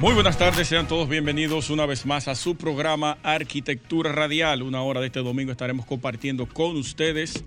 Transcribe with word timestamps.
Muy 0.00 0.14
buenas 0.14 0.38
tardes, 0.38 0.68
sean 0.68 0.86
todos 0.86 1.08
bienvenidos 1.08 1.70
una 1.70 1.84
vez 1.84 2.06
más 2.06 2.28
a 2.28 2.36
su 2.36 2.54
programa 2.54 3.18
Arquitectura 3.24 4.12
Radial. 4.12 4.62
Una 4.62 4.80
hora 4.82 5.00
de 5.00 5.08
este 5.08 5.18
domingo 5.18 5.50
estaremos 5.50 5.86
compartiendo 5.86 6.46
con 6.46 6.76
ustedes 6.76 7.42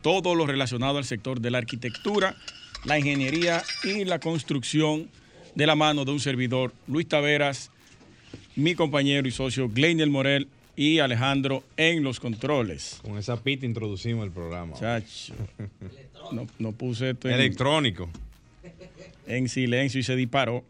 todo 0.00 0.34
lo 0.34 0.46
relacionado 0.46 0.96
al 0.96 1.04
sector 1.04 1.42
de 1.42 1.50
la 1.50 1.58
arquitectura, 1.58 2.36
la 2.84 2.98
ingeniería 2.98 3.62
y 3.84 4.06
la 4.06 4.18
construcción 4.18 5.10
de 5.54 5.66
la 5.66 5.74
mano 5.74 6.06
de 6.06 6.12
un 6.12 6.20
servidor, 6.20 6.72
Luis 6.86 7.06
Taveras, 7.06 7.70
mi 8.56 8.74
compañero 8.74 9.28
y 9.28 9.30
socio 9.30 9.68
Gleinier 9.68 10.08
Morel 10.08 10.48
y 10.76 11.00
Alejandro 11.00 11.64
en 11.76 12.02
los 12.02 12.18
controles. 12.18 12.98
Con 13.02 13.18
esa 13.18 13.36
pita 13.36 13.66
introducimos 13.66 14.24
el 14.24 14.32
programa. 14.32 14.74
Chacho, 14.74 15.34
no, 16.32 16.46
no 16.58 16.72
puse 16.72 17.10
esto 17.10 17.28
en, 17.28 17.34
Electrónico. 17.34 18.08
en 19.26 19.50
silencio 19.50 20.00
y 20.00 20.02
se 20.02 20.16
disparó. 20.16 20.64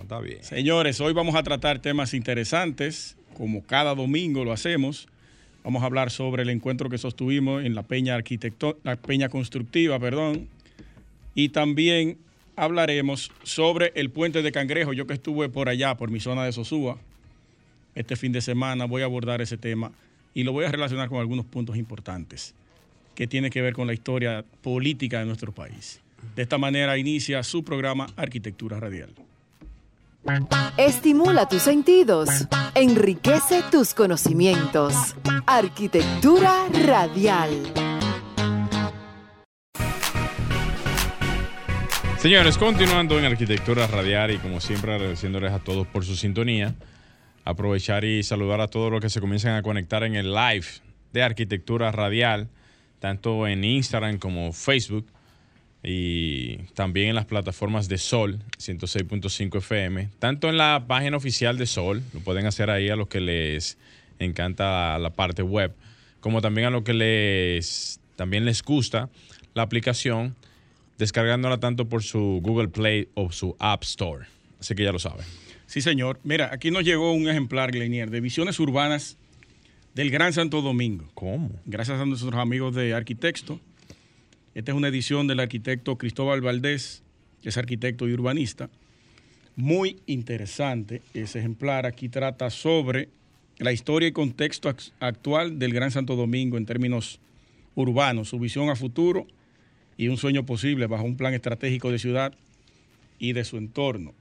Está 0.00 0.20
bien. 0.20 0.42
Señores, 0.42 1.00
hoy 1.00 1.12
vamos 1.12 1.34
a 1.34 1.42
tratar 1.42 1.80
temas 1.80 2.14
interesantes, 2.14 3.16
como 3.34 3.62
cada 3.62 3.94
domingo 3.94 4.44
lo 4.44 4.52
hacemos. 4.52 5.08
Vamos 5.64 5.82
a 5.82 5.86
hablar 5.86 6.10
sobre 6.10 6.42
el 6.42 6.50
encuentro 6.50 6.88
que 6.90 6.98
sostuvimos 6.98 7.64
en 7.64 7.74
la 7.74 7.82
Peña 7.82 8.14
Arquitecto 8.14 8.78
la 8.82 8.96
Peña 8.96 9.28
Constructiva, 9.28 9.98
perdón. 9.98 10.48
Y 11.34 11.50
también 11.50 12.18
hablaremos 12.56 13.30
sobre 13.42 13.92
el 13.94 14.10
puente 14.10 14.42
de 14.42 14.52
Cangrejo. 14.52 14.92
Yo 14.92 15.06
que 15.06 15.14
estuve 15.14 15.48
por 15.48 15.68
allá, 15.68 15.96
por 15.96 16.10
mi 16.10 16.20
zona 16.20 16.44
de 16.44 16.52
Sosúa, 16.52 16.98
este 17.94 18.16
fin 18.16 18.32
de 18.32 18.40
semana 18.40 18.86
voy 18.86 19.02
a 19.02 19.06
abordar 19.06 19.40
ese 19.40 19.56
tema 19.56 19.92
y 20.34 20.44
lo 20.44 20.52
voy 20.52 20.64
a 20.64 20.70
relacionar 20.70 21.08
con 21.08 21.20
algunos 21.20 21.46
puntos 21.46 21.76
importantes 21.76 22.54
que 23.14 23.26
tienen 23.26 23.50
que 23.50 23.60
ver 23.60 23.74
con 23.74 23.86
la 23.86 23.92
historia 23.92 24.44
política 24.62 25.18
de 25.20 25.26
nuestro 25.26 25.52
país. 25.52 26.00
De 26.34 26.42
esta 26.42 26.56
manera 26.56 26.96
inicia 26.96 27.42
su 27.42 27.62
programa 27.62 28.06
Arquitectura 28.16 28.80
Radial. 28.80 29.10
Estimula 30.76 31.48
tus 31.48 31.62
sentidos, 31.62 32.28
enriquece 32.74 33.62
tus 33.70 33.92
conocimientos. 33.92 35.16
Arquitectura 35.46 36.66
radial. 36.86 37.50
Señores, 42.18 42.56
continuando 42.56 43.18
en 43.18 43.24
Arquitectura 43.24 43.88
Radial 43.88 44.30
y 44.30 44.38
como 44.38 44.60
siempre 44.60 44.94
agradeciéndoles 44.94 45.52
a 45.52 45.58
todos 45.58 45.88
por 45.88 46.04
su 46.04 46.14
sintonía, 46.14 46.76
aprovechar 47.44 48.04
y 48.04 48.22
saludar 48.22 48.60
a 48.60 48.68
todos 48.68 48.92
los 48.92 49.00
que 49.00 49.10
se 49.10 49.20
comienzan 49.20 49.56
a 49.56 49.62
conectar 49.62 50.04
en 50.04 50.14
el 50.14 50.32
live 50.32 50.66
de 51.12 51.22
Arquitectura 51.24 51.90
Radial, 51.90 52.48
tanto 53.00 53.48
en 53.48 53.64
Instagram 53.64 54.18
como 54.18 54.52
Facebook 54.52 55.04
y 55.82 56.58
también 56.74 57.08
en 57.08 57.14
las 57.14 57.26
plataformas 57.26 57.88
de 57.88 57.98
Sol 57.98 58.38
106.5 58.58 59.58
FM, 59.58 60.10
tanto 60.18 60.48
en 60.48 60.56
la 60.56 60.84
página 60.86 61.16
oficial 61.16 61.58
de 61.58 61.66
Sol, 61.66 62.02
lo 62.12 62.20
pueden 62.20 62.46
hacer 62.46 62.70
ahí 62.70 62.88
a 62.88 62.96
los 62.96 63.08
que 63.08 63.20
les 63.20 63.78
encanta 64.18 64.98
la 64.98 65.10
parte 65.10 65.42
web, 65.42 65.72
como 66.20 66.40
también 66.40 66.68
a 66.68 66.70
los 66.70 66.82
que 66.82 66.94
les 66.94 68.00
también 68.16 68.44
les 68.44 68.62
gusta 68.62 69.08
la 69.54 69.62
aplicación, 69.62 70.36
descargándola 70.98 71.58
tanto 71.58 71.88
por 71.88 72.02
su 72.02 72.40
Google 72.42 72.68
Play 72.68 73.08
o 73.14 73.32
su 73.32 73.56
App 73.58 73.82
Store. 73.82 74.26
Así 74.60 74.74
que 74.74 74.84
ya 74.84 74.92
lo 74.92 75.00
saben. 75.00 75.26
Sí, 75.66 75.80
señor. 75.80 76.20
Mira, 76.22 76.50
aquí 76.52 76.70
nos 76.70 76.84
llegó 76.84 77.12
un 77.12 77.28
ejemplar, 77.28 77.72
Glenier, 77.72 78.10
de 78.10 78.20
visiones 78.20 78.60
urbanas 78.60 79.16
del 79.94 80.10
Gran 80.10 80.32
Santo 80.32 80.62
Domingo. 80.62 81.10
¿Cómo? 81.14 81.50
Gracias 81.66 81.98
a 81.98 82.06
nuestros 82.06 82.34
amigos 82.34 82.74
de 82.74 82.94
Arquitecto. 82.94 83.58
Esta 84.54 84.72
es 84.72 84.76
una 84.76 84.88
edición 84.88 85.26
del 85.26 85.40
arquitecto 85.40 85.96
Cristóbal 85.96 86.40
Valdés, 86.40 87.02
que 87.42 87.48
es 87.48 87.56
arquitecto 87.56 88.08
y 88.08 88.12
urbanista. 88.12 88.68
Muy 89.56 89.98
interesante 90.06 91.02
ese 91.14 91.38
ejemplar. 91.38 91.86
Aquí 91.86 92.08
trata 92.08 92.50
sobre 92.50 93.08
la 93.58 93.72
historia 93.72 94.08
y 94.08 94.12
contexto 94.12 94.68
act- 94.68 94.92
actual 95.00 95.58
del 95.58 95.72
Gran 95.72 95.90
Santo 95.90 96.16
Domingo 96.16 96.56
en 96.58 96.66
términos 96.66 97.18
urbanos, 97.74 98.28
su 98.28 98.38
visión 98.38 98.68
a 98.70 98.76
futuro 98.76 99.26
y 99.96 100.08
un 100.08 100.16
sueño 100.16 100.44
posible 100.44 100.86
bajo 100.86 101.04
un 101.04 101.16
plan 101.16 101.32
estratégico 101.34 101.90
de 101.90 101.98
ciudad 101.98 102.34
y 103.18 103.32
de 103.32 103.44
su 103.44 103.56
entorno. 103.56 104.12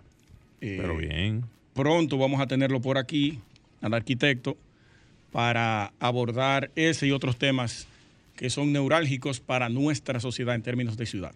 Eh, 0.62 0.78
Pero 0.80 0.98
bien. 0.98 1.44
pronto 1.74 2.18
vamos 2.18 2.40
a 2.40 2.48
tenerlo 2.48 2.82
por 2.82 2.98
aquí, 2.98 3.40
al 3.82 3.94
arquitecto, 3.94 4.58
para 5.32 5.92
abordar 6.00 6.72
ese 6.76 7.08
y 7.08 7.12
otros 7.12 7.38
temas 7.38 7.88
que 8.42 8.50
son 8.50 8.74
neurálgicos 8.74 9.40
para 9.40 9.70
nuestra 9.70 10.20
sociedad 10.20 10.56
en 10.56 10.64
términos 10.64 10.98
de 10.98 11.06
ciudad. 11.06 11.32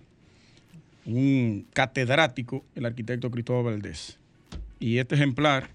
Un 1.06 1.68
catedrático, 1.72 2.66
el 2.74 2.84
arquitecto 2.88 3.30
Cristóbal 3.30 3.64
Valdés. 3.76 4.18
Y 4.80 4.98
este 4.98 5.14
ejemplar, 5.14 5.70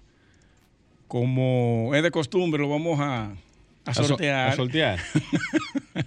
como 1.07 1.91
es 1.95 2.03
de 2.03 2.11
costumbre, 2.11 2.61
lo 2.61 2.67
vamos 2.67 2.99
a, 2.99 3.31
a 3.85 3.93
so- 3.93 4.03
sortear. 4.03 4.49
A 4.49 4.55
sortear. 4.57 4.99
¿Qué 5.93 6.03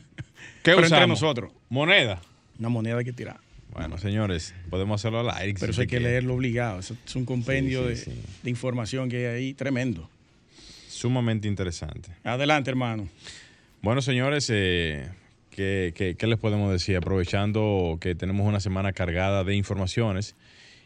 Pero 0.63 0.77
entre 0.81 0.87
usamos? 0.99 1.09
nosotros. 1.23 1.53
Moneda. 1.71 2.21
Una 2.59 2.69
moneda 2.69 2.99
hay 2.99 3.05
que 3.07 3.15
tirar. 3.15 3.39
Bueno, 3.73 3.97
señores, 3.97 4.55
podemos 4.69 5.01
hacerlo 5.01 5.21
al 5.21 5.31
aire. 5.39 5.59
Pero 5.59 5.73
si 5.73 5.77
eso 5.77 5.81
hay 5.81 5.87
que 5.87 5.97
quiere. 5.97 6.05
leerlo 6.11 6.35
obligado. 6.35 6.81
Eso 6.81 6.95
Es 7.07 7.17
un 7.17 7.25
compendio 7.25 7.89
Sí, 7.89 7.97
sí, 7.97 8.11
de, 8.11 8.17
sí. 8.17 8.23
de 8.43 8.51
información 8.51 9.09
que 9.09 9.17
hay 9.27 9.37
ahí 9.37 9.55
tremendo. 9.55 10.07
Sumamente 10.87 11.49
interesante. 11.49 12.11
Adelante, 12.23 12.69
hermano. 12.69 13.09
Bueno, 13.85 14.01
señores, 14.01 14.49
eh, 14.51 15.11
¿qué, 15.51 15.93
qué, 15.95 16.15
qué 16.15 16.27
les 16.27 16.39
podemos 16.39 16.73
decir? 16.73 16.97
Aprovechando 16.97 17.99
que 18.01 18.15
tenemos 18.15 18.49
una 18.49 18.59
semana 18.59 18.95
cargada 18.95 19.45
de 19.45 19.57
informaciones. 19.57 20.37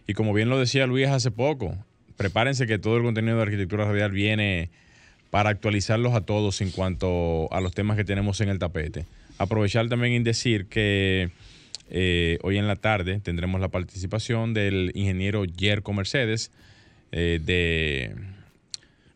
Y 0.08 0.14
como 0.14 0.32
bien 0.32 0.48
lo 0.48 0.58
decía 0.58 0.84
Luis 0.88 1.06
hace 1.06 1.30
poco, 1.30 1.78
prepárense 2.16 2.66
que 2.66 2.76
todo 2.76 2.96
el 2.96 3.04
contenido 3.04 3.36
de 3.36 3.44
Arquitectura 3.44 3.84
Radial 3.84 4.10
viene 4.10 4.70
para 5.30 5.50
actualizarlos 5.50 6.12
a 6.12 6.22
todos 6.22 6.60
en 6.60 6.72
cuanto 6.72 7.48
a 7.52 7.60
los 7.60 7.72
temas 7.72 7.96
que 7.96 8.02
tenemos 8.02 8.40
en 8.40 8.48
el 8.48 8.58
tapete. 8.58 9.06
Aprovechar 9.38 9.88
también 9.88 10.14
en 10.14 10.24
decir 10.24 10.66
que 10.66 11.30
eh, 11.90 12.38
hoy 12.42 12.58
en 12.58 12.66
la 12.66 12.74
tarde 12.74 13.20
tendremos 13.20 13.60
la 13.60 13.68
participación 13.68 14.54
del 14.54 14.90
ingeniero 14.96 15.44
Yerko 15.44 15.92
Mercedes 15.92 16.50
eh, 17.12 17.38
de 17.44 18.16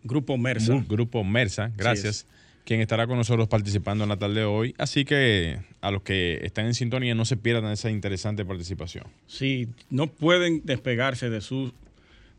Grupo 0.05 0.39
Mersa. 0.39 0.85
Grupo 0.89 1.25
Mersa, 1.25 1.73
gracias, 1.77 2.29
quien 2.65 2.81
estará 2.81 3.07
con 3.07 3.17
nosotros 3.17 3.49
participando 3.49 4.05
en 4.05 4.11
la 4.11 4.17
tarde 4.17 4.41
de 4.41 4.45
hoy. 4.45 4.75
Así 4.79 5.05
que 5.05 5.59
a 5.81 5.91
los 5.91 6.03
que 6.03 6.41
están 6.45 6.67
en 6.67 6.75
sintonía 6.75 7.15
no 7.15 7.25
se 7.25 7.37
pierdan 7.37 7.73
esa 7.73 7.91
interesante 7.91 8.45
participación. 8.45 9.05
Sí, 9.27 9.69
no 9.91 10.07
pueden 10.07 10.63
despegarse 10.65 11.29
de 11.29 11.41
su, 11.41 11.73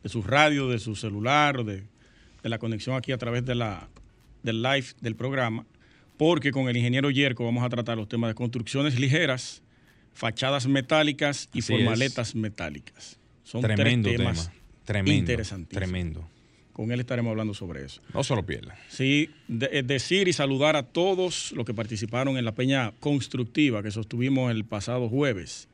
de 0.01 0.09
su 0.09 0.21
radio, 0.21 0.69
de 0.69 0.79
su 0.79 0.95
celular 0.95 1.59
o 1.59 1.63
de, 1.63 1.83
de 2.41 2.49
la 2.49 2.57
conexión 2.57 2.95
aquí 2.95 3.11
a 3.11 3.17
través 3.17 3.45
de 3.45 3.55
la, 3.55 3.89
del 4.43 4.61
live 4.61 4.87
del 5.01 5.15
programa, 5.15 5.65
porque 6.17 6.51
con 6.51 6.69
el 6.69 6.77
ingeniero 6.77 7.09
Yerko 7.09 7.43
vamos 7.43 7.63
a 7.63 7.69
tratar 7.69 7.97
los 7.97 8.07
temas 8.07 8.29
de 8.29 8.35
construcciones 8.35 8.99
ligeras, 8.99 9.63
fachadas 10.13 10.67
metálicas 10.67 11.49
y 11.53 11.59
Así 11.59 11.73
formaletas 11.73 12.35
metálicas. 12.35 13.17
Son 13.43 13.61
tremendo 13.61 14.09
tres 14.09 14.17
temas 14.17 14.45
tema. 14.45 14.63
Tremendo. 14.85 15.19
interesantísimos. 15.19 15.89
Tremendo. 15.89 16.29
Con 16.73 16.91
él 16.91 16.99
estaremos 16.99 17.29
hablando 17.29 17.53
sobre 17.53 17.85
eso. 17.85 18.01
No 18.13 18.23
se 18.23 18.35
lo 18.35 18.43
pierdan. 18.45 18.75
Sí, 18.89 19.29
de- 19.47 19.69
eh, 19.71 19.83
decir 19.83 20.27
y 20.27 20.33
saludar 20.33 20.75
a 20.75 20.83
todos 20.83 21.51
los 21.51 21.65
que 21.65 21.73
participaron 21.73 22.35
en 22.37 22.45
la 22.45 22.53
peña 22.53 22.91
constructiva 22.99 23.83
que 23.83 23.91
sostuvimos 23.91 24.51
el 24.51 24.65
pasado 24.65 25.07
jueves 25.07 25.67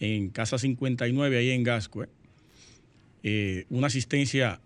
en 0.00 0.30
Casa 0.30 0.58
59, 0.58 1.36
ahí 1.38 1.50
en 1.50 1.62
Gascue. 1.62 2.08
Eh, 3.22 3.66
una 3.70 3.86
asistencia 3.88 4.60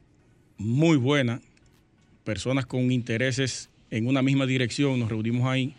muy 0.56 0.96
buena, 0.96 1.40
personas 2.24 2.64
con 2.64 2.90
intereses 2.90 3.68
en 3.90 4.06
una 4.06 4.22
misma 4.22 4.46
dirección, 4.46 4.98
nos 4.98 5.08
reunimos 5.10 5.46
ahí 5.46 5.74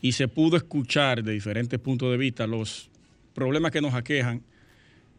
y 0.00 0.12
se 0.12 0.28
pudo 0.28 0.56
escuchar 0.56 1.24
de 1.24 1.32
diferentes 1.32 1.80
puntos 1.80 2.10
de 2.10 2.16
vista 2.16 2.46
los 2.46 2.88
problemas 3.34 3.72
que 3.72 3.80
nos 3.80 3.94
aquejan 3.94 4.42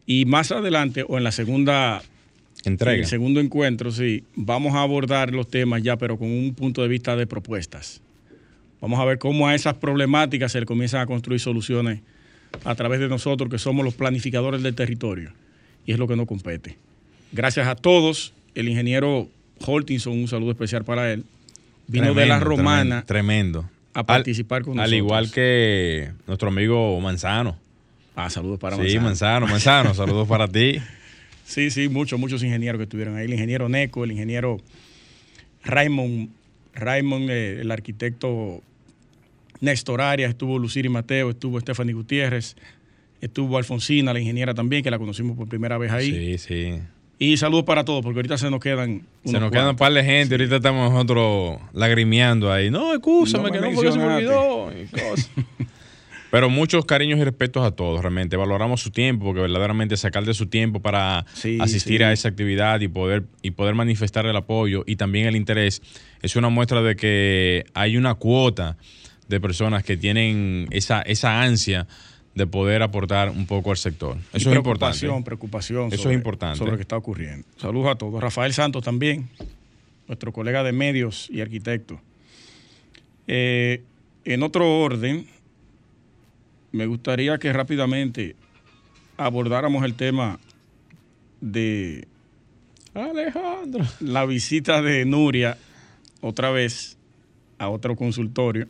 y 0.06 0.24
más 0.24 0.50
adelante 0.50 1.04
o 1.06 1.18
en 1.18 1.24
la 1.24 1.32
segunda 1.32 2.02
en 2.64 2.72
Entrega. 2.72 2.98
el 2.98 3.06
segundo 3.06 3.40
encuentro, 3.40 3.90
sí, 3.92 4.24
vamos 4.34 4.74
a 4.74 4.82
abordar 4.82 5.32
los 5.32 5.48
temas 5.48 5.82
ya, 5.82 5.96
pero 5.96 6.18
con 6.18 6.28
un 6.30 6.54
punto 6.54 6.82
de 6.82 6.88
vista 6.88 7.16
de 7.16 7.26
propuestas. 7.26 8.00
Vamos 8.80 9.00
a 9.00 9.04
ver 9.04 9.18
cómo 9.18 9.48
a 9.48 9.54
esas 9.54 9.74
problemáticas 9.74 10.52
se 10.52 10.60
le 10.60 10.66
comienzan 10.66 11.00
a 11.00 11.06
construir 11.06 11.40
soluciones 11.40 12.00
a 12.64 12.74
través 12.74 13.00
de 13.00 13.08
nosotros, 13.08 13.50
que 13.50 13.58
somos 13.58 13.84
los 13.84 13.94
planificadores 13.94 14.62
del 14.62 14.74
territorio. 14.74 15.32
Y 15.86 15.92
es 15.92 15.98
lo 15.98 16.06
que 16.06 16.16
nos 16.16 16.26
compete. 16.26 16.76
Gracias 17.32 17.66
a 17.66 17.74
todos. 17.74 18.32
El 18.54 18.68
ingeniero 18.68 19.28
Holtinson, 19.64 20.12
un 20.12 20.28
saludo 20.28 20.52
especial 20.52 20.84
para 20.84 21.12
él. 21.12 21.24
Vino 21.86 22.14
de 22.14 22.26
la 22.26 22.38
Romana. 22.38 23.04
Tremendo. 23.04 23.68
A 23.94 24.04
participar 24.04 24.62
con 24.62 24.76
nosotros. 24.76 24.92
Al 24.92 24.96
igual 24.96 25.30
que 25.32 26.12
nuestro 26.26 26.48
amigo 26.48 27.00
Manzano. 27.00 27.58
Ah, 28.14 28.30
saludos 28.30 28.58
para 28.58 28.76
Sí, 28.76 28.98
Manzano, 28.98 29.46
Manzano, 29.46 29.94
saludos 29.94 30.28
para 30.28 30.46
ti. 30.48 30.80
Sí, 31.48 31.70
sí, 31.70 31.88
muchos, 31.88 32.20
muchos 32.20 32.42
ingenieros 32.42 32.78
que 32.78 32.82
estuvieron 32.82 33.16
ahí. 33.16 33.24
El 33.24 33.32
ingeniero 33.32 33.70
Neco, 33.70 34.04
el 34.04 34.12
ingeniero 34.12 34.58
Raymond, 35.64 36.28
Raymond 36.74 37.30
eh, 37.30 37.62
el 37.62 37.70
arquitecto 37.70 38.60
Néstor 39.62 40.02
Arias, 40.02 40.28
estuvo 40.28 40.58
Luciri 40.58 40.90
Mateo, 40.90 41.30
estuvo 41.30 41.58
Stephanie 41.58 41.94
Gutiérrez, 41.94 42.54
estuvo 43.22 43.56
Alfonsina, 43.56 44.12
la 44.12 44.20
ingeniera 44.20 44.52
también, 44.52 44.82
que 44.82 44.90
la 44.90 44.98
conocimos 44.98 45.38
por 45.38 45.48
primera 45.48 45.78
vez 45.78 45.90
ahí. 45.90 46.36
Sí, 46.36 46.38
sí. 46.38 46.80
Y 47.18 47.38
saludos 47.38 47.64
para 47.64 47.82
todos, 47.82 48.02
porque 48.02 48.18
ahorita 48.18 48.36
se 48.36 48.50
nos 48.50 48.60
quedan. 48.60 49.06
Se 49.24 49.40
nos 49.40 49.50
quedan 49.50 49.68
un 49.68 49.76
par 49.76 49.94
de 49.94 50.04
gente, 50.04 50.34
ahorita 50.34 50.56
estamos 50.56 50.92
nosotros 50.92 51.60
lagrimeando 51.72 52.52
ahí. 52.52 52.70
No, 52.70 52.92
escúchame, 52.92 53.50
que 53.50 53.60
no 53.62 53.72
porque 53.72 53.90
se 53.90 53.98
me 53.98 54.04
olvidó. 54.04 54.70
Y 54.70 54.84
cosas. 54.86 55.30
Pero 56.30 56.50
muchos 56.50 56.84
cariños 56.84 57.18
y 57.18 57.24
respetos 57.24 57.64
a 57.64 57.70
todos, 57.70 58.02
realmente. 58.02 58.36
Valoramos 58.36 58.82
su 58.82 58.90
tiempo, 58.90 59.26
porque 59.26 59.40
verdaderamente 59.40 59.96
sacar 59.96 60.24
de 60.24 60.34
su 60.34 60.46
tiempo 60.46 60.80
para 60.80 61.24
asistir 61.60 62.04
a 62.04 62.12
esa 62.12 62.28
actividad 62.28 62.80
y 62.80 62.88
poder, 62.88 63.24
y 63.42 63.52
poder 63.52 63.74
manifestar 63.74 64.26
el 64.26 64.36
apoyo 64.36 64.84
y 64.86 64.96
también 64.96 65.26
el 65.26 65.36
interés 65.36 65.82
es 66.22 66.36
una 66.36 66.48
muestra 66.48 66.82
de 66.82 66.96
que 66.96 67.64
hay 67.74 67.96
una 67.96 68.14
cuota 68.14 68.76
de 69.28 69.40
personas 69.40 69.84
que 69.84 69.96
tienen 69.96 70.66
esa, 70.70 71.02
esa 71.02 71.40
ansia 71.42 71.86
de 72.34 72.46
poder 72.46 72.82
aportar 72.82 73.30
un 73.30 73.46
poco 73.46 73.70
al 73.70 73.76
sector. 73.76 74.16
Eso 74.32 74.50
es 74.50 74.56
importante. 74.56 74.98
Preocupación, 75.00 75.24
preocupación. 75.24 75.92
Eso 75.92 76.10
es 76.10 76.14
importante. 76.14 76.58
Sobre 76.58 76.72
lo 76.72 76.76
que 76.76 76.82
está 76.82 76.96
ocurriendo. 76.96 77.46
Saludos 77.56 77.90
a 77.90 77.94
todos. 77.96 78.22
Rafael 78.22 78.52
Santos 78.52 78.84
también, 78.84 79.28
nuestro 80.06 80.32
colega 80.32 80.62
de 80.62 80.72
medios 80.72 81.28
y 81.30 81.40
arquitecto. 81.40 82.00
Eh, 83.26 83.82
en 84.24 84.42
otro 84.42 84.80
orden, 84.80 85.26
me 86.72 86.86
gustaría 86.86 87.38
que 87.38 87.52
rápidamente 87.52 88.36
abordáramos 89.16 89.84
el 89.84 89.94
tema 89.94 90.38
de 91.40 92.06
Alejandro. 92.94 93.84
La 94.00 94.26
visita 94.26 94.82
de 94.82 95.04
Nuria 95.04 95.56
otra 96.20 96.50
vez 96.50 96.96
a 97.58 97.68
otro 97.68 97.96
consultorio 97.96 98.68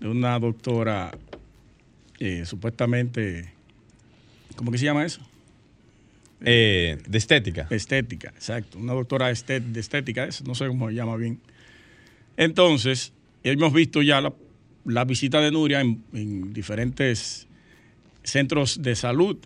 de 0.00 0.08
una 0.08 0.38
doctora 0.38 1.16
eh, 2.18 2.44
supuestamente, 2.44 3.52
¿cómo 4.56 4.70
que 4.70 4.78
se 4.78 4.84
llama 4.84 5.04
eso? 5.04 5.20
Eh, 6.44 6.98
de 7.06 7.18
estética. 7.18 7.66
Estética, 7.70 8.28
exacto. 8.28 8.78
Una 8.78 8.92
doctora 8.92 9.28
de 9.28 9.80
estética, 9.80 10.28
no 10.44 10.54
sé 10.54 10.66
cómo 10.68 10.88
se 10.88 10.94
llama 10.94 11.16
bien. 11.16 11.40
Entonces, 12.36 13.12
hemos 13.42 13.72
visto 13.72 14.02
ya 14.02 14.20
la 14.20 14.32
la 14.84 15.04
visita 15.04 15.40
de 15.40 15.50
Nuria 15.50 15.80
en, 15.80 16.52
diferentes 16.52 17.46
centros 18.22 18.82
de 18.82 18.94
salud 18.96 19.36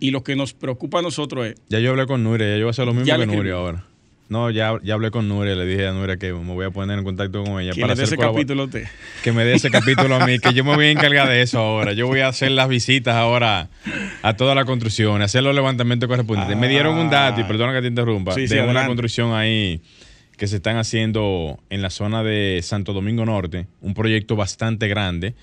y 0.00 0.10
lo 0.10 0.22
que 0.22 0.36
nos 0.36 0.52
preocupa 0.52 0.98
a 0.98 1.02
nosotros 1.02 1.46
es... 1.46 1.54
Ya 1.68 1.78
yo 1.78 1.90
hablé 1.90 2.06
con 2.06 2.22
Nuria, 2.24 2.48
ya 2.48 2.56
yo 2.56 2.64
voy 2.64 2.68
a 2.68 2.70
hacer 2.70 2.86
lo 2.86 2.94
mismo 2.94 3.16
que 3.16 3.26
Nuria 3.26 3.54
ahora. 3.54 3.84
No, 4.28 4.48
ya, 4.48 4.78
ya 4.82 4.94
hablé 4.94 5.10
con 5.10 5.28
Nuria, 5.28 5.54
le 5.54 5.66
dije 5.66 5.86
a 5.86 5.92
Nuria 5.92 6.16
que 6.16 6.32
me 6.32 6.54
voy 6.54 6.64
a 6.64 6.70
poner 6.70 6.98
en 6.98 7.04
contacto 7.04 7.44
con 7.44 7.60
ella. 7.60 7.72
Que 7.72 7.82
para 7.82 7.92
ese 7.92 8.16
capítulo 8.16 8.64
usted. 8.64 8.86
Que 9.22 9.30
me 9.30 9.44
dé 9.44 9.54
ese 9.54 9.70
capítulo 9.70 10.14
a 10.14 10.26
mí, 10.26 10.38
que 10.38 10.54
yo 10.54 10.64
me 10.64 10.74
voy 10.74 10.86
a 10.86 10.90
encargar 10.90 11.28
de 11.28 11.42
eso 11.42 11.58
ahora. 11.58 11.92
Yo 11.92 12.06
voy 12.06 12.20
a 12.20 12.28
hacer 12.28 12.50
las 12.52 12.66
visitas 12.66 13.14
ahora 13.14 13.68
a 14.22 14.34
toda 14.34 14.54
la 14.54 14.64
construcción, 14.64 15.20
hacer 15.20 15.42
los 15.42 15.54
levantamientos 15.54 16.08
correspondientes. 16.08 16.56
me 16.56 16.68
dieron 16.68 16.96
un 16.96 17.10
dato, 17.10 17.40
y 17.40 17.44
ah. 17.44 17.46
perdona 17.46 17.74
que 17.74 17.82
te 17.82 17.88
interrumpa, 17.88 18.34
de 18.34 18.62
una 18.62 18.86
construcción 18.86 19.34
ahí 19.34 19.82
que 20.42 20.48
se 20.48 20.56
están 20.56 20.76
haciendo 20.76 21.60
en 21.70 21.82
la 21.82 21.90
zona 21.90 22.24
de 22.24 22.58
Santo 22.64 22.92
Domingo 22.92 23.24
Norte, 23.24 23.68
un 23.80 23.94
proyecto 23.94 24.34
bastante 24.34 24.88
grande 24.88 25.36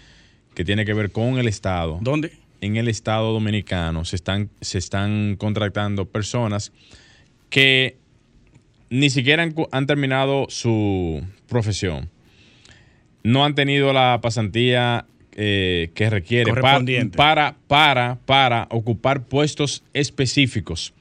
que 0.54 0.66
tiene 0.66 0.84
que 0.84 0.94
ver 0.94 1.10
con 1.14 1.40
el 1.40 1.48
Estado. 1.48 2.00
¿Dónde? 2.02 2.34
En 2.60 2.76
el 2.76 2.90
Estado 2.90 3.32
Dominicano 3.32 4.04
se 4.04 4.18
están, 4.18 4.50
se 4.60 4.78
están 4.78 5.38
contratando 5.38 6.04
personas 6.04 6.74
que 7.50 7.96
ni 8.90 9.10
siquiera 9.10 9.50
han, 9.72 9.88
terminado 9.88 10.48
su 10.50 11.24
profesión. 11.48 12.10
No 13.24 13.46
han 13.46 13.56
tenido 13.56 13.94
la 13.94 14.20
pasantía 14.22 15.06
eh, 15.32 15.92
que 15.94 16.10
requiere 16.10 16.54
para, 17.16 17.56
para, 17.70 18.18
para 18.26 18.68
ocupar 18.70 19.24
puestos 19.24 19.82
específicos 19.94 20.94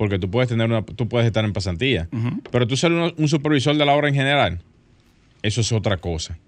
porque 0.00 0.18
tú 0.18 0.30
puedes 0.30 0.48
tener 0.48 0.66
una, 0.66 0.80
tú 0.82 1.10
puedes 1.10 1.26
estar 1.26 1.44
en 1.44 1.52
pasantía, 1.52 2.08
pero 2.50 2.66
tú 2.66 2.74
ser 2.74 2.90
un, 2.90 3.28
supervisor 3.28 3.76
de 3.76 3.84
la 3.84 3.92
obra 3.92 4.08
en 4.08 4.14
general, 4.14 4.62
eso 5.42 5.60
es 5.60 5.72
otra 5.72 5.98
cosa. 5.98 6.38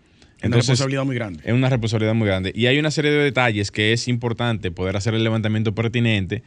Es 0.40 0.46
una 0.46 0.56
responsabilidad 0.56 1.04
muy 1.04 1.14
grande. 1.16 1.42
Es 1.44 1.52
una 1.52 1.68
responsabilidad 1.68 2.14
muy 2.14 2.26
grande. 2.26 2.50
Y 2.54 2.64
hay 2.64 2.78
una 2.78 2.90
serie 2.90 3.10
de 3.10 3.22
detalles 3.22 3.70
que 3.70 3.92
es 3.92 4.08
importante 4.08 4.70
poder 4.70 4.96
hacer 4.96 5.12
el 5.12 5.22
levantamiento 5.22 5.74
pertinente 5.74 6.42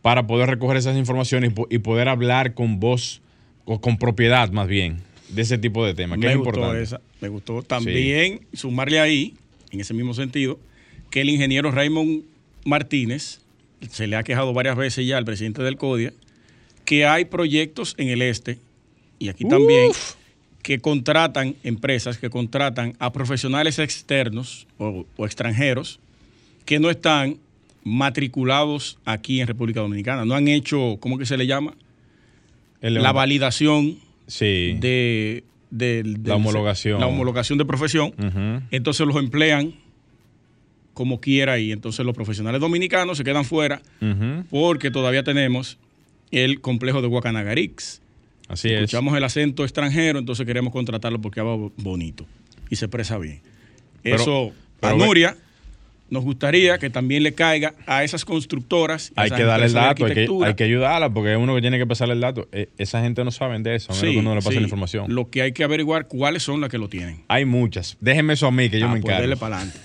para 0.00 0.26
poder 0.26 0.48
recoger 0.48 0.78
esas 0.78 0.96
informaciones 0.96 1.52
y, 1.68 1.78
poder 1.80 2.08
hablar 2.08 2.54
con 2.54 2.80
voz, 2.80 3.20
o 3.66 3.78
con 3.82 3.98
propiedad 3.98 4.50
más 4.50 4.66
bien, 4.66 5.02
de 5.28 5.42
ese 5.42 5.58
tipo 5.58 5.84
de 5.84 5.92
temas, 5.92 6.18
que 6.18 6.24
me 6.24 6.32
es 6.32 6.38
gustó 6.38 6.52
importante. 6.52 6.82
Esa, 6.82 7.02
me 7.20 7.28
gustó 7.28 7.62
también 7.64 8.46
sumarle 8.54 8.98
ahí, 8.98 9.34
en 9.72 9.80
ese 9.80 9.92
mismo 9.92 10.14
sentido, 10.14 10.58
que 11.10 11.20
el 11.20 11.28
ingeniero 11.28 11.70
Raymond 11.70 12.22
Martínez 12.64 13.42
se 13.90 14.06
le 14.06 14.16
ha 14.16 14.22
quejado 14.22 14.54
varias 14.54 14.76
veces 14.76 15.06
ya 15.06 15.18
al 15.18 15.26
presidente 15.26 15.62
del 15.62 15.76
CODIA 15.76 16.14
que 16.86 17.04
hay 17.04 17.26
proyectos 17.26 17.94
en 17.98 18.08
el 18.08 18.22
este 18.22 18.58
y 19.18 19.28
aquí 19.28 19.44
también 19.44 19.92
que 20.62 20.78
contratan 20.78 21.54
empresas 21.62 22.16
que 22.18 22.30
contratan 22.30 22.94
a 22.98 23.12
profesionales 23.12 23.78
externos 23.78 24.66
o, 24.78 25.04
extranjeros 25.18 26.00
que 26.64 26.80
no 26.80 26.90
están 26.90 27.36
matriculados 27.84 28.98
aquí 29.04 29.40
en 29.40 29.46
República 29.46 29.80
Dominicana. 29.80 30.24
No 30.24 30.34
han 30.34 30.48
hecho, 30.48 30.96
¿cómo 30.98 31.18
que 31.18 31.26
se 31.26 31.36
le 31.36 31.46
llama? 31.46 31.74
la 32.80 33.12
validación 33.12 33.98
de, 34.38 35.44
la 35.70 36.34
homologación. 36.34 37.00
La 37.00 37.06
homologación 37.06 37.58
de 37.58 37.64
profesión. 37.64 38.12
Entonces 38.70 39.06
los 39.06 39.16
emplean 39.16 39.74
como 40.94 41.20
quiera 41.20 41.58
y 41.58 41.72
entonces 41.72 42.04
los 42.06 42.14
profesionales 42.14 42.60
dominicanos 42.60 43.18
se 43.18 43.24
quedan 43.24 43.44
fuera 43.44 43.82
porque 44.50 44.90
todavía 44.90 45.22
tenemos 45.22 45.78
el 46.30 46.60
complejo 46.60 47.02
de 47.02 47.08
Guacanagarix. 47.08 48.02
Así 48.48 48.68
es. 48.68 48.82
Escuchamos 48.82 49.16
el 49.16 49.24
acento 49.24 49.64
extranjero, 49.64 50.18
entonces 50.18 50.46
queremos 50.46 50.72
contratarlo 50.72 51.20
porque 51.20 51.40
habla 51.40 51.70
bonito 51.76 52.26
y 52.70 52.76
se 52.76 52.86
expresa 52.86 53.18
bien. 53.18 53.40
Eso, 54.04 54.52
a 54.82 54.92
Nuria, 54.94 55.36
nos 56.10 56.22
gustaría 56.22 56.78
que 56.78 56.90
también 56.90 57.24
le 57.24 57.34
caiga 57.34 57.74
a 57.86 58.04
esas 58.04 58.24
constructoras. 58.24 59.12
Hay 59.16 59.30
que 59.30 59.42
darle 59.42 59.66
el 59.66 59.72
dato, 59.72 60.06
hay 60.06 60.14
que, 60.14 60.28
hay 60.44 60.54
que, 60.54 60.64
ayudarla, 60.64 61.10
porque 61.10 61.32
es 61.32 61.38
uno 61.38 61.54
que 61.54 61.60
tiene 61.60 61.78
que 61.78 61.86
pasarle 61.86 62.14
el 62.14 62.20
dato. 62.20 62.48
E, 62.52 62.68
esa 62.78 63.02
gente 63.02 63.24
no 63.24 63.32
sabe 63.32 63.58
de 63.58 63.74
eso, 63.74 63.92
a 63.92 63.96
menos 63.96 64.12
que 64.12 64.18
uno 64.18 64.34
le 64.34 64.42
pase 64.42 64.56
la 64.56 64.62
información. 64.62 65.12
Lo 65.12 65.30
que 65.30 65.42
hay 65.42 65.52
que 65.52 65.64
averiguar 65.64 66.06
cuáles 66.06 66.42
son 66.42 66.60
las 66.60 66.70
que 66.70 66.78
lo 66.78 66.88
tienen. 66.88 67.24
Hay 67.28 67.44
muchas. 67.44 67.96
Déjenme 68.00 68.34
eso 68.34 68.46
a 68.46 68.52
mí, 68.52 68.68
que 68.70 68.78
yo 68.78 68.86
ah, 68.86 68.94
me 68.94 69.00
pues 69.00 69.12
encargo. 69.12 69.28
Pues 69.28 69.38
para 69.40 69.56
adelante. 69.56 69.80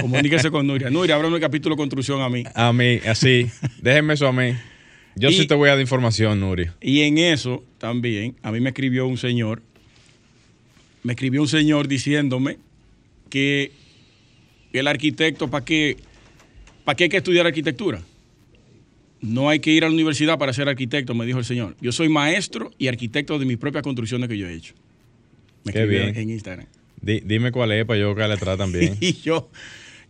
Comuníquese 0.00 0.50
con 0.50 0.66
Nuria. 0.66 0.90
Nuria, 0.90 1.14
ábrame 1.14 1.36
el 1.36 1.40
capítulo 1.40 1.76
de 1.76 1.78
construcción 1.78 2.20
a 2.22 2.28
mí. 2.28 2.44
A 2.54 2.72
mí, 2.72 3.00
así. 3.06 3.48
Déjenme 3.80 4.14
eso 4.14 4.26
a 4.26 4.32
mí. 4.32 4.54
Yo 5.16 5.30
sí 5.30 5.46
te 5.46 5.54
voy 5.54 5.68
a 5.68 5.72
dar 5.72 5.80
información, 5.80 6.40
Nuri. 6.40 6.66
Y 6.80 7.02
en 7.02 7.18
eso 7.18 7.64
también, 7.78 8.36
a 8.42 8.50
mí 8.50 8.60
me 8.60 8.70
escribió 8.70 9.06
un 9.06 9.16
señor, 9.16 9.62
me 11.02 11.12
escribió 11.12 11.40
un 11.40 11.48
señor 11.48 11.86
diciéndome 11.86 12.58
que 13.30 13.72
el 14.72 14.88
arquitecto, 14.88 15.48
¿para 15.48 15.64
qué, 15.64 15.96
¿para 16.84 16.96
qué 16.96 17.04
hay 17.04 17.10
que 17.10 17.18
estudiar 17.18 17.46
arquitectura? 17.46 18.02
No 19.20 19.48
hay 19.48 19.60
que 19.60 19.70
ir 19.70 19.84
a 19.84 19.88
la 19.88 19.94
universidad 19.94 20.38
para 20.38 20.52
ser 20.52 20.68
arquitecto, 20.68 21.14
me 21.14 21.24
dijo 21.24 21.38
el 21.38 21.44
señor. 21.44 21.76
Yo 21.80 21.92
soy 21.92 22.08
maestro 22.08 22.72
y 22.76 22.88
arquitecto 22.88 23.38
de 23.38 23.46
mis 23.46 23.56
propias 23.56 23.82
construcciones 23.82 24.28
que 24.28 24.36
yo 24.36 24.48
he 24.48 24.54
hecho. 24.54 24.74
Me 25.64 25.72
Qué 25.72 25.86
bien. 25.86 26.14
en 26.16 26.30
Instagram. 26.30 26.66
dime 27.00 27.52
cuál 27.52 27.72
es 27.72 27.84
para 27.86 28.00
yo 28.00 28.14
que 28.14 28.26
le 28.26 28.36
tratan 28.36 28.72
también. 28.72 28.96
y 29.00 29.14
yo, 29.14 29.50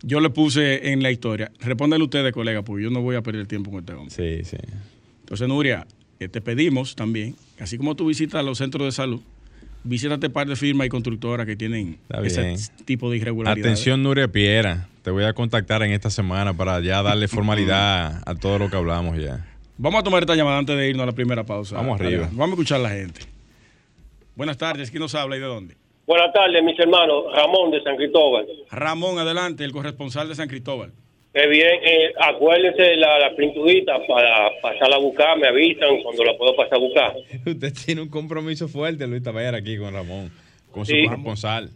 yo 0.01 0.19
le 0.19 0.29
puse 0.31 0.91
en 0.91 1.01
la 1.01 1.11
historia. 1.11 1.51
Respóndele 1.59 2.03
ustedes, 2.03 2.33
colega, 2.33 2.63
porque 2.63 2.83
yo 2.83 2.89
no 2.89 3.01
voy 3.01 3.15
a 3.15 3.21
perder 3.21 3.47
tiempo 3.47 3.71
con 3.71 3.79
este 3.81 3.93
hombre. 3.93 4.13
Sí, 4.13 4.43
sí. 4.43 4.57
Entonces, 5.25 5.47
Nuria, 5.47 5.87
eh, 6.19 6.27
te 6.27 6.39
pedimos 6.39 6.95
también, 6.95 7.35
así 7.59 7.79
como 7.79 7.95
tú 7.95 8.05
visitas 8.05 8.45
los 8.45 8.59
centros 8.59 8.85
de 8.85 8.91
salud, 8.91 9.21
visítate 9.83 10.29
par 10.29 10.47
de 10.47 10.55
firmas 10.55 10.85
y 10.85 10.89
constructoras 10.91 11.47
que 11.47 11.55
tienen 11.55 11.97
ese 12.23 12.55
tipo 12.85 13.09
de 13.09 13.17
irregularidades. 13.17 13.65
Atención, 13.65 14.03
Nuria 14.03 14.27
Piera. 14.27 14.87
Te 15.01 15.09
voy 15.09 15.23
a 15.23 15.33
contactar 15.33 15.81
en 15.81 15.93
esta 15.93 16.11
semana 16.11 16.55
para 16.55 16.79
ya 16.79 17.01
darle 17.01 17.27
formalidad 17.27 18.21
a 18.23 18.35
todo 18.35 18.59
lo 18.59 18.69
que 18.69 18.75
hablamos 18.77 19.17
ya. 19.17 19.43
Vamos 19.79 20.01
a 20.01 20.03
tomar 20.03 20.21
esta 20.21 20.35
llamada 20.35 20.59
antes 20.59 20.77
de 20.77 20.89
irnos 20.89 21.01
a 21.01 21.07
la 21.07 21.11
primera 21.13 21.43
pausa. 21.43 21.75
Vamos 21.75 21.99
arriba. 21.99 22.29
Vamos 22.31 22.49
a 22.49 22.51
escuchar 22.51 22.81
a 22.81 22.83
la 22.83 22.89
gente. 22.89 23.21
Buenas 24.35 24.59
tardes, 24.59 24.91
¿quién 24.91 25.01
nos 25.01 25.15
habla 25.15 25.37
y 25.37 25.39
de 25.39 25.45
dónde? 25.47 25.75
Buenas 26.05 26.31
tardes, 26.33 26.63
mis 26.63 26.79
hermanos. 26.79 27.23
Ramón 27.35 27.71
de 27.71 27.81
San 27.81 27.95
Cristóbal. 27.95 28.45
Ramón, 28.69 29.17
adelante, 29.17 29.63
el 29.63 29.71
corresponsal 29.71 30.29
de 30.29 30.35
San 30.35 30.47
Cristóbal. 30.47 30.93
Qué 31.35 31.47
bien, 31.47 31.67
eh, 31.83 32.13
acuérdense 32.17 32.95
la, 32.95 33.19
la 33.19 33.35
pintudita 33.35 33.99
para 34.07 34.49
pasarla 34.61 34.95
a 34.95 34.99
buscar, 34.99 35.37
me 35.37 35.49
avisan 35.49 36.01
cuando 36.01 36.23
la 36.23 36.37
puedo 36.37 36.55
pasar 36.55 36.75
a 36.75 36.77
buscar. 36.77 37.13
Usted 37.45 37.73
tiene 37.85 38.01
un 38.01 38.07
compromiso 38.09 38.69
fuerte, 38.69 39.05
Luis 39.05 39.21
Tabayar, 39.21 39.53
aquí 39.53 39.77
con 39.77 39.93
Ramón. 39.93 40.31
con 40.71 40.85
su 40.85 40.93
corresponsal. 41.05 41.69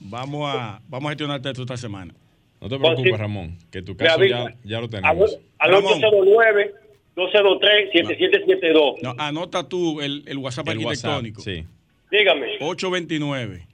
Vamos 0.00 0.42
a, 0.54 0.80
vamos 0.88 1.06
a 1.08 1.10
gestionarte 1.12 1.48
esto 1.48 1.62
esta 1.62 1.78
semana. 1.78 2.14
No 2.60 2.68
te 2.68 2.78
preocupes, 2.78 3.12
sí. 3.12 3.16
Ramón, 3.18 3.56
que 3.72 3.80
tu 3.80 3.96
caso 3.96 4.22
ya, 4.22 4.54
ya 4.64 4.78
lo 4.80 4.84
Al, 4.84 4.90
tenemos. 4.90 5.38
al 5.58 5.70
Ramón. 5.72 5.92
809 5.94 6.74
203 7.16 7.90
7772. 7.92 8.94
No, 9.02 9.14
anota 9.18 9.66
tú 9.66 10.02
el, 10.02 10.24
el 10.26 10.36
WhatsApp 10.38 10.68
El 10.68 10.78
WhatsApp, 10.78 11.24
arquitectónico. 11.24 11.40
sí. 11.40 11.64
Dígame. 12.10 12.56
829 12.60 13.66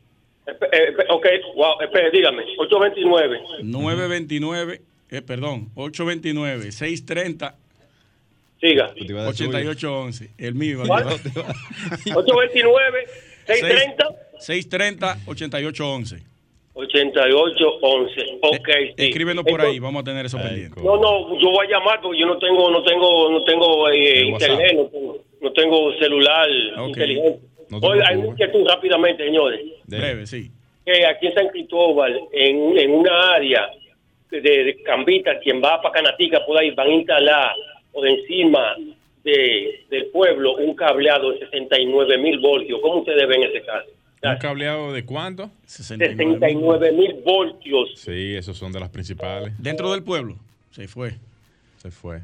Espe- 0.46 0.68
eh, 0.72 0.94
ok, 1.08 1.26
wow, 1.56 1.80
espere, 1.80 2.10
dígame. 2.12 2.44
829 2.58 3.40
929, 3.64 4.80
eh, 5.16 5.22
perdón, 5.22 5.70
829 5.74 6.72
630 6.72 7.54
Siga. 8.60 8.94
Te 8.94 9.04
iba 9.04 9.20
a 9.20 9.24
dar 9.24 9.34
suyo. 9.34 9.50
8811. 9.50 10.30
El 10.38 10.54
mío. 10.54 10.82
¿Cuál? 10.86 11.02
el 11.02 11.32
mío. 11.32 11.44
829 12.16 13.06
630 13.46 14.04
630 14.38 15.18
8811. 15.26 16.22
8811. 16.74 18.38
Ok, 18.42 18.68
Eh, 18.68 18.94
sí. 18.96 19.04
Escríbenos 19.08 19.44
por 19.44 19.60
ahí, 19.60 19.78
vamos 19.78 20.02
a 20.02 20.04
tener 20.04 20.26
eso 20.26 20.38
Ay, 20.38 20.44
pendiente. 20.48 20.80
No, 20.82 20.96
no, 20.96 21.38
yo 21.40 21.50
voy 21.50 21.66
a 21.66 21.70
llamar 21.70 22.00
porque 22.02 22.18
yo 22.20 22.26
no 22.26 22.38
tengo, 22.38 22.70
no 22.70 22.82
tengo, 22.82 23.30
no 23.30 23.44
tengo 23.44 23.88
eh, 23.90 24.24
internet, 24.26 24.72
no 24.74 24.84
tengo, 24.86 25.18
no 25.40 25.52
tengo 25.52 25.92
celular 25.98 26.48
Ok. 26.78 26.88
inteligente. 26.88 27.40
No 27.68 27.78
Oye, 27.78 28.02
hay 28.06 28.16
una 28.16 28.28
inquietud 28.28 28.64
rápidamente, 28.68 29.24
señores. 29.24 29.60
De- 29.84 29.98
Breve, 29.98 30.26
sí. 30.26 30.50
Que 30.84 31.04
aquí 31.04 31.26
en 31.26 31.34
San 31.34 31.48
Cristóbal, 31.48 32.16
en, 32.32 32.78
en 32.78 32.90
una 32.92 33.32
área 33.34 33.68
de, 34.30 34.40
de 34.40 34.82
Cambita, 34.82 35.38
quien 35.40 35.62
va 35.62 35.80
para 35.80 35.94
Canatica, 35.94 36.44
por 36.46 36.58
ahí 36.58 36.70
van 36.72 36.88
a 36.88 36.92
instalar 36.94 37.52
por 37.92 38.06
encima 38.06 38.74
de, 39.24 39.84
del 39.90 40.06
pueblo 40.06 40.56
un 40.56 40.74
cableado 40.74 41.32
de 41.32 41.38
69 41.40 42.18
mil 42.18 42.38
voltios. 42.38 42.78
¿Cómo 42.82 42.98
ustedes 43.00 43.26
ven 43.28 43.42
ese 43.44 43.62
caso? 43.62 43.88
¿Un 44.22 44.36
cableado 44.38 44.92
de 44.92 45.04
cuánto? 45.04 45.50
69 45.66 46.92
mil 46.92 47.14
voltios. 47.24 47.90
Sí, 47.96 48.34
esos 48.34 48.56
son 48.56 48.72
de 48.72 48.80
las 48.80 48.88
principales. 48.90 49.52
Dentro 49.58 49.90
del 49.92 50.02
pueblo. 50.02 50.36
Se 50.70 50.88
fue. 50.88 51.12
Se 51.76 51.90
fue. 51.90 52.20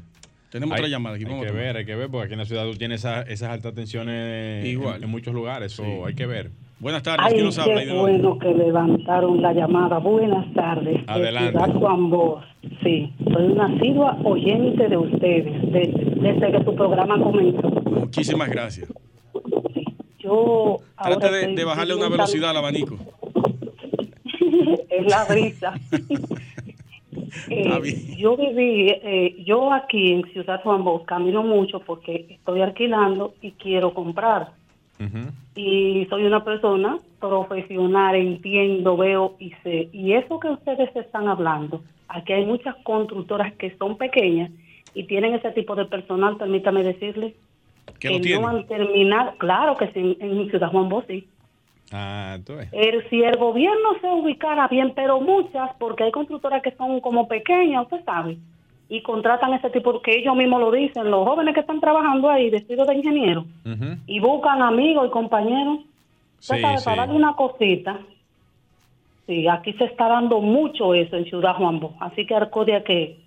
Tenemos 0.49 0.75
Hay, 0.75 0.81
otra 0.81 0.89
llamada 0.89 1.15
aquí. 1.15 1.25
hay 1.25 1.41
que 1.45 1.51
ver, 1.51 1.77
hay 1.77 1.85
que 1.85 1.95
ver, 1.95 2.09
porque 2.09 2.25
aquí 2.25 2.33
en 2.33 2.39
la 2.39 2.45
ciudad 2.45 2.65
tú 2.65 2.75
tienes 2.75 2.99
esa- 3.01 3.21
esas 3.23 3.49
altas 3.49 3.73
tensiones 3.73 4.65
Igual. 4.65 4.97
En, 4.97 5.03
en 5.05 5.09
muchos 5.09 5.33
lugares. 5.33 5.73
Eso 5.73 6.05
hay 6.05 6.13
que 6.13 6.25
ver. 6.27 6.51
Buenas 6.83 7.01
tardes. 7.01 7.25
Ay, 7.27 7.33
¿Quién 7.35 7.45
nos 7.45 7.57
habla? 7.59 7.81
¿Y 7.81 7.87
qué 7.87 7.93
bueno 7.93 8.37
que 8.39 8.53
levantaron 8.53 9.41
la 9.41 9.53
llamada. 9.53 9.99
Buenas 9.99 10.53
tardes. 10.53 11.05
de 11.05 11.11
Adelante. 11.11 11.51
Ciudad 11.51 11.73
Juan 11.79 12.09
Bosch. 12.09 12.43
Sí, 12.83 13.09
soy 13.33 13.45
una 13.45 13.67
asidua 13.67 14.17
oyente 14.25 14.89
de 14.89 14.97
ustedes 14.97 15.71
de- 15.71 16.11
desde 16.19 16.51
que 16.51 16.59
tu 16.65 16.75
programa 16.75 17.17
comenzó. 17.23 17.69
Muchísimas 17.69 18.49
gracias. 18.49 18.91
Yo 20.19 20.79
ahora 20.97 21.19
Trate 21.19 21.47
de, 21.55 21.63
bajarle 21.63 21.95
una 21.95 22.09
velocidad 22.09 22.49
al 22.49 22.57
abanico. 22.57 22.97
es 24.89 25.05
la 25.09 25.23
brisa. 25.23 25.73
Eh, 27.49 28.15
yo 28.17 28.37
viví, 28.37 28.89
eh, 28.89 29.43
yo 29.43 29.73
aquí 29.73 30.13
en 30.13 30.23
Ciudad 30.31 30.61
Juan 30.61 30.83
Bosch 30.83 31.03
camino 31.05 31.41
mucho 31.43 31.79
porque 31.79 32.27
estoy 32.29 32.61
alquilando 32.61 33.33
y 33.41 33.51
quiero 33.53 33.93
comprar. 33.93 34.51
Y 35.55 36.05
soy 36.09 36.25
una 36.25 36.43
persona 36.43 36.97
profesional, 37.19 38.15
entiendo, 38.15 38.97
veo 38.97 39.35
y 39.39 39.51
sé. 39.63 39.89
Y 39.93 40.13
eso 40.13 40.39
que 40.39 40.49
ustedes 40.49 40.95
están 40.95 41.27
hablando, 41.27 41.81
aquí 42.07 42.33
hay 42.33 42.45
muchas 42.45 42.75
constructoras 42.83 43.53
que 43.53 43.75
son 43.77 43.97
pequeñas 43.97 44.51
y 44.93 45.03
tienen 45.05 45.33
ese 45.33 45.51
tipo 45.51 45.75
de 45.75 45.85
personal, 45.85 46.37
permítame 46.37 46.83
decirles, 46.83 47.33
Que 47.99 48.09
lo 48.09 48.15
no 48.15 48.21
tienen. 48.21 48.45
han 48.45 48.67
terminado, 48.67 49.33
claro 49.37 49.75
que 49.77 49.87
sí, 49.91 50.17
en 50.19 50.49
Ciudad 50.49 50.71
Juan 50.71 50.89
Bosch 50.89 51.07
sí. 51.07 51.27
Ah. 51.91 52.39
El, 52.71 53.07
si 53.09 53.21
el 53.21 53.37
gobierno 53.37 53.89
se 54.01 54.07
ubicara 54.07 54.67
bien, 54.67 54.93
pero 54.95 55.21
muchas, 55.21 55.71
porque 55.77 56.05
hay 56.05 56.11
constructoras 56.11 56.63
que 56.63 56.71
son 56.71 56.99
como 57.01 57.27
pequeñas, 57.27 57.83
usted 57.83 58.03
sabe, 58.03 58.37
y 58.95 59.01
contratan 59.01 59.53
ese 59.55 59.71
tipo, 59.71 60.01
que 60.03 60.19
ellos 60.19 60.35
mismos 60.35 60.59
lo 60.61 60.71
dicen, 60.71 61.09
los 61.09 61.27
jóvenes 61.27 61.55
que 61.55 61.61
están 61.61 61.79
trabajando 61.81 62.29
ahí, 62.29 62.51
vestidos 62.51 62.87
de 62.87 62.93
ingeniero, 62.95 63.45
y 64.05 64.19
buscan 64.19 64.61
amigos 64.61 65.07
y 65.07 65.09
compañeros. 65.09 65.79
Usted 66.39 66.55
Sí, 66.57 66.61
sabe, 66.61 66.77
sí. 66.77 66.85
para 66.85 66.97
darle 66.97 67.15
una 67.15 67.33
cosita. 67.35 67.99
Sí, 69.25 69.47
aquí 69.47 69.73
se 69.73 69.85
está 69.85 70.09
dando 70.09 70.41
mucho 70.41 70.93
eso 70.93 71.15
en 71.15 71.25
Ciudad 71.25 71.55
Juan 71.55 71.79
Bosch. 71.79 71.95
Así 72.01 72.27
que 72.27 72.35
Arcodia 72.35 72.83
que, 72.83 73.21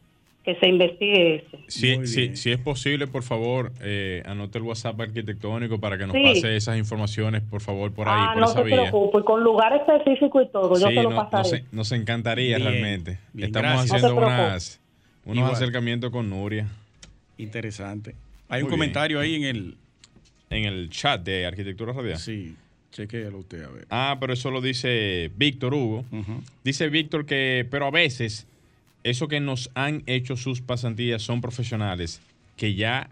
que 0.44 0.54
se 0.56 0.68
investigue 0.68 1.36
eso. 1.36 1.56
Si, 1.68 2.06
si, 2.06 2.36
si 2.36 2.52
es 2.52 2.58
posible, 2.58 3.06
por 3.08 3.22
favor, 3.24 3.72
eh, 3.82 4.22
anote 4.26 4.58
el 4.58 4.64
WhatsApp 4.64 5.00
arquitectónico 5.00 5.80
para 5.80 5.96
que 5.98 6.06
nos 6.06 6.14
Sí. 6.14 6.22
pase 6.22 6.54
esas 6.54 6.76
informaciones, 6.78 7.42
por 7.42 7.60
favor, 7.62 7.92
por 7.92 8.08
ahí, 8.08 8.14
ah, 8.20 8.30
por 8.34 8.42
no 8.42 8.48
esa 8.50 8.62
vía. 8.62 8.76
preocupe, 8.82 9.22
con 9.24 9.42
lugar 9.42 9.72
específico 9.74 10.40
y 10.42 10.48
todo, 10.48 10.78
yo 10.78 10.86
Sí, 10.88 10.94
se 10.94 11.02
lo 11.02 11.10
no- 11.10 11.16
pasaré. 11.28 11.62
nos, 11.62 11.72
nos 11.72 11.92
encantaría 11.92 12.58
Bien, 12.58 12.68
realmente. 12.68 13.18
bien, 13.32 13.48
Estamos 13.48 13.70
gracias. 13.72 13.92
haciendo 14.04 14.20
No 14.20 14.26
unas, 14.26 14.80
unos 15.26 15.42
Igual. 15.42 15.54
acercamientos 15.54 16.10
con 16.10 16.30
Nuria 16.30 16.66
Interesante. 17.38 18.14
Hay 18.48 18.62
un 18.62 18.68
bien. 18.68 18.78
comentario 18.78 19.20
ahí 19.20 19.34
en 19.34 19.44
el. 19.44 19.76
en 20.48 20.64
el 20.64 20.88
chat 20.88 21.22
de 21.22 21.44
Arquitectura 21.44 21.92
Radial. 21.92 22.18
Sí, 22.18 22.54
chequéalo 22.92 23.38
usted 23.38 23.64
a 23.64 23.68
ver. 23.68 23.86
Ah, 23.90 24.16
pero 24.18 24.32
eso 24.32 24.50
lo 24.50 24.62
dice 24.62 25.30
Víctor 25.36 25.74
Hugo. 25.74 26.04
Dice 26.64 26.88
Víctor 26.88 27.26
que, 27.26 27.66
pero 27.70 27.86
a 27.86 27.90
veces, 27.90 28.46
eso 29.04 29.28
que 29.28 29.40
nos 29.40 29.70
han 29.74 30.02
hecho 30.06 30.36
sus 30.36 30.62
pasantías 30.62 31.20
son 31.20 31.42
profesionales 31.42 32.22
que 32.56 32.74
ya, 32.74 33.10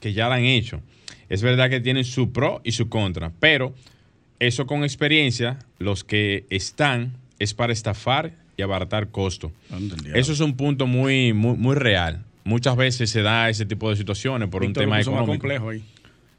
que 0.00 0.12
ya 0.12 0.28
la 0.28 0.34
han 0.34 0.44
hecho. 0.44 0.82
Es 1.30 1.40
verdad 1.40 1.70
que 1.70 1.80
tienen 1.80 2.04
su 2.04 2.30
pro 2.30 2.60
y 2.62 2.72
su 2.72 2.90
contra, 2.90 3.32
pero 3.40 3.74
eso 4.38 4.66
con 4.66 4.84
experiencia, 4.84 5.60
los 5.78 6.04
que 6.04 6.44
están 6.50 7.12
es 7.38 7.54
para 7.54 7.72
estafar 7.72 8.32
y 8.56 8.62
abaratar 8.62 9.08
costo. 9.08 9.52
Eso 10.14 10.32
es 10.32 10.40
un 10.40 10.56
punto 10.56 10.86
muy, 10.86 11.32
muy, 11.32 11.56
muy 11.56 11.74
real. 11.74 12.22
Muchas 12.44 12.76
veces 12.76 13.10
se 13.10 13.22
da 13.22 13.48
ese 13.48 13.66
tipo 13.66 13.88
de 13.90 13.96
situaciones 13.96 14.48
por 14.48 14.62
Víctor 14.62 14.84
un 14.84 14.90
lo 14.90 14.94
tema 14.94 14.98
puso 14.98 15.10
más 15.12 15.18
económico. 15.20 15.42
complejo 15.42 15.68
ahí. 15.70 15.82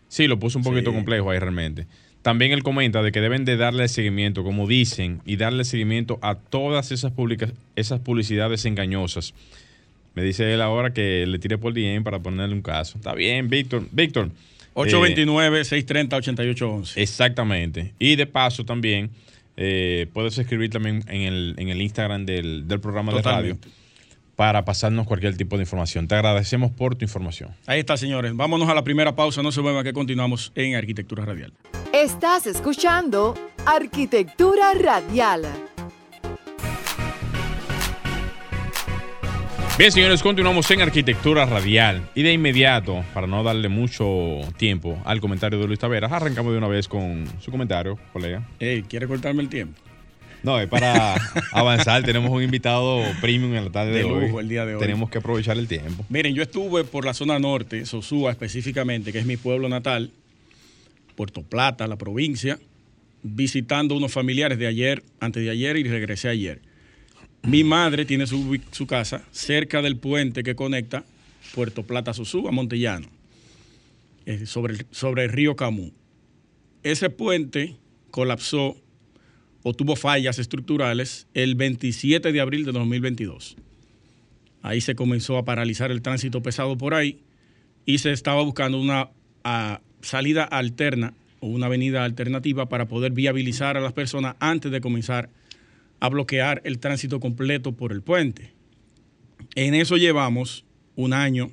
Sí, 0.09 0.27
lo 0.27 0.37
puso 0.39 0.59
un 0.59 0.63
poquito 0.63 0.91
Sí. 0.91 0.95
complejo 0.95 1.31
ahí 1.31 1.39
realmente. 1.39 1.87
También 2.21 2.51
él 2.51 2.63
comenta 2.63 3.01
de 3.01 3.11
que 3.11 3.19
deben 3.19 3.45
de 3.45 3.57
darle 3.57 3.87
seguimiento, 3.87 4.43
como 4.43 4.67
dicen, 4.67 5.21
y 5.25 5.35
darle 5.37 5.65
seguimiento 5.65 6.19
a 6.21 6.35
todas 6.35 6.91
esas, 6.91 7.11
publica- 7.11 7.51
esas 7.75 7.99
publicidades 7.99 8.63
engañosas. 8.65 9.33
Me 10.15 10.23
dice 10.23 10.53
él 10.53 10.61
ahora 10.61 10.93
que 10.93 11.25
le 11.25 11.39
tire 11.39 11.57
por 11.57 11.73
DM 11.73 12.03
para 12.03 12.19
ponerle 12.19 12.53
un 12.53 12.61
caso. 12.61 12.97
Está 12.97 13.13
bien, 13.15 13.49
Víctor. 13.49 13.87
Víctor. 13.91 14.27
eh, 14.27 14.31
829-630-8811. 14.75 16.93
exactamente. 16.97 17.93
Y 17.99 18.15
de 18.15 18.25
paso 18.25 18.65
también, 18.65 19.09
eh, 19.57 20.07
puedes 20.13 20.37
escribir 20.37 20.69
también 20.69 21.03
en 21.07 21.21
el, 21.21 21.55
en 21.57 21.69
el 21.69 21.81
Instagram 21.81 22.25
del, 22.25 22.67
del 22.67 22.79
programa 22.79 23.13
de 23.13 23.21
radio 23.21 23.57
para 24.35 24.65
pasarnos 24.65 25.05
cualquier 25.05 25.37
tipo 25.37 25.57
de 25.57 25.63
información. 25.63 26.07
Te 26.07 26.15
agradecemos 26.15 26.71
por 26.71 26.95
tu 26.95 27.05
información. 27.05 27.51
Ahí 27.67 27.79
está, 27.79 27.97
señores. 27.97 28.35
Vámonos 28.35 28.67
a 28.69 28.73
la 28.73 28.83
primera 28.83 29.15
pausa. 29.15 29.43
No 29.43 29.51
se 29.51 29.61
muevan 29.61 29.83
que 29.83 29.93
continuamos 29.93 30.51
en 30.55 30.75
Arquitectura 30.75 31.25
Radial. 31.25 31.53
Estás 31.93 32.47
escuchando 32.47 33.35
Arquitectura 33.65 34.73
Radial. 34.73 35.43
Bien, 39.75 39.91
señores, 39.91 40.21
continuamos 40.21 40.69
en 40.69 40.81
Arquitectura 40.81 41.45
Radial. 41.47 42.07
Y 42.13 42.21
de 42.21 42.31
inmediato, 42.31 43.03
para 43.13 43.25
no 43.25 43.43
darle 43.43 43.69
mucho 43.69 44.39
tiempo 44.57 45.01
al 45.03 45.19
comentario 45.19 45.59
de 45.59 45.65
Luis 45.65 45.79
Taveras, 45.79 46.11
arrancamos 46.11 46.51
de 46.51 46.59
una 46.59 46.67
vez 46.67 46.87
con 46.87 47.25
su 47.41 47.49
comentario, 47.49 47.97
colega. 48.13 48.47
Ey, 48.59 48.83
¿quiere 48.83 49.07
cortarme 49.07 49.41
el 49.41 49.49
tiempo? 49.49 49.81
No, 50.43 50.59
es 50.59 50.67
para 50.67 51.15
avanzar. 51.51 52.03
Tenemos 52.03 52.29
un 52.29 52.43
invitado 52.43 53.01
premium 53.19 53.55
en 53.55 53.65
la 53.65 53.71
tarde 53.71 53.91
de, 53.93 53.97
De 53.99 54.03
hoy. 54.03 54.27
lujo 54.27 54.39
el 54.41 54.47
día 54.47 54.63
de 54.65 54.75
hoy. 54.75 54.79
Tenemos 54.79 55.09
que 55.09 55.17
aprovechar 55.17 55.57
el 55.57 55.67
tiempo. 55.67 56.05
Miren, 56.07 56.35
yo 56.35 56.43
estuve 56.43 56.83
por 56.83 57.03
la 57.03 57.15
zona 57.15 57.39
norte, 57.39 57.85
Sosúa 57.87 58.29
específicamente, 58.29 59.11
que 59.11 59.19
es 59.19 59.25
mi 59.25 59.37
pueblo 59.37 59.69
natal, 59.69 60.11
Puerto 61.15 61.41
Plata, 61.41 61.87
la 61.87 61.95
provincia, 61.95 62.59
visitando 63.23 63.95
unos 63.95 64.11
familiares 64.11 64.59
de 64.59 64.67
ayer, 64.67 65.03
antes 65.19 65.43
de 65.43 65.49
ayer 65.49 65.77
y 65.77 65.83
regresé 65.83 66.29
ayer. 66.29 66.61
Mi 67.43 67.63
madre 67.63 68.05
tiene 68.05 68.25
su, 68.25 68.59
su 68.71 68.87
casa 68.87 69.23
cerca 69.31 69.81
del 69.81 69.97
puente 69.97 70.43
que 70.43 70.55
conecta 70.55 71.03
Puerto 71.53 71.83
Plata 71.83 72.11
a 72.11 72.13
Sosúa, 72.13 72.51
Montellano, 72.51 73.07
eh, 74.25 74.45
sobre, 74.45 74.75
el- 74.75 74.85
sobre 74.91 75.25
el 75.25 75.29
río 75.29 75.55
Camú. 75.55 75.91
Ese 76.83 77.09
puente 77.09 77.75
colapsó 78.11 78.77
o 79.61 79.73
tuvo 79.73 79.95
fallas 79.95 80.39
estructurales 80.39 81.27
el 81.33 81.55
27 81.55 82.31
de 82.31 82.41
abril 82.41 82.65
de 82.65 82.71
2022. 82.71 83.57
Ahí 84.61 84.79
se 84.79 84.95
comenzó 84.95 85.37
a 85.37 85.45
paralizar 85.45 85.91
el 85.91 86.01
tránsito 86.01 86.41
pesado 86.41 86.77
por 86.77 86.93
ahí 86.93 87.19
y 87.85 87.97
se 87.97 88.11
estaba 88.11 88.41
buscando 88.43 88.79
una 88.79 89.09
salida 90.01 90.45
alterna 90.45 91.13
o 91.41 91.47
una 91.47 91.65
avenida 91.65 92.05
alternativa 92.05 92.69
para 92.69 92.87
poder 92.87 93.11
viabilizar 93.11 93.75
a 93.75 93.81
las 93.81 93.91
personas 93.91 94.35
antes 94.39 94.71
de 94.71 94.79
comenzar 94.79 95.29
a 95.99 96.09
bloquear 96.09 96.61
el 96.65 96.79
tránsito 96.79 97.19
completo 97.19 97.73
por 97.73 97.91
el 97.91 98.01
puente. 98.01 98.53
En 99.55 99.73
eso 99.73 99.97
llevamos 99.97 100.65
un 100.95 101.13
año 101.13 101.51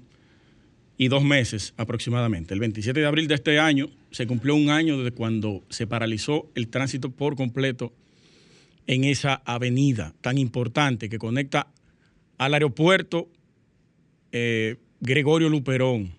y 0.97 1.09
dos 1.09 1.25
meses 1.25 1.73
aproximadamente. 1.77 2.53
El 2.53 2.61
27 2.61 3.01
de 3.01 3.07
abril 3.07 3.27
de 3.27 3.35
este 3.35 3.59
año 3.59 3.89
se 4.11 4.27
cumplió 4.27 4.55
un 4.55 4.71
año 4.71 4.99
desde 4.99 5.13
cuando 5.13 5.63
se 5.71 5.87
paralizó 5.87 6.51
el 6.55 6.69
tránsito 6.69 7.11
por 7.11 7.37
completo 7.37 7.93
en 8.87 9.05
esa 9.05 9.35
avenida 9.45 10.15
tan 10.21 10.37
importante 10.37 11.09
que 11.09 11.19
conecta 11.19 11.69
al 12.39 12.55
aeropuerto 12.55 13.29
eh, 14.33 14.77
Gregorio 15.01 15.49
Luperón, 15.49 16.13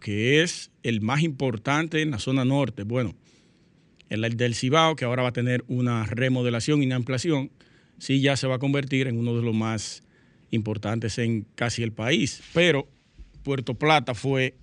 que 0.00 0.42
es 0.42 0.70
el 0.82 1.00
más 1.00 1.22
importante 1.22 2.02
en 2.02 2.10
la 2.10 2.18
zona 2.18 2.44
norte. 2.44 2.82
Bueno, 2.82 3.14
el 4.08 4.36
del 4.36 4.54
Cibao, 4.54 4.96
que 4.96 5.04
ahora 5.04 5.22
va 5.22 5.30
a 5.30 5.32
tener 5.32 5.64
una 5.68 6.04
remodelación 6.04 6.82
y 6.82 6.86
una 6.86 6.96
ampliación, 6.96 7.50
sí 7.98 8.20
ya 8.20 8.36
se 8.36 8.46
va 8.46 8.56
a 8.56 8.58
convertir 8.58 9.06
en 9.06 9.18
uno 9.18 9.34
de 9.36 9.42
los 9.42 9.54
más 9.54 10.02
importantes 10.50 11.18
en 11.18 11.46
casi 11.54 11.82
el 11.82 11.92
país. 11.92 12.42
Pero 12.52 12.88
Puerto 13.42 13.74
Plata 13.74 14.14
fue 14.14 14.54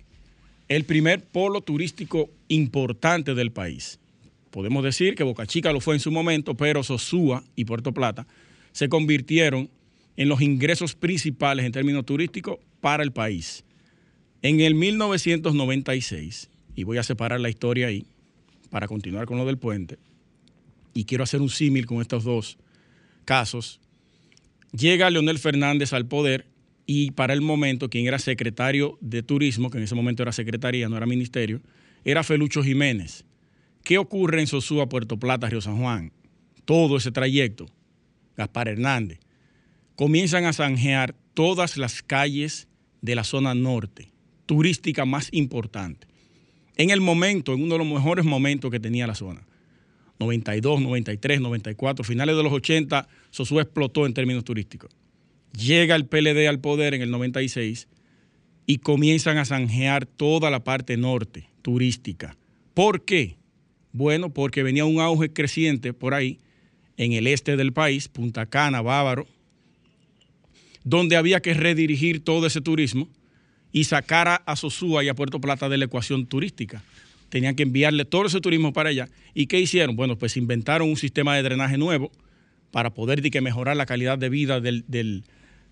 el 0.68 0.84
primer 0.84 1.24
polo 1.24 1.60
turístico 1.60 2.30
importante 2.48 3.34
del 3.34 3.52
país. 3.52 3.98
Podemos 4.50 4.84
decir 4.84 5.14
que 5.14 5.24
Boca 5.24 5.46
Chica 5.46 5.72
lo 5.72 5.80
fue 5.80 5.94
en 5.94 6.00
su 6.00 6.10
momento, 6.10 6.54
pero 6.54 6.82
Sosúa 6.82 7.42
y 7.56 7.64
Puerto 7.64 7.92
Plata 7.92 8.26
se 8.72 8.88
convirtieron 8.88 9.68
en 10.16 10.28
los 10.28 10.40
ingresos 10.40 10.94
principales 10.94 11.66
en 11.66 11.72
términos 11.72 12.06
turísticos 12.06 12.58
para 12.80 13.02
el 13.02 13.12
país. 13.12 13.64
En 14.42 14.60
el 14.60 14.74
1996, 14.74 16.50
y 16.76 16.84
voy 16.84 16.98
a 16.98 17.02
separar 17.02 17.40
la 17.40 17.48
historia 17.48 17.88
ahí 17.88 18.06
para 18.70 18.86
continuar 18.86 19.26
con 19.26 19.38
lo 19.38 19.46
del 19.46 19.58
puente, 19.58 19.98
y 20.92 21.04
quiero 21.04 21.24
hacer 21.24 21.40
un 21.40 21.50
símil 21.50 21.86
con 21.86 22.00
estos 22.00 22.24
dos 22.24 22.58
casos, 23.24 23.80
llega 24.72 25.10
Leonel 25.10 25.38
Fernández 25.38 25.92
al 25.92 26.06
poder 26.06 26.46
y 26.86 27.12
para 27.12 27.32
el 27.32 27.40
momento 27.40 27.88
quien 27.88 28.06
era 28.06 28.18
secretario 28.18 28.98
de 29.00 29.22
turismo, 29.22 29.70
que 29.70 29.78
en 29.78 29.84
ese 29.84 29.94
momento 29.94 30.22
era 30.22 30.32
secretaría, 30.32 30.88
no 30.88 30.96
era 30.96 31.06
ministerio, 31.06 31.60
era 32.04 32.22
Felucho 32.22 32.62
Jiménez. 32.62 33.24
¿Qué 33.82 33.98
ocurre 33.98 34.40
en 34.40 34.46
Sosúa, 34.46 34.88
Puerto 34.88 35.18
Plata, 35.18 35.48
Río 35.48 35.60
San 35.60 35.78
Juan? 35.78 36.12
Todo 36.64 36.96
ese 36.96 37.12
trayecto, 37.12 37.66
Gaspar 38.36 38.68
Hernández, 38.68 39.18
comienzan 39.96 40.44
a 40.44 40.52
zanjear 40.52 41.14
todas 41.34 41.76
las 41.76 42.02
calles 42.02 42.68
de 43.02 43.14
la 43.14 43.24
zona 43.24 43.54
norte, 43.54 44.10
turística 44.46 45.04
más 45.04 45.28
importante. 45.32 46.06
En 46.76 46.90
el 46.90 47.00
momento, 47.00 47.54
en 47.54 47.62
uno 47.62 47.74
de 47.74 47.78
los 47.84 47.86
mejores 47.86 48.24
momentos 48.24 48.70
que 48.70 48.80
tenía 48.80 49.06
la 49.06 49.14
zona. 49.14 49.46
92, 50.18 50.80
93, 50.80 51.40
94, 51.40 52.04
finales 52.04 52.36
de 52.36 52.42
los 52.42 52.52
80, 52.52 53.08
Sosúa 53.30 53.62
explotó 53.62 54.06
en 54.06 54.14
términos 54.14 54.44
turísticos 54.44 54.90
llega 55.56 55.94
el 55.94 56.06
PLD 56.06 56.48
al 56.48 56.60
poder 56.60 56.94
en 56.94 57.02
el 57.02 57.10
96 57.10 57.88
y 58.66 58.78
comienzan 58.78 59.38
a 59.38 59.44
zanjear 59.44 60.06
toda 60.06 60.50
la 60.50 60.64
parte 60.64 60.96
norte 60.96 61.48
turística. 61.62 62.36
¿Por 62.74 63.04
qué? 63.04 63.36
Bueno, 63.92 64.30
porque 64.30 64.62
venía 64.62 64.84
un 64.84 65.00
auge 65.00 65.32
creciente 65.32 65.92
por 65.92 66.14
ahí 66.14 66.40
en 66.96 67.12
el 67.12 67.26
este 67.26 67.56
del 67.56 67.72
país, 67.72 68.08
Punta 68.08 68.46
Cana, 68.46 68.82
Bávaro, 68.82 69.26
donde 70.82 71.16
había 71.16 71.40
que 71.40 71.54
redirigir 71.54 72.22
todo 72.24 72.46
ese 72.46 72.60
turismo 72.60 73.08
y 73.72 73.84
sacar 73.84 74.42
a, 74.44 74.56
Sosúa 74.56 75.02
y 75.02 75.08
a 75.08 75.14
Puerto 75.14 75.40
Plata 75.40 75.68
de 75.68 75.78
la 75.78 75.86
ecuación 75.86 76.26
turística. 76.26 76.82
Tenían 77.34 77.56
que 77.56 77.64
enviarle 77.64 78.04
todo 78.04 78.26
ese 78.26 78.40
turismo 78.40 78.72
para 78.72 78.90
allá. 78.90 79.08
¿Y 79.34 79.48
qué 79.48 79.58
hicieron? 79.58 79.96
Bueno, 79.96 80.16
pues 80.16 80.36
inventaron 80.36 80.88
un 80.88 80.96
sistema 80.96 81.34
de 81.34 81.42
drenaje 81.42 81.76
nuevo 81.76 82.12
para 82.70 82.94
poder 82.94 83.28
que 83.28 83.40
mejorar 83.40 83.76
la 83.76 83.86
calidad 83.86 84.18
de 84.18 84.28
vida 84.28 84.60
del, 84.60 84.84
del 84.86 85.24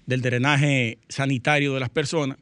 drenaje 0.06 0.98
sanitario 1.08 1.72
de 1.74 1.78
las 1.78 1.88
personas 1.88 2.38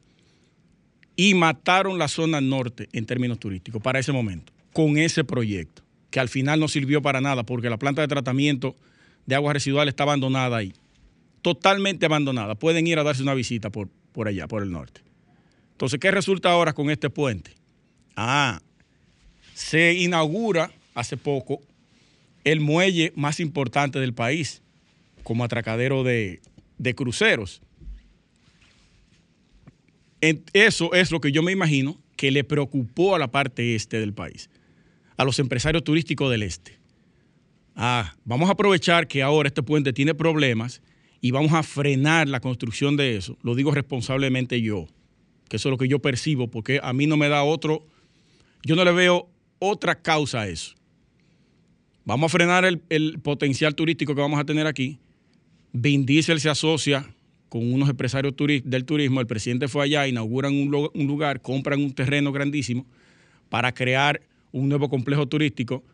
y 1.17 1.35
mataron 1.35 1.99
la 1.99 2.09
zona 2.09 2.41
norte 2.41 2.89
en 2.95 3.05
términos 3.05 3.39
turísticos 3.39 3.83
para 3.83 3.99
ese 3.99 4.11
momento, 4.11 4.55
con 4.73 4.97
ese 4.97 5.23
proyecto, 5.23 5.83
que 6.09 6.19
al 6.19 6.31
final 6.31 6.59
no 6.59 6.67
sirvió 6.67 7.03
para 7.03 7.21
nada 7.21 7.43
porque 7.43 7.69
la 7.69 7.77
planta 7.77 8.01
de 8.01 8.09
tratamiento 8.09 8.75
de 9.27 9.35
aguas 9.35 9.53
residuales 9.53 9.93
está 9.93 10.05
abandonada 10.05 10.57
ahí, 10.57 10.73
totalmente 11.43 12.07
abandonada. 12.07 12.55
Pueden 12.55 12.87
ir 12.87 12.99
a 12.99 13.03
darse 13.03 13.23
una 13.23 13.35
visita 13.35 13.69
por, 13.69 13.91
por 14.13 14.29
allá, 14.29 14.49
por 14.49 14.63
el 14.63 14.73
norte. 14.73 15.03
Entonces, 15.73 16.01
¿qué 16.01 16.11
resulta 16.11 16.51
ahora 16.51 16.73
con 16.73 16.89
este 16.89 17.11
puente? 17.11 17.51
Ah, 18.17 18.63
se 19.61 19.93
inaugura 19.93 20.73
hace 20.95 21.19
poco 21.19 21.61
el 22.45 22.61
muelle 22.61 23.13
más 23.15 23.41
importante 23.41 24.01
del 24.01 24.15
país 24.15 24.63
como 25.23 25.45
atracadero 25.45 26.03
de, 26.03 26.41
de 26.79 26.95
cruceros. 26.95 27.61
Eso 30.55 30.95
es 30.95 31.11
lo 31.11 31.21
que 31.21 31.31
yo 31.31 31.43
me 31.43 31.53
imagino 31.53 32.01
que 32.17 32.31
le 32.31 32.43
preocupó 32.43 33.15
a 33.15 33.19
la 33.19 33.31
parte 33.31 33.75
este 33.75 34.01
del 34.01 34.15
país, 34.15 34.49
a 35.19 35.25
los 35.25 35.39
empresarios 35.39 35.85
turísticos 35.85 36.31
del 36.31 36.43
este. 36.43 36.79
Ah, 37.77 38.15
vamos 38.25 38.49
a 38.49 38.53
aprovechar 38.53 39.09
que 39.09 39.23
ahora 39.23 39.49
este 39.49 39.63
puente 39.63 39.93
tiene 39.93 40.15
problemas 40.15 40.81
y 41.21 41.33
vamos 41.33 41.53
a 41.53 41.63
frenar 41.63 42.29
la 42.29 42.41
construcción 42.41 42.97
de 42.97 43.17
eso. 43.17 43.37
Lo 43.43 43.55
digo 43.55 43.73
responsablemente 43.73 44.63
yo, 44.63 44.87
que 45.51 45.57
eso 45.57 45.69
es 45.69 45.71
lo 45.71 45.79
que 45.79 45.89
yo 45.89 45.99
percibo, 45.99 46.49
porque 46.49 46.81
a 46.83 46.95
mí 46.95 47.07
no 47.07 47.19
me 47.19 47.29
da 47.29 47.43
otro, 47.43 47.87
yo 48.65 48.75
no 48.75 48.85
le 48.85 48.93
veo 48.93 49.30
otra 49.61 49.95
causa 49.95 50.41
a 50.41 50.49
eso. 50.49 50.75
Vamos 52.05 52.33
a 52.33 52.37
frenar 52.37 52.65
el, 52.65 53.21
potencial 53.21 53.77
turístico 53.77 54.17
que 54.17 54.21
vamos 54.21 54.41
a 54.41 54.45
tener 54.45 54.67
aquí 54.67 54.99
Vin 55.73 56.05
Diesel 56.05 56.41
se 56.41 56.51
asocia 56.51 57.15
con 57.49 57.73
unos 57.73 57.89
empresarios 57.89 58.35
del 58.37 58.85
turismo, 58.85 59.21
el 59.21 59.27
presidente 59.27 59.69
fue 59.69 59.85
allá, 59.85 60.09
inauguran 60.09 60.55
un, 60.55 61.07
lugar, 61.07 61.41
compran 61.41 61.81
un 61.81 61.93
terreno 61.93 62.33
grandísimo 62.33 62.87
para 63.49 63.73
crear 63.73 64.21
un 64.51 64.69
nuevo 64.69 64.89
complejo 64.89 65.27
turístico 65.27 65.85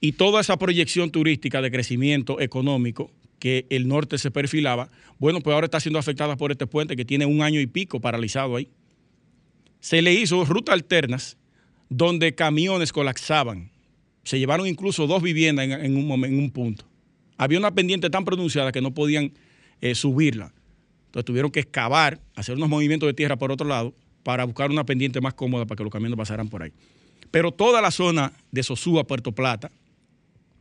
y 0.00 0.12
toda 0.12 0.40
esa 0.40 0.56
proyección 0.56 1.10
turística 1.10 1.62
de 1.62 1.70
crecimiento 1.70 2.40
económico 2.40 3.10
que 3.38 3.66
el 3.70 3.88
norte 3.88 4.18
se 4.18 4.30
perfilaba, 4.30 4.90
bueno, 5.18 5.40
pues 5.40 5.54
ahora 5.54 5.66
está 5.66 5.80
siendo 5.80 5.98
afectada 5.98 6.36
por 6.36 6.52
este 6.52 6.66
puente 6.66 6.96
que 6.96 7.04
tiene 7.04 7.26
un 7.26 7.42
año 7.42 7.60
y 7.60 7.66
pico 7.66 8.00
paralizado 8.00 8.56
ahí. 8.56 8.68
Se 9.80 10.02
le 10.02 10.14
hizo 10.14 10.44
rutas 10.44 10.74
alternas 10.74 11.36
donde 11.96 12.34
camiones 12.34 12.92
colapsaban. 12.92 13.70
Se 14.24 14.38
llevaron 14.38 14.66
incluso 14.66 15.06
dos 15.06 15.22
viviendas 15.22 15.68
en, 15.68 15.96
un, 15.96 16.24
en 16.24 16.38
un 16.38 16.50
punto 16.50 16.86
había 17.36 17.58
una 17.58 17.74
pendiente 17.74 18.10
tan 18.10 18.24
pronunciada 18.24 18.72
que 18.72 18.80
no 18.80 18.92
podían 18.92 19.32
eh, 19.80 19.94
subirla. 19.94 20.52
Entonces 21.06 21.24
tuvieron 21.24 21.50
que 21.50 21.60
excavar, 21.60 22.20
hacer 22.34 22.56
unos 22.56 22.68
movimientos 22.68 23.06
de 23.06 23.14
tierra 23.14 23.36
por 23.36 23.52
otro 23.52 23.66
lado 23.66 23.94
para 24.22 24.44
buscar 24.44 24.70
una 24.70 24.84
pendiente 24.84 25.20
más 25.20 25.34
cómoda 25.34 25.66
para 25.66 25.76
que 25.76 25.84
los 25.84 25.92
camiones 25.92 26.16
pasaran 26.16 26.48
por 26.48 26.62
ahí. 26.62 26.72
Pero 27.30 27.52
toda 27.52 27.80
la 27.80 27.90
zona 27.90 28.32
de 28.50 28.62
Sosúa, 28.62 29.04
Puerto 29.04 29.32
Plata, 29.32 29.70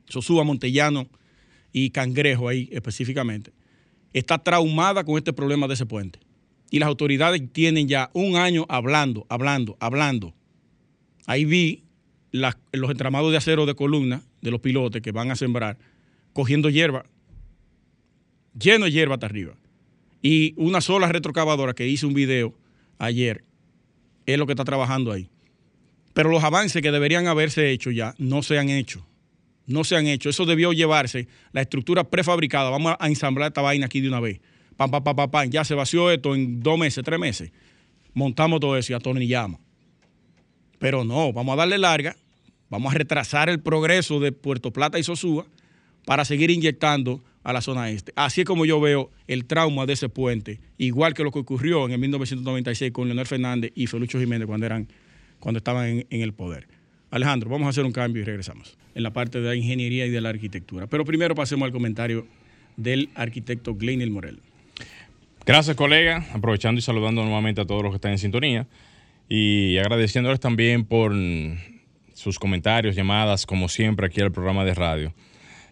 Sosúa, 0.09 0.43
Montellano 0.43 1.07
y 1.71 1.89
Cangrejo 1.91 2.49
ahí 2.49 2.69
específicamente, 2.71 3.51
está 4.11 4.37
traumada 4.37 5.03
con 5.03 5.17
este 5.17 5.33
problema 5.33 5.67
de 5.67 5.75
ese 5.75 5.85
puente. 5.85 6.19
Y 6.69 6.79
las 6.79 6.87
autoridades 6.87 7.41
tienen 7.51 7.87
ya 7.87 8.09
un 8.13 8.35
año 8.35 8.65
hablando, 8.67 9.25
hablando, 9.29 9.77
hablando. 9.79 10.33
Ahí 11.25 11.45
vi 11.45 11.83
los 12.31 12.91
entramados 12.91 13.31
de 13.31 13.37
acero 13.37 13.65
de 13.65 13.75
columna 13.75 14.21
de 14.41 14.51
los 14.51 14.59
pilotes 14.59 15.01
que 15.01 15.11
van 15.11 15.31
a 15.31 15.35
sembrar 15.35 15.77
cogiendo 16.33 16.69
hierba, 16.69 17.05
lleno 18.59 18.85
de 18.85 18.91
hierba 18.91 19.15
hasta 19.15 19.27
arriba. 19.27 19.55
Y 20.21 20.53
una 20.57 20.81
sola 20.81 21.07
retrocavadora 21.07 21.73
que 21.73 21.87
hice 21.87 22.05
un 22.05 22.13
video 22.13 22.55
ayer 22.97 23.43
es 24.25 24.37
lo 24.37 24.45
que 24.45 24.53
está 24.53 24.63
trabajando 24.63 25.11
ahí. 25.11 25.29
Pero 26.13 26.29
los 26.29 26.43
avances 26.43 26.81
que 26.81 26.91
deberían 26.91 27.27
haberse 27.27 27.71
hecho 27.71 27.91
ya 27.91 28.15
no 28.17 28.41
se 28.43 28.57
han 28.57 28.69
hecho. 28.69 29.05
No 29.65 29.83
se 29.83 29.95
han 29.95 30.07
hecho. 30.07 30.29
Eso 30.29 30.45
debió 30.45 30.73
llevarse 30.73 31.27
la 31.51 31.61
estructura 31.61 32.03
prefabricada. 32.03 32.69
Vamos 32.69 32.95
a 32.99 33.07
ensamblar 33.07 33.47
esta 33.47 33.61
vaina 33.61 33.85
aquí 33.85 34.01
de 34.01 34.09
una 34.09 34.19
vez. 34.19 34.39
Pam, 34.77 34.91
pam, 34.91 35.03
pam, 35.03 35.29
pam, 35.29 35.49
Ya 35.49 35.63
se 35.63 35.75
vació 35.75 36.11
esto 36.11 36.35
en 36.35 36.59
dos 36.61 36.77
meses, 36.77 37.03
tres 37.03 37.19
meses. 37.19 37.51
Montamos 38.13 38.59
todo 38.59 38.77
eso 38.77 38.93
y 38.93 38.95
atornillamos. 38.95 39.59
Pero 40.83 41.05
no, 41.05 41.31
vamos 41.31 41.53
a 41.53 41.55
darle 41.55 41.77
larga. 41.77 42.17
Vamos 42.69 42.93
a 42.93 42.97
retrasar 42.97 43.47
el 43.47 43.61
progreso 43.61 44.19
de 44.19 44.33
Puerto 44.33 44.71
Plata 44.73 44.99
y 44.99 45.03
Sosúa 45.03 45.45
para 46.03 46.25
seguir 46.25 46.51
inyectando 46.51 47.23
a 47.41 47.53
la 47.53 47.61
zona 47.61 47.89
este. 47.89 48.11
Así 48.17 48.41
es 48.41 48.45
como 48.45 48.65
yo 48.65 48.81
veo 48.81 49.09
el 49.27 49.45
trauma 49.45 49.85
de 49.85 49.93
ese 49.93 50.09
puente, 50.09 50.59
igual 50.77 51.13
que 51.13 51.23
lo 51.23 51.31
que 51.31 51.39
ocurrió 51.39 51.85
en 51.85 51.93
el 51.93 51.99
1996 51.99 52.91
con 52.91 53.07
Leonel 53.07 53.25
Fernández 53.25 53.71
y 53.75 53.87
Felucho 53.87 54.19
Jiménez 54.19 54.45
cuando, 54.45 54.65
eran, 54.65 54.89
cuando 55.39 55.59
estaban 55.59 56.05
en, 56.09 56.21
el 56.21 56.33
poder. 56.33 56.67
Alejandro, 57.11 57.49
vamos 57.49 57.67
a 57.67 57.69
hacer 57.69 57.85
un 57.85 57.93
cambio 57.93 58.21
y 58.21 58.25
regresamos 58.25 58.77
en 58.93 59.03
la 59.03 59.13
parte 59.13 59.39
de 59.39 59.47
la 59.47 59.55
ingeniería 59.55 60.05
y 60.05 60.09
de 60.09 60.19
la 60.19 60.27
arquitectura. 60.27 60.87
Pero 60.87 61.05
primero 61.05 61.33
pasemos 61.33 61.65
al 61.65 61.71
comentario 61.71 62.27
del 62.75 63.07
arquitecto 63.15 63.73
Glenil 63.75 64.11
Morel. 64.11 64.41
Gracias, 65.45 65.77
colega. 65.77 66.25
Aprovechando 66.33 66.79
y 66.79 66.81
saludando 66.81 67.23
nuevamente 67.23 67.61
a 67.61 67.65
todos 67.65 67.83
los 67.83 67.93
que 67.93 67.95
están 67.95 68.11
en 68.11 68.17
sintonía 68.17 68.67
y 69.35 69.79
agradeciéndoles 69.79 70.39
también 70.39 70.85
por 70.85 71.11
sus 72.13 72.37
comentarios, 72.37 72.95
llamadas, 72.95 73.47
como 73.47 73.67
siempre, 73.67 74.05
aquí 74.05 74.21
al 74.21 74.31
programa 74.31 74.63
de 74.63 74.75
radio. 74.75 75.15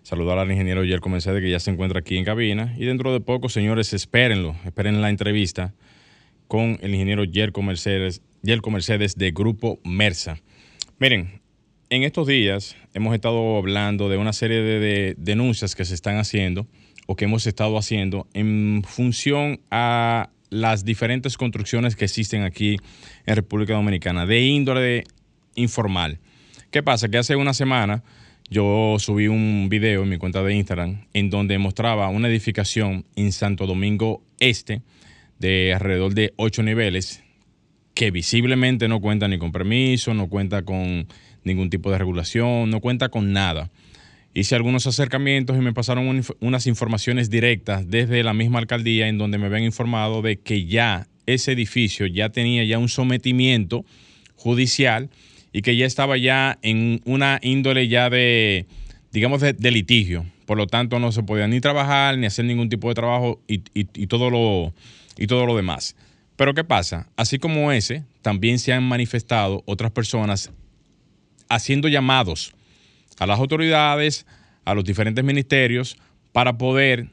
Saludar 0.02 0.40
al 0.40 0.52
ingeniero 0.52 0.84
Yerko 0.84 1.10
Mercedes, 1.10 1.44
que 1.44 1.52
ya 1.52 1.60
se 1.60 1.70
encuentra 1.70 2.00
aquí 2.00 2.18
en 2.18 2.26
cabina. 2.26 2.74
Y 2.80 2.86
dentro 2.86 3.14
de 3.14 3.20
poco, 3.20 3.50
señores, 3.50 3.94
espérenlo, 3.94 4.56
esperen 4.66 5.00
la 5.00 5.12
entrevista 5.12 5.76
con 6.48 6.80
el 6.82 6.96
ingeniero 6.96 7.24
Yerko 7.24 7.62
Mercedes 7.62 8.24
Yelco 8.42 8.72
Mercedes 8.72 9.16
de 9.16 9.30
Grupo 9.30 9.80
Mersa. 9.84 10.40
Miren, 10.98 11.40
en 11.92 12.02
estos 12.02 12.26
días 12.26 12.76
hemos 12.96 13.14
estado 13.14 13.58
hablando 13.58 14.10
de 14.10 14.18
una 14.18 14.34
serie 14.34 14.60
de, 14.64 15.14
denuncias 15.20 15.76
que 15.76 15.86
se 15.86 15.94
están 15.94 16.18
haciendo 16.18 16.66
o 17.06 17.16
que 17.16 17.26
hemos 17.26 17.46
estado 17.46 17.78
haciendo 17.78 18.28
en 18.34 18.82
función 18.88 19.62
a 19.70 20.32
las 20.52 20.86
diferentes 20.86 21.38
construcciones 21.38 21.96
que 21.96 22.06
existen 22.06 22.44
aquí 22.44 22.78
en 23.26 23.36
República 23.36 23.74
Dominicana, 23.74 24.28
de 24.28 24.42
índole 24.42 25.06
informal. 25.56 26.20
¿Qué 26.70 26.84
pasa? 26.84 27.10
Que 27.10 27.18
hace 27.18 27.36
una 27.36 27.54
semana 27.54 28.04
yo 28.50 28.98
subí 29.00 29.28
un 29.28 29.68
video 29.70 30.04
en 30.04 30.10
mi 30.10 30.18
cuenta 30.18 30.44
de 30.44 30.54
Instagram 30.54 31.06
en 31.14 31.30
donde 31.30 31.58
mostraba 31.58 32.10
una 32.10 32.28
edificación 32.28 33.06
en 33.16 33.32
Santo 33.32 33.66
Domingo 33.66 34.22
Este 34.40 34.82
de 35.40 35.74
alrededor 35.74 36.14
de 36.14 36.34
ocho 36.36 36.62
niveles 36.62 37.24
que 37.94 38.12
visiblemente 38.12 38.88
no 38.90 39.00
cuenta 39.00 39.28
ni 39.28 39.38
con 39.38 39.54
permiso, 39.54 40.14
no 40.14 40.28
cuenta 40.28 40.64
con 40.64 41.08
ningún 41.44 41.70
tipo 41.70 41.92
de 41.92 41.98
regulación, 41.98 42.70
no 42.70 42.82
cuenta 42.82 43.10
con 43.10 43.32
nada. 43.32 43.70
Hice 44.34 44.56
algunos 44.56 44.88
acercamientos 44.88 45.58
y 45.58 45.60
me 45.60 45.74
pasaron 45.74 46.24
unas 46.40 46.68
informaciones 46.68 47.30
directas 47.30 47.90
desde 47.90 48.24
la 48.24 48.34
misma 48.34 48.60
alcaldía 48.60 49.10
en 49.10 49.18
donde 49.18 49.38
me 49.38 49.48
habían 49.48 49.64
informado 49.64 50.22
de 50.22 50.38
que 50.40 50.66
ya 50.66 51.08
ese 51.26 51.52
edificio 51.52 52.06
ya 52.08 52.30
tenía 52.30 52.64
ya 52.64 52.78
un 52.78 52.88
sometimiento 52.88 53.86
judicial 54.36 55.10
y 55.52 55.62
que 55.64 55.76
ya 55.76 55.86
estaba 55.86 56.16
ya 56.18 56.58
en 56.62 57.02
una 57.04 57.40
índole 57.42 57.90
ya 57.90 58.10
de, 58.10 58.68
digamos, 59.12 59.42
de, 59.42 59.72
litigio. 59.72 60.26
Por 60.46 60.58
lo 60.58 60.66
tanto, 60.66 61.00
no 61.00 61.12
se 61.12 61.24
podía 61.24 61.48
ni 61.48 61.60
trabajar, 61.60 62.18
ni 62.18 62.26
hacer 62.26 62.46
ningún 62.46 62.70
tipo 62.70 62.88
de 62.88 62.96
trabajo 62.96 63.42
y, 63.48 63.58
todo, 64.08 64.30
lo, 64.30 64.74
y 65.18 65.28
todo 65.28 65.46
lo 65.46 65.58
demás. 65.58 65.98
Pero 66.38 66.54
¿qué 66.54 66.64
pasa? 66.64 67.10
Así 67.18 67.38
como 67.38 67.72
ese, 67.74 68.06
también 68.22 68.60
se 68.60 68.72
han 68.72 68.84
manifestado 68.84 69.62
otras 69.66 69.92
personas 69.92 70.52
haciendo 71.50 71.90
llamados 71.90 72.54
a 73.22 73.28
las 73.28 73.38
autoridades, 73.38 74.26
a 74.66 74.74
los 74.74 74.84
diferentes 74.84 75.24
ministerios, 75.24 75.96
para 76.32 76.58
poder 76.58 77.10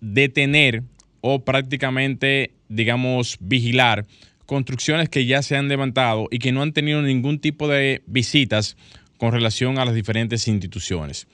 detener 0.00 0.84
o 1.20 1.44
prácticamente, 1.44 2.52
digamos, 2.68 3.38
vigilar 3.40 4.06
construcciones 4.46 5.08
que 5.08 5.26
ya 5.26 5.42
se 5.42 5.56
han 5.56 5.66
levantado 5.66 6.28
y 6.30 6.38
que 6.38 6.52
no 6.52 6.62
han 6.62 6.72
tenido 6.72 7.02
ningún 7.02 7.40
tipo 7.40 7.66
de 7.66 8.02
visitas 8.06 8.76
con 9.18 9.32
relación 9.32 9.80
a 9.80 9.84
las 9.84 9.96
diferentes 9.96 10.46
instituciones. 10.46 11.26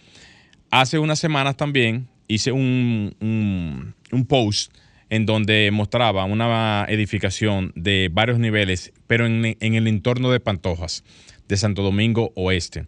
Hace 0.71 0.99
unas 0.99 1.19
semanas 1.19 1.59
también 1.59 2.09
hice 2.29 2.51
un, 2.51 3.95
post 4.27 4.73
en 5.11 5.27
donde 5.27 5.69
mostraba 5.71 6.25
una 6.25 6.87
edificación 6.89 7.73
de 7.75 8.09
varios 8.11 8.39
niveles, 8.39 8.91
pero 9.07 9.27
en, 9.27 9.45
el 9.61 9.87
entorno 9.87 10.31
de 10.31 10.41
Pantojas, 10.41 11.05
de 11.47 11.59
Santo 11.59 11.83
Domingo 11.83 12.33
Oeste, 12.37 12.87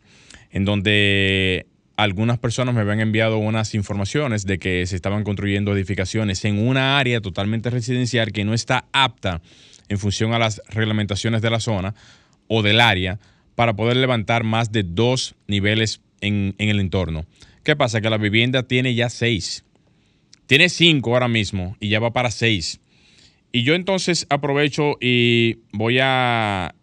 en 0.50 0.64
donde 0.64 1.66
algunas 1.96 2.38
personas 2.38 2.74
me 2.74 2.80
habían 2.80 3.00
enviado 3.00 3.38
unas 3.38 3.74
informaciones 3.74 4.46
de 4.46 4.58
que 4.58 4.86
se 4.86 4.96
estaban 4.96 5.22
construyendo 5.22 5.74
edificaciones 5.74 6.44
en 6.44 6.58
una 6.58 6.98
área 6.98 7.20
totalmente 7.20 7.68
residencial 7.68 8.32
que 8.32 8.44
no 8.44 8.54
está 8.54 8.86
apta 8.92 9.42
en 9.88 9.98
función 9.98 10.32
a 10.32 10.38
las 10.38 10.62
reglamentaciones 10.68 11.42
de 11.42 11.50
la 11.50 11.60
zona 11.60 11.94
o 12.48 12.62
del 12.62 12.80
área 12.80 13.18
para 13.54 13.74
poder 13.74 13.98
levantar 13.98 14.44
más 14.44 14.72
de 14.72 14.82
dos 14.82 15.34
niveles 15.46 16.00
en, 16.22 16.54
el 16.58 16.80
entorno. 16.80 17.26
¿Qué 17.62 17.76
pasa? 17.76 18.00
Que 18.00 18.08
la 18.08 18.16
vivienda 18.16 18.62
tiene 18.62 18.94
ya 18.94 19.10
seis. 19.10 19.64
Tiene 20.46 20.68
cinco 20.68 21.12
ahora 21.12 21.28
mismo 21.28 21.76
y 21.80 21.90
ya 21.90 22.00
va 22.00 22.12
para 22.12 22.30
seis. 22.30 22.80
Y 23.52 23.62
yo 23.62 23.74
entonces 23.74 24.26
aprovecho 24.30 24.96
y 25.00 25.58
voy 25.72 25.98
a 26.00 26.74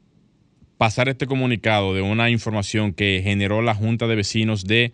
pasar 0.77 1.09
este 1.09 1.25
comunicado 1.25 1.93
de 1.93 2.01
una 2.01 2.29
información 2.29 2.93
que 2.93 3.21
generó 3.23 3.61
la 3.61 3.75
Junta 3.75 4.07
de 4.07 4.15
Vecinos 4.15 4.65
de 4.65 4.93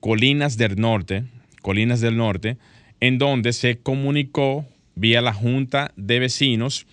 Colinas 0.00 0.56
del 0.56 0.76
Norte, 0.76 1.24
Colinas 1.62 2.00
del 2.00 2.16
Norte, 2.16 2.56
en 3.00 3.18
donde 3.18 3.52
se 3.52 3.78
comunicó 3.78 4.66
vía 4.94 5.20
la 5.20 5.32
Junta 5.32 5.92
de 5.96 6.18
Vecinos 6.18 6.86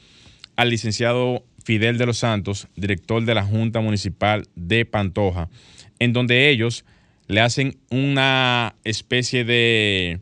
al 0.56 0.70
licenciado 0.70 1.44
Fidel 1.64 1.98
de 1.98 2.06
los 2.06 2.20
Santos, 2.20 2.68
director 2.76 3.26
de 3.26 3.34
la 3.34 3.44
Junta 3.44 3.82
Municipal 3.82 4.48
de 4.56 4.86
Pantoja, 4.86 5.50
en 5.98 6.14
donde 6.14 6.50
ellos 6.50 6.86
le 7.28 7.42
hacen 7.42 7.78
una 7.90 8.76
especie 8.84 9.44
de, 9.44 10.20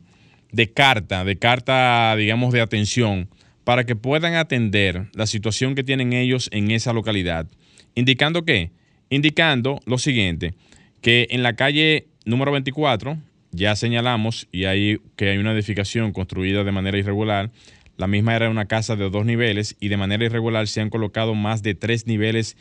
de 0.52 0.72
carta, 0.72 1.24
de 1.24 1.36
carta, 1.36 2.16
digamos, 2.16 2.54
de 2.54 2.62
atención, 2.62 3.28
para 3.64 3.84
que 3.84 3.94
puedan 3.94 4.34
atender 4.34 5.08
la 5.12 5.26
situación 5.26 5.74
que 5.74 5.84
tienen 5.84 6.14
ellos 6.14 6.48
en 6.50 6.70
esa 6.70 6.94
localidad. 6.94 7.46
Indicando 7.94 8.44
qué? 8.44 8.70
Indicando 9.10 9.80
lo 9.86 9.98
siguiente, 9.98 10.54
que 11.00 11.28
en 11.30 11.42
la 11.42 11.54
calle 11.54 12.08
número 12.24 12.52
24, 12.52 13.18
ya 13.52 13.76
señalamos, 13.76 14.48
y 14.50 14.64
hay 14.64 14.98
que 15.16 15.30
hay 15.30 15.38
una 15.38 15.52
edificación 15.52 16.12
construida 16.12 16.64
de 16.64 16.72
manera 16.72 16.98
irregular, 16.98 17.50
la 17.96 18.06
misma 18.08 18.34
era 18.34 18.50
una 18.50 18.66
casa 18.66 18.96
de 18.96 19.08
dos 19.08 19.24
niveles 19.24 19.76
y 19.78 19.88
de 19.88 19.96
manera 19.96 20.24
irregular 20.24 20.66
se 20.66 20.80
han 20.80 20.90
colocado 20.90 21.34
más 21.34 21.62
de 21.62 21.74
tres 21.74 22.06
niveles 22.06 22.56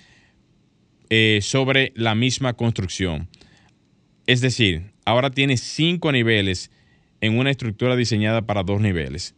eh, 1.09 1.39
sobre 1.41 1.91
la 1.95 2.13
misma 2.13 2.53
construcción. 2.53 3.27
Es 4.27 4.41
decir, 4.41 4.91
ahora 5.05 5.31
tiene 5.31 5.57
cinco 5.57 6.11
niveles 6.11 6.71
en 7.21 7.37
una 7.39 7.49
estructura 7.49 7.95
diseñada 7.95 8.43
para 8.43 8.63
dos 8.63 8.79
niveles. 8.79 9.35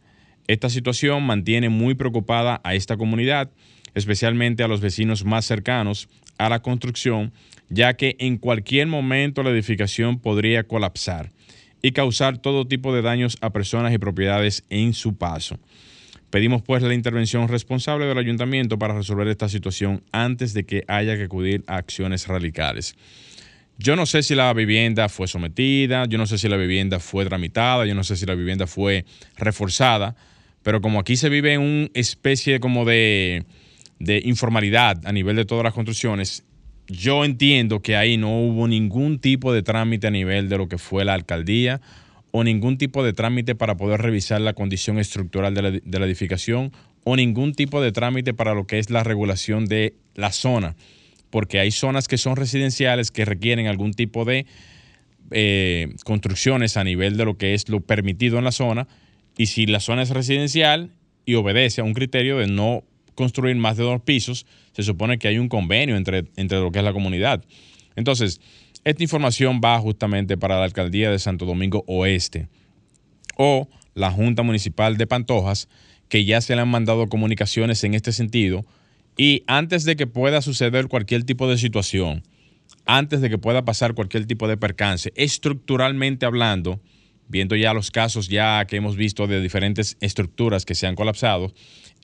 Esta 0.48 0.68
situación 0.68 1.24
mantiene 1.24 1.70
muy 1.70 1.94
preocupada 1.94 2.60
a 2.62 2.74
esta 2.74 2.96
comunidad, 2.96 3.50
especialmente 3.96 4.62
a 4.62 4.68
los 4.68 4.80
vecinos 4.80 5.24
más 5.24 5.46
cercanos 5.46 6.08
a 6.38 6.48
la 6.50 6.60
construcción, 6.60 7.32
ya 7.70 7.94
que 7.94 8.14
en 8.20 8.36
cualquier 8.36 8.86
momento 8.86 9.42
la 9.42 9.50
edificación 9.50 10.20
podría 10.20 10.64
colapsar 10.64 11.32
y 11.82 11.92
causar 11.92 12.38
todo 12.38 12.68
tipo 12.68 12.94
de 12.94 13.02
daños 13.02 13.38
a 13.40 13.50
personas 13.50 13.92
y 13.94 13.98
propiedades 13.98 14.64
en 14.68 14.92
su 14.92 15.16
paso. 15.16 15.58
Pedimos 16.30 16.60
pues 16.60 16.82
la 16.82 16.92
intervención 16.92 17.48
responsable 17.48 18.04
del 18.04 18.18
ayuntamiento 18.18 18.78
para 18.78 18.94
resolver 18.94 19.28
esta 19.28 19.48
situación 19.48 20.02
antes 20.12 20.52
de 20.52 20.66
que 20.66 20.84
haya 20.88 21.16
que 21.16 21.24
acudir 21.24 21.64
a 21.66 21.76
acciones 21.76 22.28
radicales. 22.28 22.96
Yo 23.78 23.96
no 23.96 24.04
sé 24.04 24.22
si 24.22 24.34
la 24.34 24.52
vivienda 24.52 25.08
fue 25.08 25.26
sometida, 25.26 26.04
yo 26.06 26.18
no 26.18 26.26
sé 26.26 26.36
si 26.36 26.48
la 26.48 26.56
vivienda 26.56 27.00
fue 27.00 27.24
tramitada, 27.24 27.86
yo 27.86 27.94
no 27.94 28.04
sé 28.04 28.16
si 28.16 28.26
la 28.26 28.34
vivienda 28.34 28.66
fue 28.66 29.06
reforzada, 29.36 30.16
pero 30.62 30.82
como 30.82 30.98
aquí 30.98 31.16
se 31.16 31.30
vive 31.30 31.54
en 31.54 31.60
una 31.60 31.88
especie 31.94 32.58
como 32.60 32.84
de, 32.84 33.44
de 33.98 34.20
informalidad 34.24 35.04
a 35.06 35.12
nivel 35.12 35.36
de 35.36 35.44
todas 35.44 35.64
las 35.64 35.74
construcciones, 35.74 36.44
yo 36.88 37.24
entiendo 37.24 37.80
que 37.80 37.96
ahí 37.96 38.16
no 38.16 38.40
hubo 38.40 38.68
ningún 38.68 39.18
tipo 39.18 39.52
de 39.52 39.62
trámite 39.62 40.06
a 40.06 40.10
nivel 40.10 40.48
de 40.48 40.58
lo 40.58 40.68
que 40.68 40.78
fue 40.78 41.04
la 41.04 41.14
alcaldía 41.14 41.80
o 42.30 42.44
ningún 42.44 42.78
tipo 42.78 43.02
de 43.02 43.12
trámite 43.12 43.54
para 43.54 43.76
poder 43.76 44.02
revisar 44.02 44.40
la 44.40 44.52
condición 44.52 44.98
estructural 44.98 45.54
de 45.54 45.80
la, 45.98 46.06
edificación 46.06 46.72
o 47.04 47.16
ningún 47.16 47.54
tipo 47.54 47.80
de 47.80 47.92
trámite 47.92 48.34
para 48.34 48.54
lo 48.54 48.66
que 48.66 48.78
es 48.78 48.90
la 48.90 49.02
regulación 49.02 49.64
de 49.64 49.94
la 50.14 50.32
zona, 50.32 50.76
porque 51.30 51.60
hay 51.60 51.70
zonas 51.70 52.08
que 52.08 52.18
son 52.18 52.36
residenciales 52.36 53.10
que 53.10 53.24
requieren 53.24 53.68
algún 53.68 53.92
tipo 53.94 54.24
de 54.24 54.46
eh, 55.30 55.94
construcciones 56.04 56.76
a 56.76 56.84
nivel 56.84 57.16
de 57.16 57.24
lo 57.24 57.36
que 57.36 57.54
es 57.54 57.68
lo 57.68 57.80
permitido 57.80 58.38
en 58.38 58.44
la 58.44 58.52
zona, 58.52 58.86
y 59.38 59.46
si 59.46 59.66
la 59.66 59.80
zona 59.80 60.02
es 60.02 60.10
residencial 60.10 60.90
y 61.24 61.34
obedece 61.34 61.80
a 61.80 61.84
un 61.84 61.94
criterio 61.94 62.38
de 62.38 62.46
no 62.46 62.84
construir 63.16 63.56
más 63.56 63.76
de 63.76 63.82
dos 63.82 64.00
pisos, 64.02 64.46
se 64.72 64.84
supone 64.84 65.18
que 65.18 65.26
hay 65.26 65.38
un 65.38 65.48
convenio 65.48 65.96
entre, 65.96 66.26
entre 66.36 66.60
lo 66.60 66.70
que 66.70 66.78
es 66.78 66.84
la 66.84 66.92
comunidad. 66.92 67.44
Entonces, 67.96 68.40
esta 68.84 69.02
información 69.02 69.60
va 69.64 69.80
justamente 69.80 70.36
para 70.36 70.58
la 70.58 70.64
alcaldía 70.64 71.10
de 71.10 71.18
Santo 71.18 71.44
Domingo 71.44 71.82
Oeste 71.88 72.48
o 73.36 73.68
la 73.94 74.12
Junta 74.12 74.44
Municipal 74.44 74.96
de 74.96 75.08
Pantojas, 75.08 75.68
que 76.08 76.24
ya 76.24 76.40
se 76.40 76.54
le 76.54 76.62
han 76.62 76.68
mandado 76.68 77.08
comunicaciones 77.08 77.82
en 77.82 77.94
este 77.94 78.12
sentido. 78.12 78.64
Y 79.16 79.42
antes 79.48 79.84
de 79.84 79.96
que 79.96 80.06
pueda 80.06 80.40
suceder 80.42 80.86
cualquier 80.86 81.24
tipo 81.24 81.48
de 81.48 81.58
situación, 81.58 82.22
antes 82.84 83.20
de 83.20 83.30
que 83.30 83.38
pueda 83.38 83.64
pasar 83.64 83.94
cualquier 83.94 84.26
tipo 84.26 84.46
de 84.46 84.56
percance, 84.56 85.12
estructuralmente 85.16 86.26
hablando, 86.26 86.80
viendo 87.28 87.56
ya 87.56 87.74
los 87.74 87.90
casos 87.90 88.28
ya 88.28 88.64
que 88.66 88.76
hemos 88.76 88.96
visto 88.96 89.26
de 89.26 89.40
diferentes 89.40 89.96
estructuras 90.00 90.64
que 90.64 90.74
se 90.74 90.86
han 90.86 90.94
colapsado, 90.94 91.52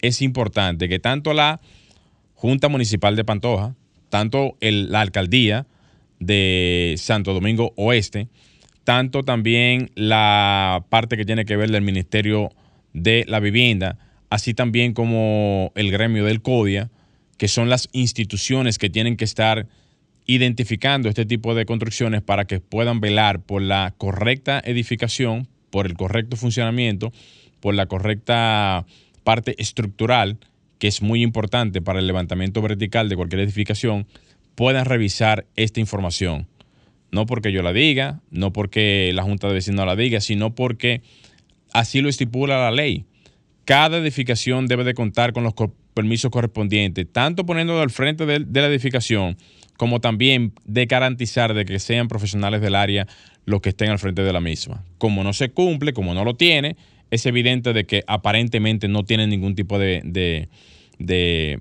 es 0.03 0.21
importante 0.21 0.89
que 0.89 0.99
tanto 0.99 1.33
la 1.33 1.61
Junta 2.35 2.69
Municipal 2.69 3.17
de 3.17 3.25
Pantoja, 3.25 3.75
tanto 4.11 4.57
la 4.61 5.01
alcaldía 5.01 5.67
de 6.19 6.95
Santo 6.99 7.33
Domingo 7.33 7.73
Oeste, 7.77 8.29
tanto 8.85 9.23
también 9.23 9.91
la 9.95 10.85
parte 10.91 11.17
que 11.17 11.25
tiene 11.25 11.45
que 11.45 11.57
ver 11.57 11.71
del 11.71 11.83
Ministerio 11.83 12.51
de 12.93 13.25
la 13.29 13.41
Vivienda, 13.41 13.99
así 14.29 14.55
también 14.55 14.93
como 14.93 15.73
el 15.77 15.91
gremio 15.91 16.25
del 16.25 16.43
CODIA, 16.43 16.91
que 17.39 17.49
son 17.49 17.71
las 17.71 17.89
instituciones 17.93 18.79
que 18.79 18.91
tienen 18.91 19.17
que 19.17 19.25
estar 19.25 19.67
identificando 20.27 21.09
este 21.09 21.27
tipo 21.27 21.55
de 21.55 21.67
construcciones 21.67 22.23
para 22.23 22.45
que 22.45 22.61
puedan 22.61 23.01
velar 23.01 23.41
por 23.41 23.63
la 23.63 23.95
correcta 23.99 24.61
edificación, 24.65 25.49
por 25.71 25.87
el 25.87 25.95
correcto 25.95 26.37
funcionamiento, 26.37 27.13
por 27.61 27.75
la 27.75 27.87
correcta 27.87 28.85
parte 29.25 29.61
estructural 29.61 30.39
que 30.83 30.89
es 30.89 31.01
muy 31.01 31.23
importante 31.23 31.81
para 31.81 32.01
el 32.01 32.09
levantamiento 32.09 32.61
vertical 32.61 33.09
de 33.09 33.15
cualquier 33.15 33.43
edificación, 33.43 34.09
puedan 34.57 34.85
revisar 34.85 35.47
esta 35.55 35.79
información. 35.79 36.49
No 37.13 37.25
porque 37.25 37.53
yo 37.53 37.63
la 37.63 37.73
diga, 37.73 38.21
no 38.33 38.53
porque 38.53 39.13
la 39.15 39.23
Junta 39.23 39.47
de 39.47 39.55
Vecinos 39.55 39.87
la 39.87 39.95
diga, 39.95 40.21
sino 40.21 40.57
porque 40.57 41.03
así 41.73 42.01
lo 42.01 42.09
estipula 42.09 42.59
la 42.59 42.73
ley. 42.73 43.05
Cada 43.65 43.99
edificación 43.99 44.67
debe 44.67 44.83
de 44.83 44.95
contar 44.95 45.33
con 45.33 45.45
los 45.45 45.55
permisos 45.95 46.33
correspondientes, 46.33 47.07
tanto 47.13 47.47
poniendo 47.47 47.81
al 47.81 47.91
frente 47.91 48.27
de, 48.27 48.41
de 48.41 48.61
la 48.61 48.67
edificación, 48.67 49.37
como 49.77 50.01
también 50.01 50.53
de 50.65 50.87
garantizar 50.87 51.55
de 51.55 51.65
que 51.65 51.79
sean 51.79 52.09
profesionales 52.09 52.61
del 52.61 52.75
área 52.75 53.07
los 53.45 53.61
que 53.61 53.69
estén 53.69 53.91
al 53.91 54.01
frente 54.01 54.23
de 54.23 54.33
la 54.33 54.41
misma. 54.41 54.85
Como 54.99 55.23
no 55.23 55.33
se 55.33 55.51
cumple, 55.51 55.93
como 55.93 56.13
no 56.13 56.25
lo 56.25 56.35
tiene, 56.35 56.77
es 57.13 57.27
evidente 57.27 57.75
de 57.75 57.85
que 57.85 58.03
aparentemente 58.07 58.89
no 58.89 59.05
tienen 59.05 59.29
ningún 59.29 59.55
tipo 59.55 59.79
de, 59.79 60.49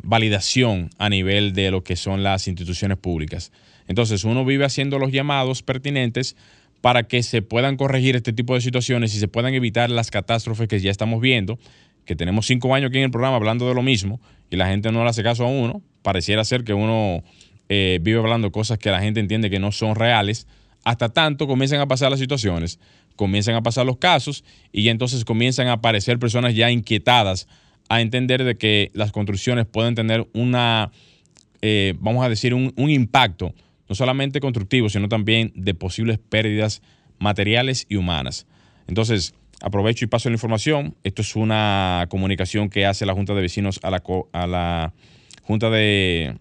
validación 0.01 0.89
a 0.97 1.09
nivel 1.09 1.51
de 1.51 1.71
lo 1.71 1.83
que 1.83 1.97
son 1.97 2.23
las 2.23 2.47
instituciones 2.47 2.97
públicas. 2.97 3.51
Entonces 3.89 4.23
uno 4.23 4.45
vive 4.45 4.63
haciendo 4.63 4.97
los 4.97 5.11
llamados 5.11 5.61
pertinentes 5.61 6.37
para 6.79 7.03
que 7.03 7.21
se 7.21 7.41
puedan 7.41 7.75
corregir 7.75 8.15
este 8.15 8.31
tipo 8.31 8.55
de 8.55 8.61
situaciones 8.61 9.13
y 9.13 9.19
se 9.19 9.27
puedan 9.27 9.53
evitar 9.53 9.89
las 9.89 10.09
catástrofes 10.09 10.69
que 10.69 10.79
ya 10.79 10.89
estamos 10.89 11.19
viendo, 11.19 11.59
que 12.05 12.15
tenemos 12.15 12.45
cinco 12.45 12.73
años 12.73 12.87
aquí 12.87 12.99
en 12.99 13.03
el 13.03 13.11
programa 13.11 13.35
hablando 13.35 13.67
de 13.67 13.75
lo 13.75 13.81
mismo 13.81 14.21
y 14.49 14.55
la 14.55 14.69
gente 14.69 14.89
no 14.93 15.03
le 15.03 15.09
hace 15.09 15.21
caso 15.21 15.43
a 15.43 15.49
uno. 15.49 15.81
Pareciera 16.01 16.45
ser 16.45 16.63
que 16.63 16.73
uno 16.73 17.25
eh, 17.67 17.99
vive 18.01 18.19
hablando 18.19 18.53
cosas 18.53 18.77
que 18.77 18.89
la 18.89 19.01
gente 19.01 19.19
entiende 19.19 19.49
que 19.49 19.59
no 19.59 19.73
son 19.73 19.95
reales, 19.95 20.47
hasta 20.83 21.09
tanto 21.09 21.47
comienzan 21.47 21.79
a 21.79 21.87
pasar 21.87 22.09
las 22.09 22.19
situaciones 22.19 22.79
comienzan 23.15 23.55
a 23.55 23.61
pasar 23.61 23.85
los 23.85 23.97
casos 23.97 24.43
y 24.71 24.89
entonces 24.89 25.25
comienzan 25.25 25.67
a 25.67 25.73
aparecer 25.73 26.19
personas 26.19 26.55
ya 26.55 26.71
inquietadas 26.71 27.47
a 27.89 28.01
entender 28.01 28.43
de 28.43 28.57
que 28.57 28.89
las 28.93 29.11
construcciones 29.11 29.65
pueden 29.65 29.95
tener 29.95 30.27
una, 30.33 30.91
eh, 31.61 31.93
vamos 31.99 32.25
a 32.25 32.29
decir, 32.29 32.53
un, 32.53 32.73
impacto 32.77 33.53
no 33.89 33.95
solamente 33.95 34.39
constructivo, 34.39 34.89
sino 34.89 35.09
también 35.09 35.51
de 35.55 35.73
posibles 35.73 36.17
pérdidas 36.17 36.81
materiales 37.19 37.85
y 37.89 37.97
humanas. 37.97 38.47
Entonces, 38.87 39.33
aprovecho 39.61 40.05
y 40.05 40.07
paso 40.07 40.29
la 40.29 40.35
información. 40.35 40.95
Esto 41.03 41.21
es 41.21 41.35
una 41.35 42.07
comunicación 42.09 42.69
que 42.69 42.85
hace 42.85 43.05
la 43.05 43.13
Junta 43.13 43.33
de 43.33 43.41
Vecinos 43.41 43.79
a 43.83 43.91
la, 43.91 44.01
a 44.31 44.47
la 44.47 44.93
Junta 45.43 45.69
de 45.69 46.37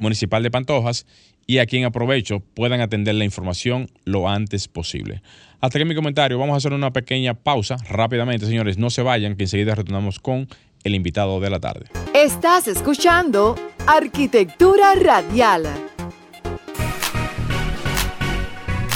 Municipal 0.00 0.42
de 0.42 0.50
Pantojas 0.50 1.06
y 1.46 1.58
a 1.58 1.66
quien 1.66 1.84
aprovecho 1.84 2.40
puedan 2.40 2.80
atender 2.80 3.14
la 3.14 3.24
información 3.24 3.88
lo 4.04 4.28
antes 4.28 4.68
posible. 4.68 5.22
Hasta 5.60 5.78
aquí 5.78 5.84
mi 5.84 5.94
comentario. 5.94 6.38
Vamos 6.38 6.54
a 6.54 6.56
hacer 6.58 6.72
una 6.72 6.92
pequeña 6.92 7.34
pausa 7.34 7.76
rápidamente, 7.88 8.46
señores. 8.46 8.78
No 8.78 8.90
se 8.90 9.02
vayan, 9.02 9.36
que 9.36 9.44
enseguida 9.44 9.74
retornamos 9.74 10.18
con 10.18 10.48
el 10.84 10.94
invitado 10.94 11.40
de 11.40 11.50
la 11.50 11.60
tarde. 11.60 11.86
Estás 12.14 12.68
escuchando 12.68 13.56
Arquitectura 13.86 14.94
Radial. 14.94 15.64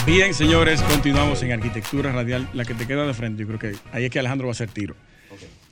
Bien, 0.06 0.34
señores, 0.34 0.82
continuamos 0.82 1.42
en 1.42 1.52
Arquitectura 1.52 2.12
Radial. 2.12 2.48
La 2.52 2.64
que 2.64 2.74
te 2.74 2.86
queda 2.86 3.06
de 3.06 3.14
frente, 3.14 3.42
yo 3.42 3.46
creo 3.46 3.58
que 3.58 3.78
ahí 3.92 4.04
es 4.04 4.10
que 4.10 4.18
Alejandro 4.18 4.48
va 4.48 4.50
a 4.50 4.52
hacer 4.52 4.70
tiro. 4.70 4.96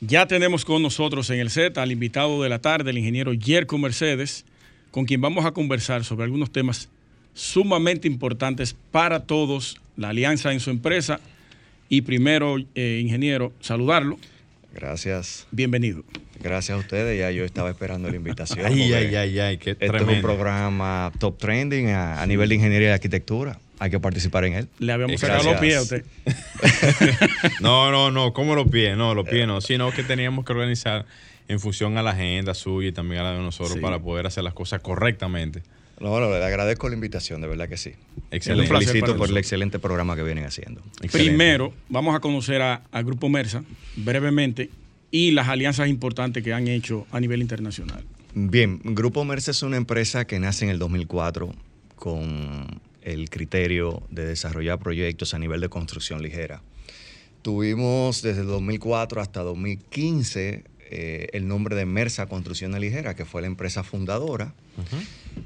Ya 0.00 0.26
tenemos 0.26 0.64
con 0.64 0.80
nosotros 0.80 1.28
en 1.30 1.40
el 1.40 1.50
set 1.50 1.76
al 1.76 1.90
invitado 1.90 2.40
de 2.42 2.48
la 2.48 2.60
tarde, 2.60 2.90
el 2.90 2.98
ingeniero 2.98 3.32
Yerko 3.32 3.78
Mercedes 3.78 4.44
con 4.90 5.04
quien 5.04 5.20
vamos 5.20 5.44
a 5.44 5.52
conversar 5.52 6.04
sobre 6.04 6.24
algunos 6.24 6.50
temas 6.50 6.88
sumamente 7.34 8.08
importantes 8.08 8.74
para 8.90 9.24
todos, 9.24 9.80
la 9.96 10.10
alianza 10.10 10.52
en 10.52 10.60
su 10.60 10.70
empresa. 10.70 11.20
Y 11.88 12.02
primero, 12.02 12.56
eh, 12.74 13.00
ingeniero, 13.02 13.52
saludarlo. 13.60 14.18
Gracias. 14.74 15.46
Bienvenido. 15.50 16.04
Gracias 16.40 16.76
a 16.76 16.80
ustedes, 16.80 17.18
ya 17.18 17.30
yo 17.30 17.44
estaba 17.44 17.70
esperando 17.70 18.08
la 18.10 18.16
invitación. 18.16 18.64
ay, 18.64 18.92
ay, 18.92 19.14
ay, 19.14 19.38
ay, 19.38 19.58
qué 19.58 19.70
Esto 19.70 19.96
es 19.96 20.02
un 20.02 20.20
programa 20.20 21.10
top 21.18 21.38
trending 21.38 21.88
a, 21.88 22.24
nivel 22.26 22.48
de 22.48 22.56
ingeniería 22.56 22.90
y 22.90 22.92
arquitectura. 22.92 23.58
Hay 23.80 23.90
que 23.90 24.00
participar 24.00 24.44
en 24.44 24.54
él. 24.54 24.68
Le 24.78 24.92
habíamos 24.92 25.20
sacado 25.20 25.52
los 25.52 25.60
pies 25.60 25.76
a 25.76 25.82
usted. 25.82 26.04
no, 27.60 27.90
no, 27.90 28.10
no, 28.10 28.32
¿cómo 28.32 28.54
los 28.54 28.68
pies? 28.68 28.96
No, 28.96 29.14
los 29.14 29.28
pies 29.28 29.46
no, 29.46 29.60
sino 29.60 29.90
que 29.92 30.02
teníamos 30.02 30.44
que 30.44 30.52
organizar 30.52 31.06
en 31.48 31.60
función 31.60 31.96
a 31.96 32.02
la 32.02 32.10
agenda 32.10 32.54
suya 32.54 32.88
y 32.88 32.92
también 32.92 33.22
a 33.22 33.24
la 33.24 33.32
de 33.32 33.38
nosotros 33.38 33.78
para 33.78 33.98
poder 33.98 34.26
hacer 34.26 34.44
las 34.44 34.54
cosas 34.54 34.80
correctamente. 34.80 35.62
No, 36.00 36.20
no, 36.20 36.30
le 36.30 36.44
agradezco 36.44 36.88
la 36.88 36.94
invitación, 36.94 37.40
de 37.40 37.48
verdad 37.48 37.68
que 37.68 37.76
sí. 37.76 37.92
Excelente. 38.30 38.72
felicito 38.72 39.16
por 39.16 39.30
el 39.30 39.36
excelente 39.36 39.78
programa 39.80 40.14
que 40.14 40.22
vienen 40.22 40.44
haciendo. 40.44 40.80
Primero, 41.10 41.72
vamos 41.88 42.14
a 42.14 42.20
conocer 42.20 42.62
a, 42.62 42.82
al 42.92 43.04
Grupo 43.04 43.28
Mersa 43.28 43.64
brevemente 43.96 44.70
y 45.10 45.32
las 45.32 45.48
alianzas 45.48 45.88
importantes 45.88 46.44
que 46.44 46.52
han 46.52 46.68
hecho 46.68 47.06
a 47.10 47.18
nivel 47.18 47.40
internacional. 47.40 48.04
Bien, 48.34 48.80
Grupo 48.84 49.24
Mersa 49.24 49.50
es 49.50 49.62
una 49.62 49.76
empresa 49.76 50.26
que 50.26 50.38
nace 50.38 50.66
en 50.66 50.70
el 50.70 50.78
2004 50.78 51.52
con 51.96 52.80
el 53.02 53.30
criterio 53.30 54.02
de 54.10 54.26
desarrollar 54.26 54.78
proyectos 54.78 55.34
a 55.34 55.38
nivel 55.38 55.60
de 55.60 55.68
construcción 55.68 56.22
ligera. 56.22 56.62
Tuvimos 57.42 58.22
desde 58.22 58.42
el 58.42 58.46
2004 58.48 59.20
hasta 59.20 59.42
2015 59.42 60.64
eh, 60.90 61.28
el 61.34 61.46
nombre 61.46 61.76
de 61.76 61.84
Mersa 61.84 62.26
Construcción 62.26 62.78
Ligera, 62.80 63.14
que 63.14 63.26
fue 63.26 63.42
la 63.42 63.46
empresa 63.46 63.82
fundadora. 63.82 64.54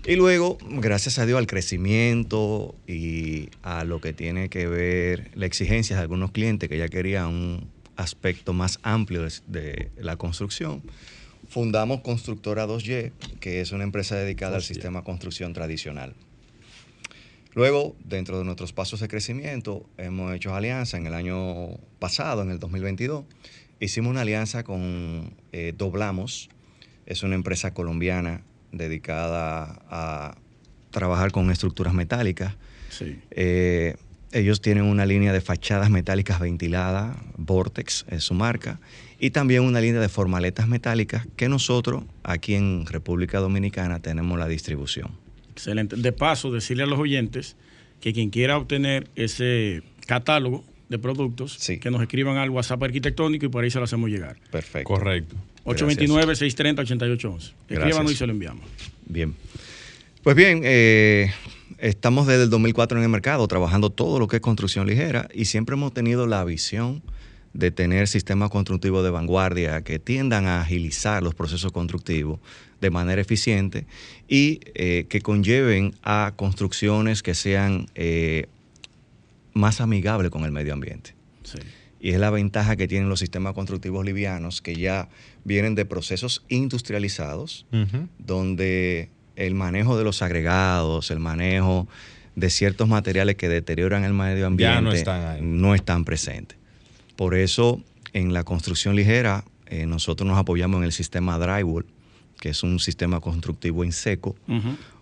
Y 0.06 0.14
luego, 0.14 0.58
gracias 0.68 1.18
a 1.18 1.26
Dios, 1.26 1.38
al 1.38 1.48
crecimiento 1.48 2.76
y 2.86 3.48
a 3.62 3.84
lo 3.84 4.00
que 4.00 4.12
tiene 4.12 4.48
que 4.48 4.68
ver 4.68 5.30
la 5.34 5.46
exigencia 5.46 5.96
de 5.96 6.02
algunos 6.02 6.30
clientes 6.30 6.68
que 6.68 6.78
ya 6.78 6.88
querían 6.88 7.26
un 7.26 7.70
aspecto 7.96 8.52
más 8.52 8.78
amplio 8.82 9.26
de, 9.48 9.90
la 9.96 10.16
construcción, 10.16 10.82
fundamos 11.48 12.02
Constructora 12.02 12.66
2Y, 12.66 13.12
que 13.40 13.60
es 13.60 13.72
una 13.72 13.84
empresa 13.84 14.14
dedicada 14.14 14.56
al 14.56 14.62
sistema 14.62 15.00
de 15.00 15.04
construcción 15.04 15.52
tradicional. 15.52 16.14
Luego, 17.54 17.96
dentro 18.04 18.38
de 18.38 18.44
nuestros 18.44 18.72
pasos 18.72 19.00
de 19.00 19.08
crecimiento, 19.08 19.84
hemos 19.98 20.34
hecho 20.34 20.54
alianza 20.54 20.96
en 20.96 21.06
el 21.06 21.14
año 21.14 21.76
pasado, 21.98 22.42
en 22.42 22.50
el 22.50 22.58
2022, 22.58 23.24
hicimos 23.84 24.10
una 24.10 24.20
alianza 24.22 24.62
con 24.62 25.34
eh, 25.52 25.74
Doblamos, 25.76 26.48
es 27.06 27.22
una 27.22 27.34
empresa 27.34 27.74
colombiana 27.74 28.42
dedicada 28.70 29.82
a 29.90 30.36
trabajar 30.90 31.32
con 31.32 31.50
estructuras 31.50 31.92
metálicas. 31.92 32.54
Eh, 33.30 33.96
ellos 34.32 34.60
tienen 34.60 34.84
una 34.84 35.04
línea 35.04 35.32
de 35.32 35.40
fachadas 35.40 35.90
metálicas 35.90 36.40
ventiladas, 36.40 37.16
Vortex 37.36 38.06
es 38.08 38.24
su 38.24 38.34
marca, 38.34 38.80
y 39.18 39.30
también 39.30 39.62
una 39.62 39.80
línea 39.80 40.00
de 40.00 40.08
formaletas 40.08 40.68
metálicas 40.68 41.26
que 41.36 41.48
nosotros 41.48 42.04
aquí 42.22 42.54
en 42.54 42.86
República 42.86 43.40
Dominicana 43.40 44.00
tenemos 44.00 44.38
la 44.38 44.46
distribución. 44.46 45.10
Excelente. 45.50 45.96
De 45.96 46.12
paso, 46.12 46.50
decirle 46.52 46.84
a 46.84 46.86
los 46.86 46.98
oyentes 46.98 47.56
que 48.00 48.12
quien 48.12 48.30
quiera 48.30 48.56
obtener 48.56 49.08
ese 49.16 49.82
catálogo 50.06 50.64
de 50.92 50.98
productos 50.98 51.58
que 51.80 51.90
nos 51.90 52.00
escriban 52.00 52.36
al 52.36 52.50
WhatsApp 52.50 52.82
arquitectónico 52.84 53.46
y 53.46 53.48
por 53.48 53.64
ahí 53.64 53.70
se 53.70 53.78
lo 53.78 53.84
hacemos 53.84 54.08
llegar. 54.08 54.36
Perfecto. 54.50 54.86
Correcto. 54.86 55.34
829-630-8811. 55.64 57.52
Escríbanos 57.68 58.12
y 58.12 58.14
se 58.14 58.26
lo 58.26 58.32
enviamos. 58.32 58.64
Bien. 59.06 59.34
Pues 60.22 60.36
bien, 60.36 60.60
eh, 60.64 61.32
estamos 61.78 62.28
desde 62.28 62.44
el 62.44 62.50
2004 62.50 62.98
en 62.98 63.04
el 63.04 63.10
mercado 63.10 63.46
trabajando 63.48 63.90
todo 63.90 64.20
lo 64.20 64.28
que 64.28 64.36
es 64.36 64.42
construcción 64.42 64.86
ligera 64.86 65.28
y 65.34 65.46
siempre 65.46 65.74
hemos 65.74 65.92
tenido 65.92 66.28
la 66.28 66.44
visión 66.44 67.02
de 67.54 67.70
tener 67.70 68.08
sistemas 68.08 68.50
constructivos 68.50 69.04
de 69.04 69.10
vanguardia 69.10 69.82
que 69.82 69.98
tiendan 69.98 70.46
a 70.46 70.60
agilizar 70.60 71.22
los 71.22 71.34
procesos 71.34 71.72
constructivos 71.72 72.40
de 72.80 72.90
manera 72.90 73.20
eficiente 73.20 73.86
y 74.28 74.60
eh, 74.74 75.06
que 75.08 75.20
conlleven 75.20 75.94
a 76.02 76.32
construcciones 76.36 77.22
que 77.22 77.34
sean 77.34 77.86
eh, 77.94 78.46
más 79.52 79.80
amigable 79.80 80.30
con 80.30 80.44
el 80.44 80.52
medio 80.52 80.72
ambiente. 80.72 81.14
Y 82.00 82.10
es 82.10 82.18
la 82.18 82.30
ventaja 82.30 82.76
que 82.76 82.88
tienen 82.88 83.08
los 83.08 83.20
sistemas 83.20 83.54
constructivos 83.54 84.04
livianos 84.04 84.60
que 84.60 84.74
ya 84.74 85.08
vienen 85.44 85.74
de 85.74 85.84
procesos 85.84 86.44
industrializados, 86.48 87.66
donde 88.18 89.10
el 89.36 89.54
manejo 89.54 89.96
de 89.96 90.04
los 90.04 90.22
agregados, 90.22 91.10
el 91.10 91.20
manejo 91.20 91.88
de 92.34 92.50
ciertos 92.50 92.88
materiales 92.88 93.36
que 93.36 93.48
deterioran 93.48 94.04
el 94.04 94.14
medio 94.14 94.46
ambiente 94.46 94.80
no 94.82 94.92
están, 94.92 95.60
no 95.60 95.74
están 95.74 96.04
presentes. 96.04 96.58
Por 97.16 97.34
eso, 97.34 97.82
en 98.12 98.32
la 98.32 98.42
construcción 98.42 98.96
ligera, 98.96 99.44
eh, 99.66 99.86
nosotros 99.86 100.28
nos 100.28 100.38
apoyamos 100.38 100.78
en 100.78 100.84
el 100.84 100.92
sistema 100.92 101.38
drywall, 101.38 101.86
que 102.42 102.48
es 102.48 102.64
un 102.64 102.80
sistema 102.80 103.20
constructivo 103.20 103.84
en 103.84 103.92
seco, 103.92 104.34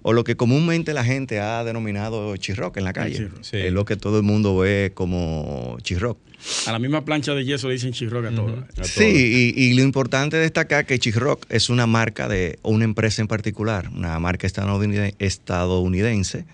o 0.03 0.12
lo 0.12 0.24
que 0.24 0.37
comúnmente 0.37 0.92
la 0.92 1.05
gente 1.05 1.40
ha 1.40 1.64
denominado 1.64 2.37
chirroc 2.37 2.76
en 2.76 2.85
la 2.85 2.92
calle. 2.92 3.31
Es 3.50 3.72
lo 3.72 3.87
que 3.87 3.96
todo 3.96 4.18
el 4.18 4.24
mundo 4.24 4.59
ve 4.59 4.92
como 4.92 5.79
chirroc. 5.81 6.18
A 6.66 6.72
la 6.72 6.79
misma 6.79 7.07
plancha 7.07 7.35
de 7.35 7.46
yeso 7.46 7.68
le 7.68 7.74
dicen 7.74 7.92
chirroc 7.92 8.26
a 8.26 8.31
todos. 8.35 8.64
Sí, 8.83 9.55
y, 9.57 9.72
lo 9.72 9.83
importante 9.83 10.37
es 10.37 10.42
destacar 10.42 10.85
que 10.85 10.98
chirroc 10.98 11.46
es 11.48 11.70
una 11.70 11.87
marca 11.87 12.29
de 12.29 12.59
o 12.61 12.72
una 12.72 12.85
empresa 12.85 13.22
en 13.22 13.29
particular, 13.29 13.88
una 13.88 14.18
marca 14.18 14.46
estadounidense, 14.46 16.44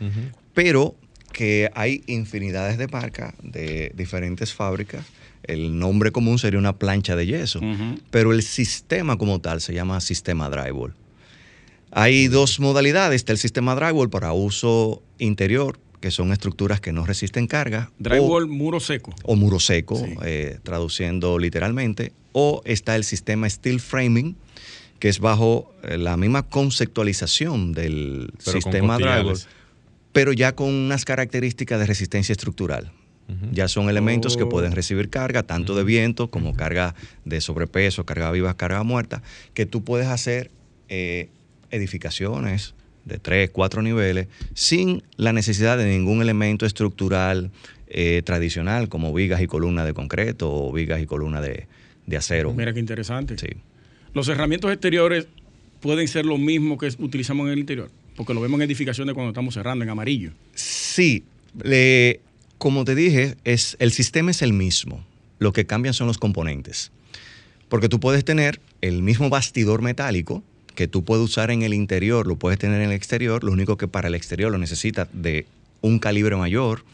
pero 0.54 0.94
que 1.32 1.68
hay 1.74 2.04
infinidades 2.06 2.78
de 2.78 2.86
marcas 2.86 3.34
de 3.42 3.90
diferentes 3.96 4.54
fábricas. 4.54 5.04
El 5.48 5.78
nombre 5.78 6.10
común 6.12 6.38
sería 6.38 6.58
una 6.58 6.76
plancha 6.78 7.16
de 7.16 7.26
yeso, 7.26 7.60
pero 8.10 8.32
el 8.32 8.42
sistema 8.42 9.16
como 9.18 9.40
tal 9.40 9.60
se 9.60 9.74
llama 9.74 10.00
sistema 10.00 10.48
drywall. 10.50 10.94
Hay 11.92 12.28
dos 12.28 12.60
modalidades. 12.60 13.16
Está 13.16 13.32
el 13.32 13.38
sistema 13.38 13.74
drywall 13.74 14.10
para 14.10 14.32
uso 14.32 15.02
interior, 15.18 15.78
que 16.00 16.10
son 16.10 16.32
estructuras 16.32 16.80
que 16.80 16.92
no 16.92 17.06
resisten 17.06 17.46
carga. 17.46 17.90
o- 17.90 18.02
Drywall 18.02 18.46
muro 18.48 18.80
seco. 18.80 19.14
o 19.22 19.36
muro 19.36 19.58
seco, 19.60 19.96
Sí. 19.96 20.14
eh, 20.24 20.58
traduciendo 20.62 21.38
literalmente, 21.38 22.12
o 22.32 22.60
está 22.64 22.96
el 22.96 23.04
sistema 23.04 23.48
steel 23.48 23.80
framing, 23.80 24.36
que 24.98 25.08
es 25.08 25.20
bajo 25.20 25.72
eh, 25.84 25.96
la 25.98 26.16
misma 26.16 26.42
conceptualización 26.42 27.72
del 27.72 28.32
Pero 28.44 28.52
sistema 28.60 28.98
drywall, 28.98 29.38
pero 30.12 30.32
ya 30.32 30.54
con 30.54 30.68
unas 30.72 31.04
características 31.04 31.78
de 31.78 31.86
resistencia 31.86 32.32
estructural. 32.32 32.90
Ya 33.52 33.66
son 33.66 33.88
elementos 33.90 34.36
que 34.36 34.44
Oh. 34.44 34.48
pueden 34.48 34.70
recibir 34.72 35.08
carga, 35.10 35.42
tanto 35.42 35.74
de 35.74 35.82
viento 35.82 36.30
como 36.30 36.54
carga 36.54 36.94
de 37.24 37.40
sobrepeso, 37.40 38.06
carga 38.06 38.30
viva, 38.30 38.56
carga 38.56 38.82
muerta, 38.84 39.22
que 39.52 39.66
tú 39.66 39.82
puedes 39.82 40.06
hacer 40.06 40.50
eh, 40.88 41.28
edificaciones 41.72 42.74
de 43.04 43.18
tres, 43.18 43.50
cuatro 43.50 43.82
niveles 43.82 44.26
sin 44.54 45.02
la 45.16 45.32
necesidad 45.32 45.78
de 45.78 45.86
ningún 45.86 46.22
elemento 46.22 46.66
estructural 46.66 47.50
eh, 47.88 48.22
tradicional 48.24 48.88
como 48.88 49.12
vigas 49.14 49.40
y 49.42 49.46
columnas 49.46 49.86
de 49.86 49.94
concreto 49.94 50.52
o 50.52 50.72
vigas 50.72 51.00
y 51.00 51.06
columnas 51.06 51.42
de, 51.42 51.66
de 52.06 52.16
acero. 52.16 52.52
Mira 52.52 52.72
qué 52.72 52.80
interesante. 52.80 53.38
Sí. 53.38 53.48
Los 54.12 54.26
cerramientos 54.26 54.72
exteriores 54.72 55.26
pueden 55.80 56.08
ser 56.08 56.26
lo 56.26 56.36
mismo 56.38 56.78
que 56.78 56.88
utilizamos 56.98 57.46
en 57.46 57.52
el 57.52 57.58
interior, 57.60 57.90
porque 58.16 58.34
lo 58.34 58.40
vemos 58.40 58.58
en 58.58 58.62
edificaciones 58.62 59.14
cuando 59.14 59.30
estamos 59.30 59.54
cerrando 59.54 59.84
en 59.84 59.90
amarillo. 59.90 60.32
Sí, 60.54 61.22
le- 61.62 62.20
como 62.66 62.84
te 62.84 62.96
dije, 62.96 63.36
es, 63.44 63.76
el 63.78 63.92
sistema 63.92 64.32
es 64.32 64.42
el 64.42 64.52
mismo. 64.52 65.06
Lo 65.38 65.52
que 65.52 65.66
cambian 65.66 65.94
son 65.94 66.08
los 66.08 66.18
componentes. 66.18 66.90
Porque 67.68 67.88
tú 67.88 68.00
puedes 68.00 68.24
tener 68.24 68.58
el 68.80 69.04
mismo 69.04 69.30
bastidor 69.30 69.82
metálico 69.82 70.42
que 70.74 70.88
tú 70.88 71.04
puedes 71.04 71.24
usar 71.24 71.52
en 71.52 71.62
el 71.62 71.72
interior, 71.72 72.26
lo 72.26 72.34
puedes 72.34 72.58
tener 72.58 72.80
en 72.80 72.88
el 72.88 72.96
exterior, 72.96 73.44
lo 73.44 73.52
único 73.52 73.76
que 73.76 73.86
para 73.86 74.08
el 74.08 74.16
exterior 74.16 74.50
lo 74.50 74.58
necesitas 74.58 75.06
de 75.12 75.46
un 75.80 76.00
calibre 76.00 76.34
mayor 76.34 76.84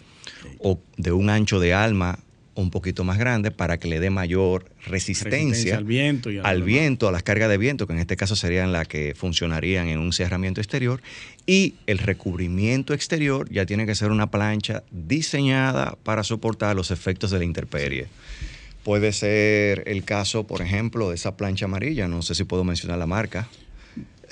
o 0.58 0.78
de 0.98 1.12
un 1.12 1.30
ancho 1.30 1.58
de 1.58 1.72
alma 1.72 2.18
un 2.54 2.70
poquito 2.70 3.04
más 3.04 3.18
grande 3.18 3.50
para 3.50 3.78
que 3.78 3.88
le 3.88 4.00
dé 4.00 4.10
mayor 4.10 4.66
resistencia, 4.84 5.76
Resistencia 5.78 6.42
al 6.44 6.60
y 6.60 6.62
viento, 6.62 7.08
a 7.08 7.12
las 7.12 7.22
cargas 7.22 7.48
de 7.48 7.58
viento, 7.58 7.86
que 7.86 7.92
en 7.92 7.98
este 7.98 8.16
caso 8.16 8.36
serían 8.36 8.72
las 8.72 8.88
que 8.88 9.14
funcionarían 9.16 9.88
en 9.88 9.98
un 9.98 10.12
cerramiento 10.12 10.60
exterior. 10.60 11.02
Y 11.46 11.74
el 11.86 11.98
recubrimiento 11.98 12.94
exterior 12.94 13.48
ya 13.50 13.66
tiene 13.66 13.86
que 13.86 13.94
ser 13.94 14.10
una 14.10 14.30
plancha 14.30 14.82
diseñada 14.90 15.96
para 16.02 16.22
soportar 16.22 16.76
los 16.76 16.90
efectos 16.90 17.30
de 17.30 17.38
la 17.38 17.44
intemperie. 17.44 18.06
Puede 18.84 19.12
ser 19.12 19.84
el 19.86 20.04
caso, 20.04 20.44
por 20.46 20.60
ejemplo, 20.60 21.08
de 21.08 21.14
esa 21.14 21.36
plancha 21.36 21.66
amarilla, 21.66 22.08
no 22.08 22.22
sé 22.22 22.34
si 22.34 22.44
puedo 22.44 22.64
mencionar 22.64 22.98
la 22.98 23.06
marca. 23.06 23.48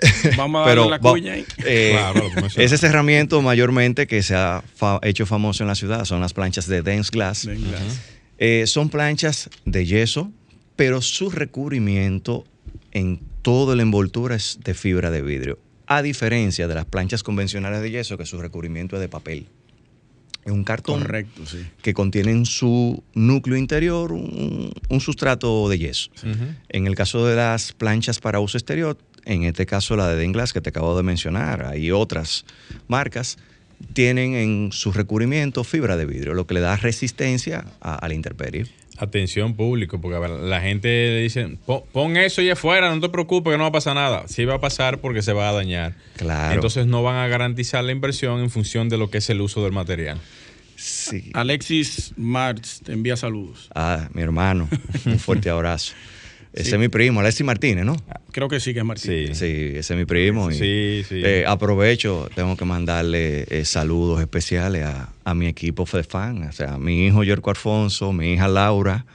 Vamos 0.37 0.67
a 0.67 0.69
darle 0.69 0.91
la 0.91 0.99
va- 0.99 1.11
cuña 1.13 1.33
ahí. 1.35 1.45
eh, 1.65 1.91
Claro, 1.93 2.31
ese 2.57 2.79
cerramiento 2.79 3.41
mayormente 3.43 4.07
que 4.07 4.23
se 4.23 4.35
ha 4.35 4.63
fa- 4.77 5.01
hecho 5.03 5.27
famoso 5.27 5.63
en 5.63 5.69
la 5.69 5.75
ciudad 5.75 6.05
son 6.05 6.21
las 6.21 6.33
planchas 6.33 6.67
de 6.67 6.83
dense 6.83 7.11
glass. 7.13 7.47
Ven, 7.47 7.63
glass. 7.63 8.01
Eh, 8.39 8.65
son 8.67 8.89
planchas 8.89 9.51
de 9.65 9.85
yeso, 9.87 10.33
pero 10.77 11.03
su 11.03 11.31
recubrimiento 11.31 12.45
en 12.93 13.21
toda 13.43 13.77
la 13.77 13.83
envoltura 13.83 14.35
es 14.37 14.59
de 14.65 14.75
fibra 14.75 15.11
de 15.11 15.23
vidrio. 15.23 15.59
A 15.87 16.03
diferencia 16.03 16.69
de 16.69 16.75
las 16.75 16.85
planchas 16.85 17.23
convencionales 17.23 17.83
de 17.83 17.91
yeso, 17.91 18.17
que 18.17 18.25
su 18.27 18.41
recubrimiento 18.41 18.97
es 18.97 19.01
de 19.03 19.09
papel. 19.09 19.47
Es 20.45 20.53
un 20.53 20.65
cartón 20.65 21.01
Correcto, 21.03 21.45
sí. 21.45 21.59
que 21.83 21.93
contiene 21.93 22.31
en 22.31 22.47
su 22.47 23.03
núcleo 23.13 23.59
interior 23.59 24.13
un, 24.13 24.73
un 24.89 25.01
sustrato 25.01 25.69
de 25.69 25.79
yeso. 25.79 26.11
En 26.71 26.87
el 26.87 26.95
caso 26.95 27.27
de 27.27 27.37
las 27.37 27.73
planchas 27.73 28.21
para 28.21 28.41
uso 28.41 28.57
exterior, 28.57 28.97
en 29.25 29.45
este 29.45 29.67
caso 29.67 29.97
la 29.97 30.09
de 30.09 30.17
Denglas 30.17 30.53
que 30.53 30.61
te 30.61 30.71
acabo 30.71 30.97
de 30.97 31.03
mencionar, 31.03 31.65
hay 31.67 31.91
otras 31.91 32.45
marcas, 32.89 33.39
tienen 33.93 34.35
en 34.35 34.73
su 34.73 34.93
recubrimiento 34.93 35.65
fibra 35.65 35.97
de 35.97 36.07
vidrio, 36.07 36.35
lo 36.35 36.47
que 36.47 36.55
le 36.55 36.61
da 36.61 36.77
resistencia 36.77 37.65
a, 37.81 37.95
a 37.95 38.09
la 38.09 38.15
intemperie. 38.15 38.67
Atención 38.99 39.55
público, 39.55 39.99
porque 39.99 40.17
a 40.17 40.19
ver, 40.19 40.29
la 40.31 40.61
gente 40.61 40.89
le 40.89 41.21
dice, 41.23 41.57
"Pon- 41.65 42.17
eso 42.19 42.43
allá 42.43 42.53
afuera, 42.53 42.95
no 42.95 43.01
te 43.01 43.09
preocupes 43.09 43.51
que 43.53 43.57
no 43.57 43.65
va 43.65 43.69
a 43.69 43.73
pasar 43.73 43.95
nada. 43.95 44.25
Sí 44.29 44.45
va 44.45 44.57
a 44.57 44.61
pasar 44.61 44.99
porque 44.99 45.23
se 45.23 45.33
va 45.33 45.49
a 45.49 45.53
dañar. 45.55 45.95
Claro. 46.17 46.55
Entonces 46.55 46.87
no 46.87 47.03
van 47.03 47.17
a 47.17 47.27
garantizar 47.27 47.83
la 47.83 47.93
inversión 47.93 48.41
en 48.41 48.51
función 48.51 48.91
de 48.91 48.99
lo 48.99 49.09
que 49.09 49.19
es 49.19 49.31
el 49.31 49.41
uso 49.41 49.63
del 49.65 49.73
material. 49.73 50.19
Sí. 50.77 51.31
Alexis 51.33 52.13
Marx 52.19 52.81
te 52.85 52.93
envía 52.93 53.17
saludos. 53.17 53.71
Ah, 53.75 54.09
mi 54.13 54.21
hermano, 54.21 54.69
un 55.07 55.19
fuerte 55.19 55.49
abrazo. 55.49 55.95
Ese 56.53 56.65
Sí. 56.71 56.73
es 56.75 56.81
mi 56.81 56.89
primo, 56.89 57.21
Alexis 57.21 57.47
Martínez, 57.47 57.85
¿no? 57.85 57.97
Creo 58.33 58.49
que 58.49 58.59
sí 58.59 58.73
que 58.73 58.81
es 58.81 58.85
Martín. 58.85 59.29
Sí. 59.29 59.35
Sí, 59.35 59.71
ese 59.77 59.95
es 59.95 59.99
mi 59.99 60.05
primo. 60.05 60.51
y, 60.51 60.55
Sí, 60.55 61.03
sí. 61.09 61.23
eh, 61.25 61.45
aprovecho, 61.47 62.29
tengo 62.35 62.57
que 62.57 62.65
mandarle 62.65 63.47
eh, 63.49 63.65
saludos 63.65 64.21
especiales 64.21 64.85
a, 64.85 65.13
a 65.25 65.35
mi 65.35 65.47
equipo 65.47 65.85
de 65.93 66.03
fan, 66.03 66.43
o 66.49 66.53
sea, 66.53 66.75
a 66.75 66.79
mi 66.79 67.07
hijo 67.07 67.23
Yorko 67.23 67.51
Alfonso, 67.51 68.13
mi 68.13 68.33
hija 68.33 68.49
Laura 68.49 69.07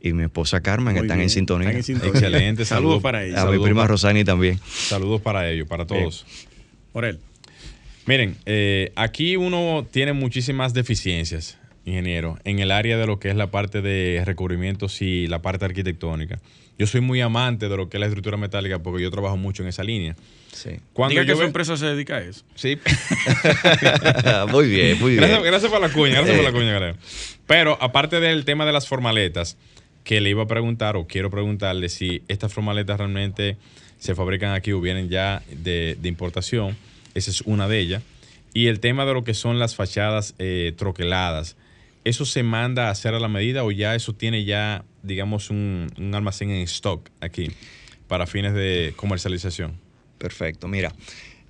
y 0.00 0.12
mi 0.12 0.22
esposa 0.24 0.60
Carmen, 0.60 0.96
están 0.96 1.12
en 1.12 1.18
bien, 1.18 1.30
sintonía. 1.30 1.68
están 1.68 1.78
en 1.78 1.82
sintonía. 1.84 2.10
Excelente, 2.12 2.64
Saludos 2.64 2.68
saludos. 3.00 3.02
para 3.02 3.24
ellos. 3.24 3.38
A 3.38 3.46
mi 3.50 3.58
prima 3.58 3.82
pa- 3.82 3.88
Rosani 3.88 4.22
también. 4.24 4.60
Saludos 4.68 5.20
para 5.20 5.50
ellos, 5.50 5.66
para 5.66 5.86
todos. 5.86 6.24
Morel. 6.92 7.18
Miren, 8.06 8.36
eh, 8.46 8.92
aquí 8.96 9.36
uno 9.36 9.86
tiene 9.90 10.12
muchísimas 10.12 10.74
deficiencias, 10.74 11.58
ingeniero, 11.86 12.38
en 12.44 12.58
el 12.60 12.70
área 12.70 12.98
de 12.98 13.06
lo 13.06 13.18
que 13.18 13.30
es 13.30 13.34
la 13.36 13.50
parte 13.50 13.80
de 13.80 14.22
recubrimientos 14.24 15.00
y 15.02 15.26
la 15.26 15.40
parte 15.42 15.64
arquitectónica. 15.64 16.38
Yo 16.78 16.86
soy 16.86 17.00
muy 17.00 17.20
amante 17.20 17.68
de 17.68 17.76
lo 17.76 17.88
que 17.88 17.96
es 17.98 18.00
la 18.00 18.06
estructura 18.06 18.36
metálica 18.36 18.80
porque 18.80 19.02
yo 19.02 19.10
trabajo 19.10 19.36
mucho 19.36 19.62
en 19.62 19.68
esa 19.68 19.84
línea. 19.84 20.16
Sí. 20.52 20.70
Cuando 20.92 21.10
Diga 21.10 21.22
que 21.22 21.28
yo 21.28 21.34
su 21.34 21.40
ve- 21.40 21.46
empresa 21.46 21.76
se 21.76 21.86
dedica 21.86 22.16
a 22.16 22.20
eso. 22.22 22.44
Sí. 22.54 22.78
muy 24.50 24.68
bien, 24.68 24.98
muy 25.00 25.12
bien. 25.12 25.20
Gracias, 25.22 25.42
gracias 25.44 25.70
por 25.72 25.80
la 25.80 25.88
cuña, 25.90 26.14
gracias 26.14 26.36
por 26.36 26.44
la 26.44 26.52
cuña, 26.52 26.72
Gareo. 26.72 26.96
Pero 27.46 27.78
aparte 27.80 28.20
del 28.20 28.44
tema 28.44 28.64
de 28.66 28.72
las 28.72 28.88
formaletas, 28.88 29.56
que 30.02 30.20
le 30.20 30.30
iba 30.30 30.42
a 30.42 30.46
preguntar 30.46 30.96
o 30.96 31.06
quiero 31.06 31.30
preguntarle 31.30 31.88
si 31.88 32.22
estas 32.28 32.52
formaletas 32.52 32.98
realmente 32.98 33.56
se 33.98 34.14
fabrican 34.14 34.52
aquí 34.52 34.72
o 34.72 34.80
vienen 34.80 35.08
ya 35.08 35.42
de, 35.50 35.96
de 36.00 36.08
importación. 36.08 36.76
Esa 37.14 37.30
es 37.30 37.40
una 37.42 37.68
de 37.68 37.78
ellas. 37.78 38.02
Y 38.52 38.66
el 38.66 38.80
tema 38.80 39.04
de 39.06 39.14
lo 39.14 39.24
que 39.24 39.34
son 39.34 39.58
las 39.58 39.74
fachadas 39.74 40.34
eh, 40.38 40.72
troqueladas. 40.76 41.56
¿Eso 42.04 42.24
se 42.26 42.42
manda 42.42 42.88
a 42.88 42.90
hacer 42.90 43.14
a 43.14 43.18
la 43.18 43.28
medida 43.28 43.64
o 43.64 43.70
ya 43.70 43.94
eso 43.94 44.12
tiene 44.12 44.44
ya, 44.44 44.84
digamos, 45.02 45.50
un, 45.50 45.90
un 45.98 46.14
almacén 46.14 46.50
en 46.50 46.62
stock 46.62 47.08
aquí 47.20 47.50
para 48.08 48.26
fines 48.26 48.52
de 48.54 48.92
comercialización? 48.96 49.74
Perfecto. 50.18 50.68
Mira, 50.68 50.94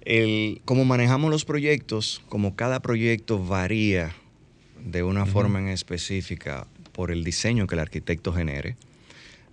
el, 0.02 0.60
como 0.64 0.84
manejamos 0.84 1.30
los 1.30 1.44
proyectos, 1.44 2.22
como 2.28 2.54
cada 2.54 2.80
proyecto 2.80 3.44
varía 3.44 4.14
de 4.84 5.02
una 5.02 5.26
forma 5.26 5.58
en 5.58 5.68
específica 5.68 6.66
por 6.92 7.10
el 7.10 7.24
diseño 7.24 7.66
que 7.66 7.74
el 7.74 7.80
arquitecto 7.80 8.32
genere, 8.32 8.76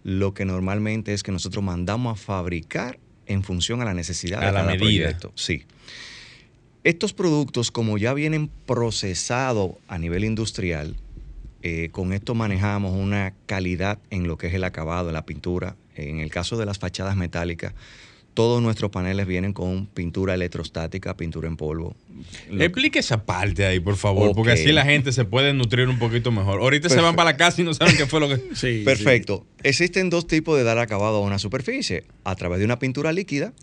lo 0.04 0.34
que 0.34 0.46
normalmente 0.46 1.14
es 1.14 1.24
que 1.24 1.32
nosotros 1.32 1.64
mandamos 1.64 2.20
a 2.20 2.22
fabricar 2.24 3.00
en 3.28 3.44
función 3.44 3.82
a 3.82 3.86
la 3.86 3.94
necesidad 3.94 4.44
A 4.44 4.48
de 4.48 4.52
la 4.52 4.60
cada 4.60 4.72
medida. 4.74 5.06
proyecto. 5.06 5.32
Sí. 5.36 5.64
Estos 6.84 7.14
productos, 7.14 7.70
como 7.72 7.98
ya 7.98 8.14
vienen 8.14 8.50
procesados 8.66 9.72
a 9.88 9.98
nivel 10.00 10.24
industrial, 10.24 10.96
eh, 11.64 11.90
con 11.92 12.12
esto 12.12 12.34
manejamos 12.34 12.94
una 12.98 13.34
calidad 13.46 14.00
en 14.10 14.28
lo 14.28 14.38
que 14.38 14.48
es 14.48 14.54
el 14.54 14.64
acabado, 14.64 15.10
en 15.10 15.14
la 15.14 15.26
pintura. 15.26 15.76
En 15.96 16.20
el 16.20 16.32
caso 16.32 16.58
de 16.58 16.66
las 16.66 16.80
fachadas 16.80 17.16
metálicas, 17.16 17.74
todos 18.34 18.62
nuestros 18.64 18.90
paneles 18.92 19.28
vienen 19.28 19.52
con 19.54 19.86
pintura 19.88 20.34
electrostática, 20.34 21.16
pintura 21.18 21.48
en 21.50 21.58
polvo. 21.58 21.96
Lo- 22.50 22.64
Explique 22.64 23.00
esa 23.00 23.26
parte 23.26 23.66
ahí, 23.66 23.80
por 23.80 23.98
favor, 23.98 24.34
porque 24.34 24.54
así 24.54 24.72
la 24.72 24.86
gente 24.86 25.12
se 25.12 25.26
puede 25.26 25.54
nutrir 25.54 25.88
un 25.90 26.00
poquito 26.00 26.32
mejor. 26.32 26.62
Ahorita 26.62 26.88
se 26.90 26.96
van 26.96 27.04
Perfecto. 27.04 27.18
para 27.18 27.32
la 27.32 27.38
casa 27.38 27.62
y 27.62 27.66
no 27.66 27.74
saben 27.74 27.96
qué 27.98 28.06
fue 28.08 28.20
lo 28.22 28.30
que... 28.30 28.42
Sí. 28.56 28.82
Perfecto. 28.86 29.46
Existen 29.64 30.10
dos 30.10 30.26
tipos 30.28 30.58
de 30.58 30.64
dar 30.64 30.80
acabado 30.80 31.18
a 31.18 31.20
una 31.22 31.38
superficie. 31.40 32.06
A 32.24 32.36
través 32.36 32.60
de 32.60 32.66
una 32.66 32.80
pintura 32.80 33.12
líquida, 33.12 33.54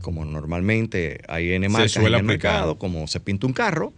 como 0.00 0.24
normalmente 0.24 1.20
hay 1.28 1.52
en 1.52 1.62
Se 1.62 1.68
marcas 1.68 1.96
en 1.96 2.06
el 2.06 2.14
aplicar. 2.14 2.26
mercado, 2.26 2.78
como 2.78 3.06
se 3.06 3.20
pinta 3.20 3.46
un 3.46 3.52
carro. 3.52 3.92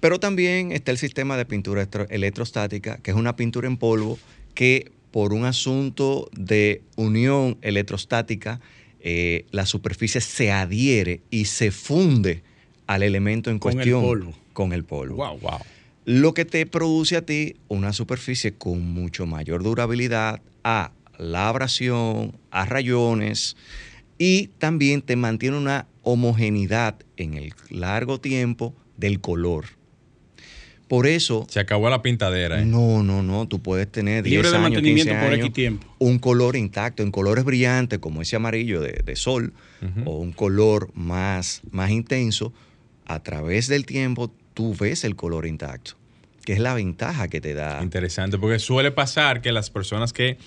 Pero 0.00 0.18
también 0.18 0.72
está 0.72 0.90
el 0.90 0.98
sistema 0.98 1.36
de 1.36 1.44
pintura 1.44 1.88
electrostática, 2.10 2.98
que 2.98 3.10
es 3.12 3.16
una 3.16 3.36
pintura 3.36 3.68
en 3.68 3.76
polvo 3.76 4.18
que 4.54 4.90
por 5.12 5.32
un 5.32 5.44
asunto 5.44 6.28
de 6.32 6.82
unión 6.96 7.58
electrostática, 7.60 8.60
eh, 9.00 9.44
la 9.50 9.66
superficie 9.66 10.20
se 10.20 10.50
adhiere 10.50 11.20
y 11.30 11.44
se 11.44 11.70
funde 11.70 12.42
al 12.86 13.02
elemento 13.02 13.50
en 13.50 13.58
Con 13.58 13.72
el 13.72 13.76
cuestión 13.76 14.02
polvo. 14.02 14.32
con 14.52 14.72
el 14.72 14.84
polvo. 14.84 15.16
Wow. 15.16 15.38
Wow. 15.38 15.58
Lo 16.04 16.34
que 16.34 16.44
te 16.44 16.66
produce 16.66 17.16
a 17.16 17.22
ti 17.24 17.56
una 17.68 17.92
superficie 17.92 18.54
con 18.54 18.80
mucho 18.92 19.26
mayor 19.26 19.62
durabilidad 19.62 20.40
a 20.64 20.90
la 21.18 21.48
abrasión, 21.48 22.36
a 22.50 22.64
rayones 22.64 23.56
y 24.24 24.50
también 24.58 25.02
te 25.02 25.16
mantiene 25.16 25.56
una 25.56 25.88
homogeneidad 26.02 26.94
en 27.16 27.34
el 27.34 27.54
largo 27.70 28.20
tiempo 28.20 28.72
del 28.96 29.20
color. 29.20 29.64
Por 30.86 31.08
eso. 31.08 31.44
Se 31.50 31.58
acabó 31.58 31.90
la 31.90 32.02
pintadera. 32.02 32.62
¿eh? 32.62 32.64
No, 32.64 33.02
no, 33.02 33.24
no. 33.24 33.48
Tú 33.48 33.60
puedes 33.60 33.90
tener 33.90 34.22
10 34.22 34.32
Libre 34.32 34.48
de 34.50 34.56
años, 34.56 34.62
mantenimiento 34.70 35.10
15 35.10 35.24
por 35.24 35.32
años, 35.32 35.46
X 35.46 35.52
tiempo. 35.52 35.96
un 35.98 36.20
color 36.20 36.54
intacto, 36.54 37.02
en 37.02 37.10
colores 37.10 37.42
brillantes 37.42 37.98
como 37.98 38.22
ese 38.22 38.36
amarillo 38.36 38.80
de, 38.80 39.02
de 39.04 39.16
sol 39.16 39.54
o 40.04 40.18
un 40.18 40.30
color 40.30 40.92
más, 40.94 41.62
más 41.72 41.90
intenso. 41.90 42.52
A 43.06 43.24
través 43.24 43.66
del 43.66 43.86
tiempo 43.86 44.32
tú 44.54 44.76
ves 44.78 45.02
el 45.02 45.16
color 45.16 45.46
intacto, 45.46 45.94
que 46.44 46.52
es 46.52 46.60
la 46.60 46.74
ventaja 46.74 47.26
que 47.26 47.40
te 47.40 47.54
da. 47.54 47.82
Interesante, 47.82 48.38
porque 48.38 48.60
suele 48.60 48.92
pasar 48.92 49.40
que 49.40 49.50
las 49.50 49.68
personas 49.68 50.12
que 50.12 50.38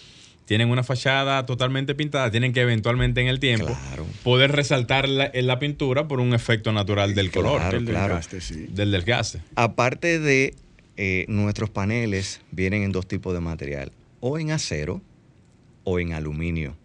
tienen 0.45 0.69
una 0.69 0.83
fachada 0.83 1.45
totalmente 1.45 1.95
pintada 1.95 2.29
tienen 2.31 2.53
que 2.53 2.61
eventualmente 2.61 3.19
en 3.21 3.27
el 3.27 3.39
tiempo 3.39 3.65
Claro. 3.65 4.05
poder 4.23 4.51
resaltar 4.51 5.09
la, 5.09 5.29
en 5.33 5.47
la 5.47 5.57
pintura 5.59 6.07
por 6.07 6.19
un 6.19 6.33
efecto 6.33 6.71
natural 6.71 7.15
del 7.15 7.31
color, 7.31 7.59
Claro, 7.61 7.77
El 7.77 7.85
claro. 7.85 8.15
desgaste, 8.15 8.41
sí. 8.41 8.67
del 8.69 8.91
desgaste. 8.91 9.41
Aparte 9.55 10.19
de 10.19 10.53
eh, 10.97 11.25
nuestros 11.27 11.69
paneles, 11.69 12.41
vienen 12.51 12.83
en 12.83 12.91
dos 12.91 13.07
tipos 13.07 13.33
de 13.33 13.39
material, 13.41 13.91
o 14.21 14.39
en 14.39 14.51
acero 14.51 15.01
o 15.83 15.99
en 15.99 16.13
aluminio. 16.13 16.75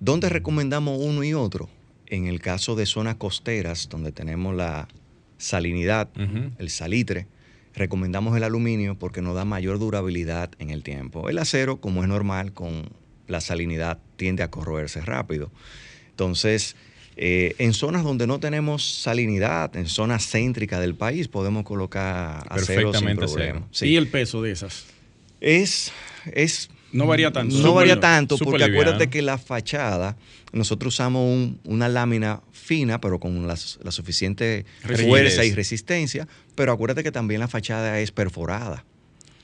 ¿Dónde 0.00 0.28
recomendamos 0.28 0.98
uno 1.00 1.24
y 1.24 1.34
otro? 1.34 1.68
En 2.06 2.26
el 2.26 2.40
caso 2.40 2.76
de 2.76 2.86
zonas 2.86 3.16
costeras, 3.16 3.88
donde 3.88 4.12
tenemos 4.12 4.54
la 4.54 4.86
salinidad, 5.38 6.08
el 6.58 6.70
salitre, 6.70 7.26
recomendamos 7.74 8.36
el 8.36 8.44
aluminio 8.44 8.96
porque 8.96 9.22
nos 9.22 9.34
da 9.34 9.44
mayor 9.44 9.78
durabilidad 9.78 10.50
en 10.58 10.70
el 10.70 10.82
tiempo. 10.82 11.28
El 11.28 11.38
acero, 11.38 11.80
como 11.80 12.02
es 12.02 12.08
normal, 12.08 12.52
con 12.52 12.88
la 13.26 13.40
salinidad 13.40 13.98
tiende 14.16 14.42
a 14.42 14.50
corroerse 14.50 15.00
rápido. 15.00 15.50
Entonces, 16.10 16.76
eh, 17.16 17.54
en 17.58 17.74
zonas 17.74 18.04
donde 18.04 18.26
no 18.26 18.40
tenemos 18.40 18.84
salinidad, 18.84 19.76
en 19.76 19.86
zonas 19.86 20.28
céntricas 20.30 20.80
del 20.80 20.94
país, 20.94 21.28
podemos 21.28 21.64
colocar 21.64 22.46
acero 22.48 22.92
sin 22.92 23.16
problema. 23.16 23.66
Sí. 23.70 23.88
Y 23.88 23.96
el 23.96 24.08
peso 24.08 24.42
de 24.42 24.52
esas. 24.52 24.86
Es, 25.40 25.92
es 26.32 26.70
No 26.94 27.06
varía 27.06 27.30
tanto. 27.32 27.56
no 27.58 27.74
varía 27.74 28.00
tanto 28.00 28.38
porque 28.38 28.64
acuérdate 28.64 29.08
que 29.10 29.20
la 29.20 29.36
fachada, 29.36 30.16
nosotros 30.52 30.94
usamos 30.94 31.22
un- 31.30 31.58
una 31.64 31.88
lámina 31.88 32.40
fina, 32.52 33.00
pero 33.00 33.18
con 33.20 33.46
la, 33.46 33.56
la 33.82 33.90
suficiente 33.90 34.64
Rigidez. 34.84 35.06
fuerza 35.08 35.44
y 35.44 35.52
resistencia, 35.52 36.26
pero 36.54 36.72
acuérdate 36.72 37.02
que 37.02 37.12
también 37.12 37.40
la 37.40 37.48
fachada 37.48 37.98
es 38.00 38.12
perforada. 38.12 38.84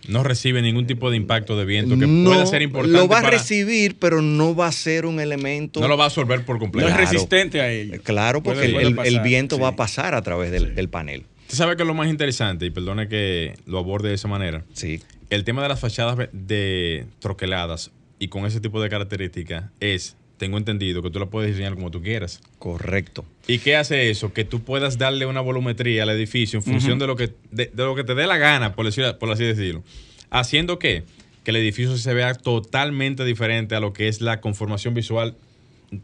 No 0.08 0.22
recibe 0.22 0.62
ningún 0.62 0.86
tipo 0.86 1.10
de 1.10 1.18
impacto 1.18 1.58
de 1.58 1.66
viento 1.66 1.98
que 1.98 2.06
No, 2.06 2.30
pueda 2.30 2.46
ser 2.46 2.62
importante. 2.62 2.96
Lo 2.98 3.06
va 3.06 3.18
a 3.18 3.22
para- 3.22 3.36
recibir, 3.36 3.96
pero 3.98 4.22
no 4.22 4.54
va 4.54 4.68
a 4.68 4.72
ser 4.72 5.04
un 5.04 5.20
elemento... 5.20 5.78
no 5.80 5.88
lo 5.88 5.98
va 5.98 6.04
a 6.04 6.06
absorber 6.06 6.44
por 6.46 6.56
No 6.56 6.60
completo. 6.60 6.88
es 6.88 6.94
Claro. 6.94 7.10
resistente 7.10 7.60
a 7.60 7.70
ello. 7.70 8.00
Claro, 8.02 8.42
porque 8.42 8.68
Puede- 8.70 8.86
el- 8.86 8.94
puede 8.94 9.20
viento 9.22 9.58
va 9.58 9.68
a 9.68 9.76
pasar 9.76 10.14
a 10.14 10.22
través 10.22 10.50
del, 10.52 10.74
del 10.74 10.88
panel. 10.88 11.24
Usted 11.42 11.56
sabe 11.58 11.76
que 11.76 11.82
es 11.82 11.86
lo 11.86 11.94
más 11.94 12.08
interesante, 12.08 12.64
y 12.64 12.70
perdone 12.70 13.08
que 13.08 13.54
lo 13.66 13.78
aborde 13.78 14.08
de 14.08 14.14
esa 14.14 14.28
manera, 14.28 14.64
Sí. 14.72 15.00
El 15.30 15.44
tema 15.44 15.62
de 15.62 15.68
las 15.68 15.80
fachadas 15.80 16.28
de 16.32 17.06
troqueladas 17.20 17.90
y 18.18 18.28
con 18.28 18.44
ese 18.46 18.60
tipo 18.60 18.82
de 18.82 18.88
características 18.88 19.64
es, 19.80 20.16
tengo 20.36 20.58
entendido, 20.58 21.02
que 21.02 21.10
tú 21.10 21.18
la 21.18 21.26
puedes 21.26 21.50
diseñar 21.50 21.74
como 21.74 21.90
tú 21.90 22.02
quieras. 22.02 22.40
Correcto. 22.58 23.24
¿Y 23.46 23.58
qué 23.58 23.76
hace 23.76 24.10
eso? 24.10 24.32
Que 24.32 24.44
tú 24.44 24.60
puedas 24.62 24.98
darle 24.98 25.26
una 25.26 25.40
volumetría 25.40 26.02
al 26.02 26.10
edificio 26.10 26.58
en 26.58 26.62
función 26.64 26.98
de, 26.98 27.06
lo 27.06 27.16
que, 27.16 27.32
de, 27.50 27.66
de 27.72 27.84
lo 27.84 27.94
que 27.94 28.04
te 28.04 28.14
dé 28.14 28.26
la 28.26 28.36
gana, 28.38 28.74
por, 28.74 28.84
decir, 28.86 29.04
por 29.18 29.30
así 29.30 29.44
decirlo. 29.44 29.82
Haciendo 30.30 30.78
que, 30.78 31.04
que 31.44 31.50
el 31.50 31.56
edificio 31.56 31.96
se 31.96 32.14
vea 32.14 32.34
totalmente 32.34 33.24
diferente 33.24 33.74
a 33.74 33.80
lo 33.80 33.92
que 33.92 34.08
es 34.08 34.20
la 34.20 34.40
conformación 34.40 34.94
visual 34.94 35.36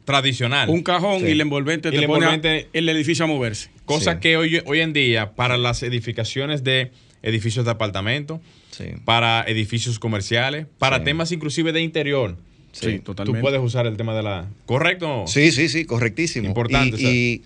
tradicional. 0.05 0.69
Un 0.69 0.83
cajón 0.83 1.21
Sí. 1.21 1.27
y 1.29 1.31
el 1.33 1.41
envolvente 1.41 1.91
te 1.91 1.97
el 1.97 2.07
pone 2.07 2.67
el 2.73 2.89
edificio 2.89 3.25
a 3.25 3.29
moverse. 3.29 3.71
Cosa 3.85 4.15
Sí. 4.15 4.21
que 4.21 4.37
hoy, 4.37 4.61
hoy 4.67 4.81
en 4.81 4.93
día, 4.93 5.35
para 5.35 5.57
las 5.57 5.83
edificaciones 5.83 6.65
de 6.65 6.91
edificios 7.23 7.65
de 7.65 7.71
apartamento, 7.71 8.41
Sí. 8.77 8.85
para 9.05 9.43
edificios 9.47 9.99
comerciales, 9.99 10.67
para 10.79 10.99
Sí. 10.99 11.05
temas 11.05 11.33
inclusive 11.33 11.73
de 11.73 11.81
interior, 11.83 12.37
Sí, 12.73 12.91
Sí. 12.93 12.99
totalmente. 12.99 13.39
tú 13.39 13.43
puedes 13.43 13.61
usar 13.63 13.87
el 13.87 13.97
tema 13.97 14.15
de 14.15 14.23
la... 14.23 14.51
¿Correcto? 14.67 15.25
Sí, 15.27 15.51
sí, 15.51 15.69
sí, 15.71 15.87
correctísimo. 15.87 16.47
Importante, 16.47 17.01
Y, 17.01 17.07
y 17.07 17.43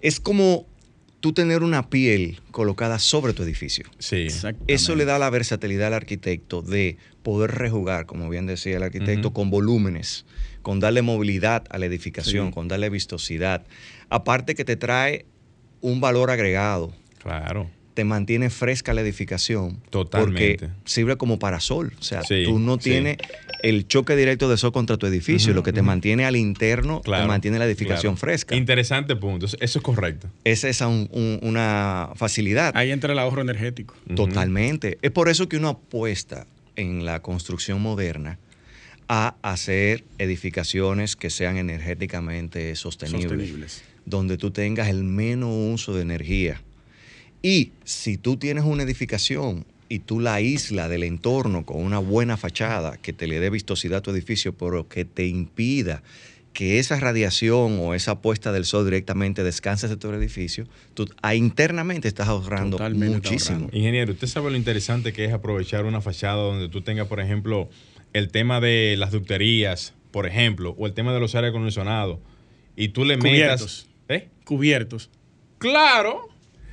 es 0.00 0.18
como 0.18 0.66
tú 1.20 1.34
tener 1.34 1.62
una 1.62 1.90
piel 1.90 2.40
colocada 2.50 2.98
sobre 2.98 3.34
tu 3.34 3.42
edificio. 3.42 3.84
Sí. 3.98 4.28
Eso 4.66 4.94
le 4.96 5.04
da 5.04 5.18
la 5.18 5.28
versatilidad 5.28 5.88
al 5.88 5.92
arquitecto 5.94 6.62
de 6.62 6.96
poder 7.22 7.50
rejugar, 7.50 8.06
como 8.06 8.30
bien 8.30 8.46
decía 8.46 8.78
el 8.78 8.82
arquitecto, 8.82 9.34
con 9.34 9.50
volúmenes, 9.50 10.24
con 10.62 10.80
darle 10.80 11.02
movilidad 11.02 11.64
a 11.68 11.76
la 11.76 11.84
edificación, 11.84 12.46
Sí. 12.48 12.52
con 12.54 12.68
darle 12.68 12.88
vistosidad. 12.88 13.66
Aparte 14.08 14.54
que 14.54 14.64
te 14.64 14.76
trae 14.76 15.26
un 15.82 16.00
valor 16.00 16.30
agregado, 16.30 16.94
Claro. 17.22 17.70
Te 18.00 18.04
mantiene 18.06 18.48
fresca 18.48 18.94
la 18.94 19.02
edificación. 19.02 19.78
Totalmente. 19.90 20.56
Porque 20.68 20.74
sirve 20.86 21.16
como 21.18 21.38
parasol. 21.38 21.92
O 22.00 22.02
sea, 22.02 22.22
Sí, 22.22 22.44
tú 22.46 22.58
no 22.58 22.76
sí. 22.76 22.84
tienes 22.90 23.18
el 23.62 23.86
choque 23.88 24.16
directo 24.16 24.48
de 24.48 24.56
sol 24.56 24.72
contra 24.72 24.96
tu 24.96 25.04
edificio. 25.04 25.52
Lo 25.52 25.62
que 25.62 25.74
te 25.74 25.82
mantiene 25.82 26.24
al 26.24 26.34
interno, 26.34 27.02
Claro. 27.02 27.24
te 27.24 27.28
mantiene 27.28 27.58
la 27.58 27.66
edificación 27.66 28.14
claro. 28.14 28.20
fresca. 28.20 28.56
Interesante 28.56 29.16
punto. 29.16 29.44
Eso 29.44 29.58
es 29.60 29.76
correcto. 29.82 30.28
Esa 30.44 30.70
es 30.70 30.80
un- 30.80 31.10
un- 31.12 31.40
una 31.42 32.08
facilidad. 32.14 32.72
Ahí 32.74 32.90
entra 32.90 33.12
el 33.12 33.18
ahorro 33.18 33.42
energético. 33.42 33.94
Totalmente. 34.16 34.96
Es 35.02 35.10
por 35.10 35.28
eso 35.28 35.46
que 35.46 35.58
uno 35.58 35.68
apuesta 35.68 36.46
en 36.76 37.04
la 37.04 37.20
construcción 37.20 37.82
moderna 37.82 38.38
a 39.08 39.34
hacer 39.42 40.04
edificaciones 40.16 41.16
que 41.16 41.28
sean 41.28 41.58
energéticamente 41.58 42.74
sostenibles, 42.76 43.28
Sostenibles. 43.28 43.82
donde 44.06 44.38
tú 44.38 44.52
tengas 44.52 44.88
el 44.88 45.04
menos 45.04 45.50
uso 45.52 45.92
de 45.94 46.00
energía. 46.00 46.62
Y 47.42 47.72
si 47.84 48.16
tú 48.16 48.36
tienes 48.36 48.64
una 48.64 48.82
edificación 48.82 49.64
y 49.88 50.00
tú 50.00 50.20
la 50.20 50.34
aísla 50.34 50.88
del 50.88 51.02
entorno 51.02 51.64
con 51.64 51.82
una 51.82 51.98
buena 51.98 52.36
fachada 52.36 52.96
que 52.98 53.12
te 53.12 53.26
le 53.26 53.40
dé 53.40 53.50
vistosidad 53.50 53.98
a 53.98 54.02
tu 54.02 54.10
edificio, 54.10 54.52
pero 54.56 54.88
que 54.88 55.04
te 55.04 55.26
impida 55.26 56.02
que 56.52 56.78
esa 56.78 56.98
radiación 56.98 57.78
o 57.80 57.94
esa 57.94 58.20
puesta 58.20 58.52
del 58.52 58.64
sol 58.64 58.84
directamente 58.84 59.44
descanse 59.44 59.88
de 59.88 59.96
tu 59.96 60.10
edificio, 60.12 60.66
tú 60.94 61.08
ah, 61.22 61.34
internamente 61.34 62.08
estás 62.08 62.28
ahorrando 62.28 62.76
Totalmente 62.76 63.16
muchísimo. 63.16 63.56
ahorrando. 63.56 63.76
Ingeniero, 63.76 64.12
¿usted 64.12 64.26
sabe 64.26 64.50
lo 64.50 64.56
interesante 64.56 65.12
que 65.12 65.24
es 65.24 65.32
aprovechar 65.32 65.84
una 65.84 66.00
fachada 66.00 66.42
donde 66.42 66.68
tú 66.68 66.82
tengas, 66.82 67.06
por 67.06 67.20
ejemplo, 67.20 67.70
el 68.12 68.30
tema 68.30 68.60
de 68.60 68.96
las 68.98 69.12
ducterías, 69.12 69.94
por 70.10 70.26
ejemplo, 70.26 70.74
o 70.76 70.86
el 70.86 70.92
tema 70.92 71.14
de 71.14 71.20
los 71.20 71.34
aires 71.36 71.50
acondicionados, 71.50 72.18
y 72.76 72.88
tú 72.88 73.04
le 73.04 73.16
Cubiertos. 73.18 73.86
metas... 74.08 74.22
¿Eh? 74.24 74.28
Cubiertos. 74.44 75.10
Claro. 75.58 76.28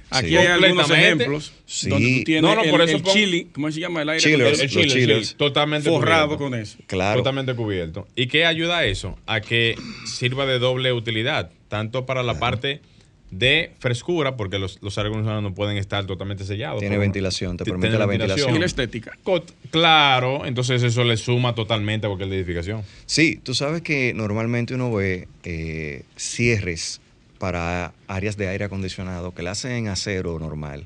Aquí 0.09 0.29
Sí. 0.29 0.37
hay 0.37 0.47
algunos 0.47 0.89
ejemplos 0.89 1.51
Sí. 1.65 1.89
donde 1.89 2.17
tú 2.19 2.23
tienes 2.23 2.41
No, 2.43 2.55
no, 2.55 2.63
el, 2.63 2.81
eso 2.89 2.97
el 2.97 3.03
chili, 3.03 3.47
¿cómo 3.53 3.71
se 3.71 3.79
llama 3.81 4.01
el 4.03 4.09
aire? 4.09 4.23
Chillers, 4.23 4.59
El, 4.61 4.69
chile, 4.69 4.87
chillers. 4.87 5.27
sí, 5.29 5.35
totalmente 5.35 5.89
Forrado 5.89 6.27
cubierto. 6.37 6.43
con 6.45 6.55
eso. 6.55 6.77
Claro. 6.87 7.19
Totalmente 7.19 7.53
cubierto. 7.55 8.07
¿Y 8.15 8.27
qué 8.27 8.45
ayuda 8.45 8.77
a 8.79 8.85
eso? 8.85 9.17
A 9.25 9.41
que 9.41 9.75
sirva 10.05 10.45
de 10.45 10.59
doble 10.59 10.93
utilidad, 10.93 11.51
tanto 11.67 12.05
para 12.05 12.23
la 12.23 12.39
parte 12.39 12.81
de 13.29 13.71
frescura, 13.79 14.37
porque 14.37 14.57
los, 14.57 14.81
los 14.81 14.97
aires 14.97 15.11
no 15.17 15.53
pueden 15.53 15.75
estar 15.75 16.05
totalmente 16.05 16.45
sellados. 16.45 16.79
Tiene 16.79 16.97
ventilación, 16.97 17.57
te 17.57 17.65
permite 17.65 17.97
la 17.97 18.05
ventilación. 18.05 18.55
Y 18.55 18.59
la 18.59 18.65
estética. 18.65 19.11
Cot- 19.25 19.51
Claro, 19.69 20.45
entonces 20.45 20.81
eso 20.81 21.03
le 21.03 21.17
suma 21.17 21.53
totalmente 21.53 22.07
a 22.07 22.09
cualquier 22.09 22.31
edificación. 22.31 22.83
Sí, 23.05 23.37
tú 23.43 23.53
sabes 23.53 23.81
que 23.81 24.13
normalmente 24.13 24.75
uno 24.75 24.93
ve 24.93 25.27
eh, 25.43 26.03
cierres 26.15 27.01
para 27.37 27.93
áreas 28.07 28.37
de 28.37 28.47
aire 28.47 28.65
acondicionado 28.65 29.33
que 29.33 29.43
la 29.43 29.51
hacen 29.51 29.71
en 29.71 29.87
acero 29.87 30.39
normal. 30.39 30.85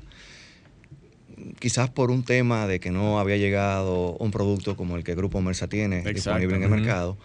Quizás 1.58 1.90
por 1.90 2.10
un 2.10 2.22
tema 2.24 2.66
de 2.66 2.78
que 2.78 2.90
no 2.90 3.18
había 3.18 3.36
llegado 3.36 4.12
un 4.18 4.30
producto 4.30 4.76
como 4.76 4.96
el 4.96 5.02
que 5.04 5.14
Grupo 5.14 5.40
Mersa 5.40 5.66
tiene 5.66 5.98
Exacto. 5.98 6.14
disponible 6.14 6.56
en 6.56 6.62
el 6.64 6.68
mercado. 6.70 7.16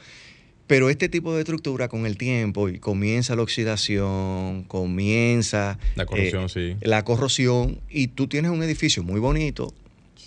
Pero 0.66 0.90
este 0.90 1.08
tipo 1.08 1.34
de 1.34 1.42
estructura 1.42 1.88
con 1.88 2.06
el 2.06 2.18
tiempo 2.18 2.68
y 2.68 2.80
comienza 2.80 3.36
la 3.36 3.42
oxidación, 3.44 4.64
comienza 4.64 5.78
La 5.96 6.06
corrosión, 6.06 6.46
eh, 6.46 6.50
sí. 6.50 6.76
la 6.82 7.04
corrosión 7.06 7.80
y 7.90 8.08
tú 8.08 8.28
tienes 8.28 8.52
un 8.52 8.62
edificio 8.64 9.02
muy 9.04 9.20
bonito 9.20 9.74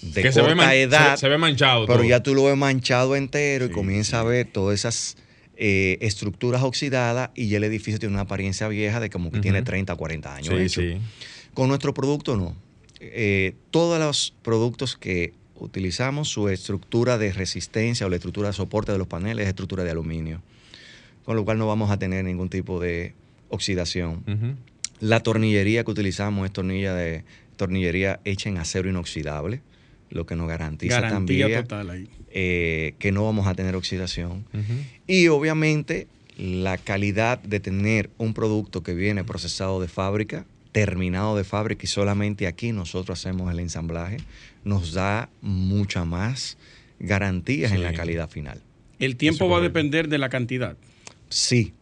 de 0.01 0.22
Que 0.22 0.32
se 0.32 0.40
ve, 0.40 0.53
edad, 0.82 1.16
se, 1.16 1.20
se 1.22 1.28
ve 1.28 1.36
manchado. 1.36 1.84
pero 1.86 1.98
todo. 1.98 2.09
ya 2.09 2.22
tú 2.22 2.34
lo 2.34 2.44
ves 2.44 2.57
manchado 2.57 3.16
entero 3.16 3.66
y 3.66 3.68
Sí, 3.68 3.74
comienza 3.74 4.20
a 4.20 4.22
ver 4.22 4.46
todas 4.46 4.78
esas 4.78 5.16
eh, 5.62 5.98
estructuras 6.00 6.62
oxidadas 6.62 7.32
y 7.34 7.48
ya 7.48 7.58
el 7.58 7.64
edificio 7.64 7.98
tiene 7.98 8.14
una 8.14 8.22
apariencia 8.22 8.66
vieja 8.68 8.98
de 8.98 9.11
como 9.11 9.30
que 9.30 9.40
tiene 9.40 9.61
30 9.61 9.92
o 9.92 9.96
40 9.98 10.34
años. 10.34 10.48
Sí, 10.48 10.54
hecho. 10.54 10.80
sí. 10.80 10.96
Con 11.52 11.68
nuestro 11.68 11.92
producto 11.92 12.34
no. 12.34 12.56
Eh, 12.98 13.52
todos 13.70 14.00
los 14.00 14.32
productos 14.40 14.96
que 14.96 15.34
utilizamos, 15.56 16.30
su 16.30 16.48
estructura 16.48 17.18
de 17.18 17.34
resistencia 17.34 18.06
o 18.06 18.08
la 18.08 18.16
estructura 18.16 18.48
de 18.48 18.54
soporte 18.54 18.90
de 18.92 18.96
los 18.96 19.06
paneles 19.06 19.42
es 19.42 19.48
estructura 19.50 19.84
de 19.84 19.90
aluminio, 19.90 20.40
con 21.26 21.36
lo 21.36 21.44
cual 21.44 21.58
no 21.58 21.66
vamos 21.66 21.90
a 21.90 21.98
tener 21.98 22.24
ningún 22.24 22.48
tipo 22.48 22.80
de 22.80 23.12
oxidación. 23.50 24.24
La 24.98 25.20
tornillería 25.22 25.84
que 25.84 25.90
utilizamos 25.90 26.46
es 26.46 26.54
tornilla 26.54 26.94
de 26.94 27.22
tornillería 27.56 28.20
hecha 28.24 28.48
en 28.48 28.56
acero 28.56 28.88
inoxidable, 28.88 29.61
lo 30.11 30.26
que 30.26 30.36
nos 30.36 30.48
garantiza 30.48 31.00
Garantía 31.00 31.44
también 31.46 31.62
total 31.62 31.90
ahí. 31.90 32.08
eh, 32.30 32.94
que 32.98 33.12
no 33.12 33.24
vamos 33.24 33.46
a 33.46 33.54
tener 33.54 33.76
oxidación. 33.76 34.44
Y 35.06 35.28
obviamente 35.28 36.06
la 36.36 36.78
calidad 36.78 37.38
de 37.38 37.61
tener 37.61 38.11
un 38.18 38.34
producto 38.34 38.82
que 38.82 38.94
viene 38.94 39.24
procesado 39.24 39.80
de 39.80 39.88
fábrica 39.88 40.44
terminado 40.72 41.36
de 41.36 41.44
fábrica 41.44 41.82
y 41.84 41.86
solamente 41.86 42.46
aquí 42.46 42.72
nosotros 42.72 43.18
hacemos 43.18 43.50
el 43.52 43.58
ensamblaje, 43.61 44.18
nos 44.64 44.92
da 44.92 45.28
mucha 45.40 46.04
más 46.04 46.56
garantías 46.98 47.72
en 47.72 47.82
la 47.82 47.92
calidad 47.92 48.28
final. 48.28 48.62
El 48.98 49.16
tiempo 49.16 49.46
Eso 49.46 49.48
va 49.48 49.58
a 49.58 49.61
depender 49.62 50.08
de 50.08 50.18
la 50.18 50.28
cantidad. 50.28 50.76
Sí. 51.28 51.72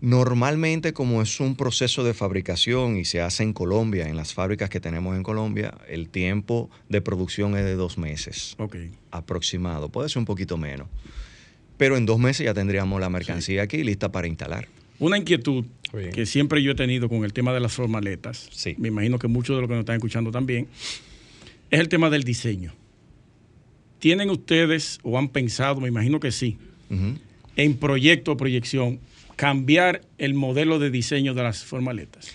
Normalmente, 0.00 0.92
como 0.92 1.22
es 1.22 1.40
un 1.40 1.56
proceso 1.56 2.04
de 2.04 2.14
fabricación 2.14 2.96
y 2.96 3.04
se 3.04 3.20
hace 3.20 3.42
en 3.42 3.52
Colombia, 3.52 4.08
en 4.08 4.16
las 4.16 4.34
fábricas 4.34 4.68
que 4.70 4.80
tenemos 4.80 5.16
en 5.16 5.22
Colombia, 5.22 5.74
el 5.88 6.08
tiempo 6.08 6.70
de 6.88 7.00
producción 7.00 7.56
es 7.56 7.64
de 7.64 7.74
dos 7.74 7.96
meses 7.98 8.54
Ok. 8.58 8.76
aproximado. 9.10 9.88
Puede 9.88 10.08
ser 10.08 10.18
un 10.18 10.24
poquito 10.26 10.56
menos. 10.58 10.88
Pero 11.76 11.96
en 11.96 12.06
dos 12.06 12.18
meses 12.18 12.44
ya 12.44 12.54
tendríamos 12.54 13.00
la 13.00 13.08
mercancía 13.10 13.62
aquí 13.62 13.82
lista 13.82 14.12
para 14.12 14.26
instalar. 14.28 14.68
Una 14.98 15.18
inquietud 15.18 15.64
Bien. 15.92 16.12
que 16.12 16.24
siempre 16.26 16.62
yo 16.62 16.72
he 16.72 16.74
tenido 16.74 17.08
con 17.08 17.24
el 17.24 17.32
tema 17.32 17.52
de 17.52 17.60
las 17.60 17.72
formaletas, 17.72 18.48
Sí. 18.52 18.74
me 18.78 18.88
imagino 18.88 19.18
que 19.18 19.26
muchos 19.26 19.56
de 19.56 19.62
los 19.62 19.68
que 19.68 19.74
nos 19.74 19.80
están 19.82 19.96
escuchando 19.96 20.30
también, 20.30 20.68
es 21.70 21.80
el 21.80 21.88
tema 21.88 22.10
del 22.10 22.22
diseño. 22.22 22.72
¿Tienen 23.98 24.30
ustedes 24.30 24.98
o 25.02 25.18
han 25.18 25.28
pensado, 25.28 25.80
me 25.80 25.88
imagino 25.88 26.20
que 26.20 26.30
sí, 26.30 26.58
en 27.56 27.74
proyecto 27.76 28.32
o 28.32 28.36
proyección, 28.36 29.00
cambiar 29.36 30.02
el 30.18 30.34
modelo 30.34 30.78
de 30.78 30.90
diseño 30.90 31.34
de 31.34 31.42
las 31.42 31.64
formaletas? 31.64 32.30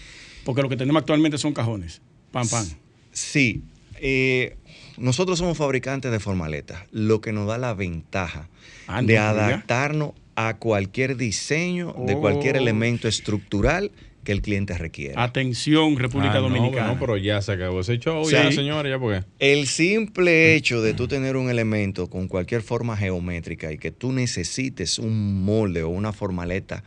Porque 0.45 0.61
lo 0.61 0.69
que 0.69 0.77
tenemos 0.77 1.01
actualmente 1.01 1.37
son 1.37 1.53
cajones. 1.53 2.01
Pam, 2.31 2.47
pam. 2.47 2.65
Sí, 3.11 3.61
eh, 3.95 4.55
nosotros 4.97 5.39
somos 5.39 5.57
fabricantes 5.57 6.11
de 6.11 6.19
formaletas, 6.19 6.83
lo 6.91 7.21
que 7.21 7.31
nos 7.31 7.47
da 7.47 7.57
la 7.57 7.73
ventaja 7.73 8.47
Ah, 8.87 9.01
de 9.01 9.17
adaptarnos 9.17 10.13
a 10.35 10.55
cualquier 10.57 11.17
diseño, 11.17 11.93
de 12.07 12.15
cualquier 12.17 12.55
Oh. 12.55 12.59
elemento 12.59 13.07
estructural 13.07 13.91
que 14.23 14.31
el 14.31 14.41
cliente 14.41 14.77
requiera. 14.77 15.23
Atención, 15.23 15.97
República 15.97 16.33
Ah, 16.33 16.41
no, 16.41 16.49
Dominicana. 16.49 16.87
No, 16.93 16.99
pero 16.99 17.17
ya 17.17 17.41
se 17.41 17.53
acabó 17.53 17.79
ese 17.79 17.97
show, 17.99 18.25
Sí. 18.25 18.33
ya, 18.33 18.51
señores, 18.51 18.91
ya 18.91 18.99
porque. 18.99 19.25
El 19.39 19.65
simple 19.67 20.55
hecho 20.55 20.81
de 20.81 20.93
tú 20.93 21.07
tener 21.07 21.35
un 21.37 21.49
elemento 21.49 22.07
con 22.09 22.27
cualquier 22.27 22.61
forma 22.61 22.95
geométrica 22.97 23.71
y 23.71 23.77
que 23.77 23.91
tú 23.91 24.11
necesites 24.11 24.99
un 24.99 25.43
molde 25.43 25.83
o 25.83 25.89
una 25.89 26.11
formaleta 26.13 26.83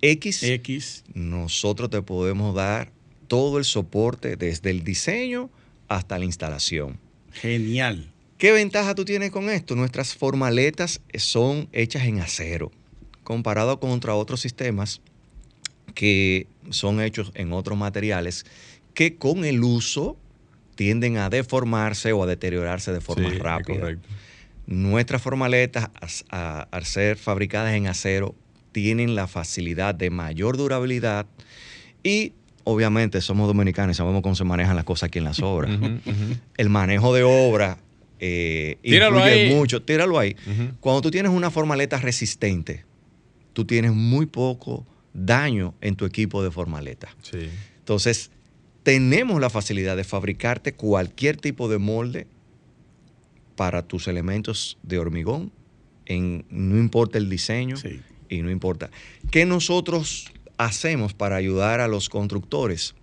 X, 0.00 0.42
X. 0.42 1.04
nosotros 1.14 1.88
te 1.90 2.02
podemos 2.02 2.54
dar 2.54 2.90
todo 3.28 3.58
el 3.58 3.64
soporte 3.64 4.36
desde 4.36 4.70
el 4.70 4.82
diseño 4.84 5.48
hasta 5.88 6.18
la 6.18 6.24
instalación. 6.24 6.98
Genial. 7.32 8.10
¿Qué 8.36 8.50
ventaja 8.50 8.94
tú 8.96 9.04
tienes 9.04 9.30
con 9.30 9.48
esto? 9.48 9.76
Nuestras 9.76 10.14
formaletas 10.16 11.00
son 11.14 11.68
hechas 11.72 12.02
en 12.04 12.18
acero, 12.18 12.72
comparado 13.22 13.78
contra 13.78 14.16
otros 14.16 14.40
sistemas 14.40 15.00
que 15.94 16.46
son 16.70 17.00
hechos 17.00 17.32
en 17.34 17.52
otros 17.52 17.76
materiales 17.78 18.44
que 18.94 19.16
con 19.16 19.44
el 19.44 19.62
uso 19.62 20.16
tienden 20.74 21.16
a 21.18 21.28
deformarse 21.30 22.12
o 22.12 22.22
a 22.22 22.26
deteriorarse 22.26 22.92
de 22.92 23.00
forma 23.00 23.30
Sí, 23.30 23.38
rápida. 23.38 23.80
correcto. 23.80 24.08
Nuestras 24.66 25.20
formaletas, 25.20 25.88
al 26.30 26.84
ser 26.84 27.16
fabricadas 27.16 27.74
en 27.74 27.88
acero, 27.88 28.34
tienen 28.72 29.14
la 29.14 29.26
facilidad 29.26 29.94
de 29.94 30.08
mayor 30.10 30.56
durabilidad 30.56 31.26
y 32.02 32.32
obviamente 32.64 33.20
somos 33.20 33.48
dominicanos 33.48 33.96
y 33.96 33.98
sabemos 33.98 34.22
cómo 34.22 34.34
se 34.34 34.44
manejan 34.44 34.76
las 34.76 34.84
cosas 34.84 35.08
aquí 35.08 35.18
en 35.18 35.24
las 35.24 35.40
obras. 35.40 35.72
El 36.56 36.68
manejo 36.70 37.12
de 37.12 37.22
obra 37.24 37.78
eh, 38.20 38.78
Tíralo 38.82 39.16
influye 39.18 39.34
ahí. 39.48 39.54
mucho. 39.54 39.82
Tíralo 39.82 40.18
ahí. 40.18 40.36
Cuando 40.80 41.02
tú 41.02 41.10
tienes 41.10 41.32
una 41.32 41.50
formaleta 41.50 41.98
resistente, 41.98 42.84
tú 43.52 43.64
tienes 43.64 43.92
muy 43.92 44.26
poco 44.26 44.86
daño 45.14 45.74
en 45.80 45.96
tu 45.96 46.04
equipo 46.04 46.42
de 46.42 46.50
formaleta. 46.50 47.14
Sí. 47.22 47.48
Entonces, 47.78 48.30
tenemos 48.82 49.40
la 49.40 49.50
facilidad 49.50 49.96
de 49.96 50.04
fabricarte 50.04 50.72
cualquier 50.74 51.36
tipo 51.36 51.68
de 51.68 51.78
molde 51.78 52.26
para 53.56 53.82
tus 53.82 54.08
elementos 54.08 54.78
de 54.82 54.98
hormigón, 54.98 55.52
en, 56.06 56.44
no 56.50 56.78
importa 56.78 57.18
el 57.18 57.28
diseño 57.28 57.76
Sí. 57.76 58.00
y 58.28 58.42
no 58.42 58.50
importa. 58.50 58.90
¿Qué 59.30 59.46
nosotros 59.46 60.32
hacemos 60.56 61.14
para 61.14 61.36
ayudar 61.36 61.80
a 61.80 61.88
los 61.88 62.08
constructores? 62.08 62.94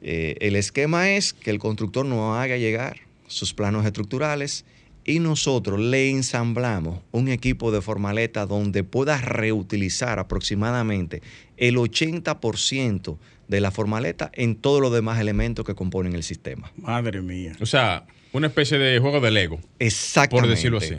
Eh, 0.00 0.36
el 0.40 0.56
esquema 0.56 1.10
es 1.10 1.32
que 1.32 1.50
el 1.50 1.58
constructor 1.58 2.04
nos 2.04 2.36
haga 2.36 2.56
llegar 2.56 3.00
sus 3.26 3.54
planos 3.54 3.86
estructurales 3.86 4.64
y 5.04 5.18
nosotros 5.18 5.78
le 5.78 6.10
ensamblamos 6.10 7.00
un 7.12 7.28
equipo 7.28 7.70
de 7.70 7.82
formaleta 7.82 8.46
donde 8.46 8.84
pueda 8.84 9.18
reutilizar 9.18 10.18
aproximadamente 10.18 11.22
el 11.56 11.76
80% 11.76 13.18
de 13.48 13.60
la 13.60 13.70
formaleta 13.70 14.30
en 14.34 14.56
todos 14.56 14.80
los 14.80 14.92
demás 14.92 15.20
elementos 15.20 15.64
que 15.64 15.74
componen 15.74 16.14
el 16.14 16.22
sistema. 16.22 16.72
Madre 16.76 17.20
mía. 17.20 17.54
O 17.60 17.66
sea, 17.66 18.06
una 18.32 18.46
especie 18.46 18.78
de 18.78 18.98
juego 18.98 19.20
de 19.20 19.30
Lego. 19.30 19.60
Exactamente. 19.78 20.48
Por 20.48 20.56
decirlo 20.56 20.78
así. 20.78 20.94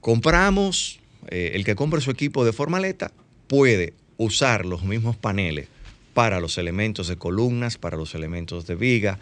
Compramos, 0.00 1.00
eh, 1.28 1.52
el 1.54 1.64
que 1.64 1.74
compre 1.74 2.00
su 2.00 2.10
equipo 2.10 2.44
de 2.44 2.52
formaleta 2.52 3.12
puede 3.46 3.94
usar 4.18 4.66
los 4.66 4.84
mismos 4.84 5.16
paneles 5.16 5.68
para 6.12 6.40
los 6.40 6.58
elementos 6.58 7.08
de 7.08 7.16
columnas, 7.16 7.78
para 7.78 7.96
los 7.96 8.14
elementos 8.14 8.66
de 8.66 8.74
viga, 8.74 9.18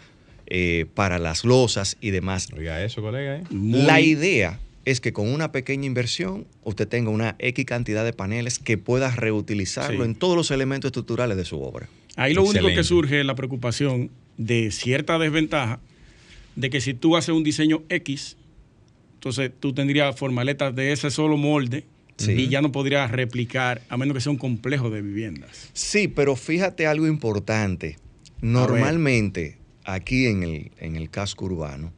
eh, 0.47 0.85
para 0.93 1.19
las 1.19 1.43
losas 1.45 1.97
y 2.01 2.11
demás. 2.11 2.49
Oiga 2.57 2.83
eso, 2.83 3.01
colega. 3.01 3.37
¿eh? 3.37 3.43
La 3.51 3.99
idea 4.01 4.59
es 4.85 5.01
que 5.01 5.11
con 5.11 5.27
una 5.27 5.51
pequeña 5.51 5.85
inversión 5.85 6.47
usted 6.63 6.87
tenga 6.87 7.09
una 7.09 7.35
X 7.39 7.65
cantidad 7.65 8.05
de 8.05 8.13
paneles 8.13 8.57
que 8.59 8.77
pueda 8.77 9.11
reutilizarlo 9.13 10.03
Sí. 10.03 10.09
en 10.09 10.15
todos 10.15 10.35
los 10.37 10.49
elementos 10.51 10.89
estructurales 10.89 11.35
de 11.37 11.43
su 11.45 11.61
obra. 11.61 11.89
Ahí 12.15 12.33
lo 12.33 12.43
único 12.43 12.67
que 12.67 12.83
surge 12.83 13.19
es 13.19 13.25
la 13.25 13.35
preocupación 13.35 14.09
de 14.37 14.71
cierta 14.71 15.19
desventaja 15.19 15.79
de 16.55 16.69
que 16.69 16.79
si 16.81 16.93
tú 16.93 17.17
haces 17.17 17.29
un 17.35 17.43
diseño 17.43 17.83
X, 17.89 18.37
entonces 19.15 19.51
tú 19.59 19.73
tendrías 19.73 20.15
formaletas 20.15 20.73
de 20.75 20.91
ese 20.93 21.11
solo 21.11 21.37
molde 21.37 21.83
Sí. 22.15 22.31
y 22.31 22.47
ya 22.47 22.61
no 22.63 22.71
podrías 22.71 23.11
replicar 23.11 23.81
a 23.89 23.97
menos 23.97 24.15
que 24.15 24.21
sea 24.21 24.31
un 24.31 24.39
complejo 24.39 24.89
de 24.89 25.03
viviendas. 25.03 25.69
Sí, 25.73 26.07
pero 26.07 26.35
fíjate 26.35 26.87
algo 26.87 27.05
importante. 27.05 27.97
Normalmente, 28.41 29.57
aquí 29.87 30.27
en 30.27 30.43
el, 30.43 30.71
en 30.79 30.95
el 30.95 31.09
casco 31.09 31.45
urbano, 31.45 31.91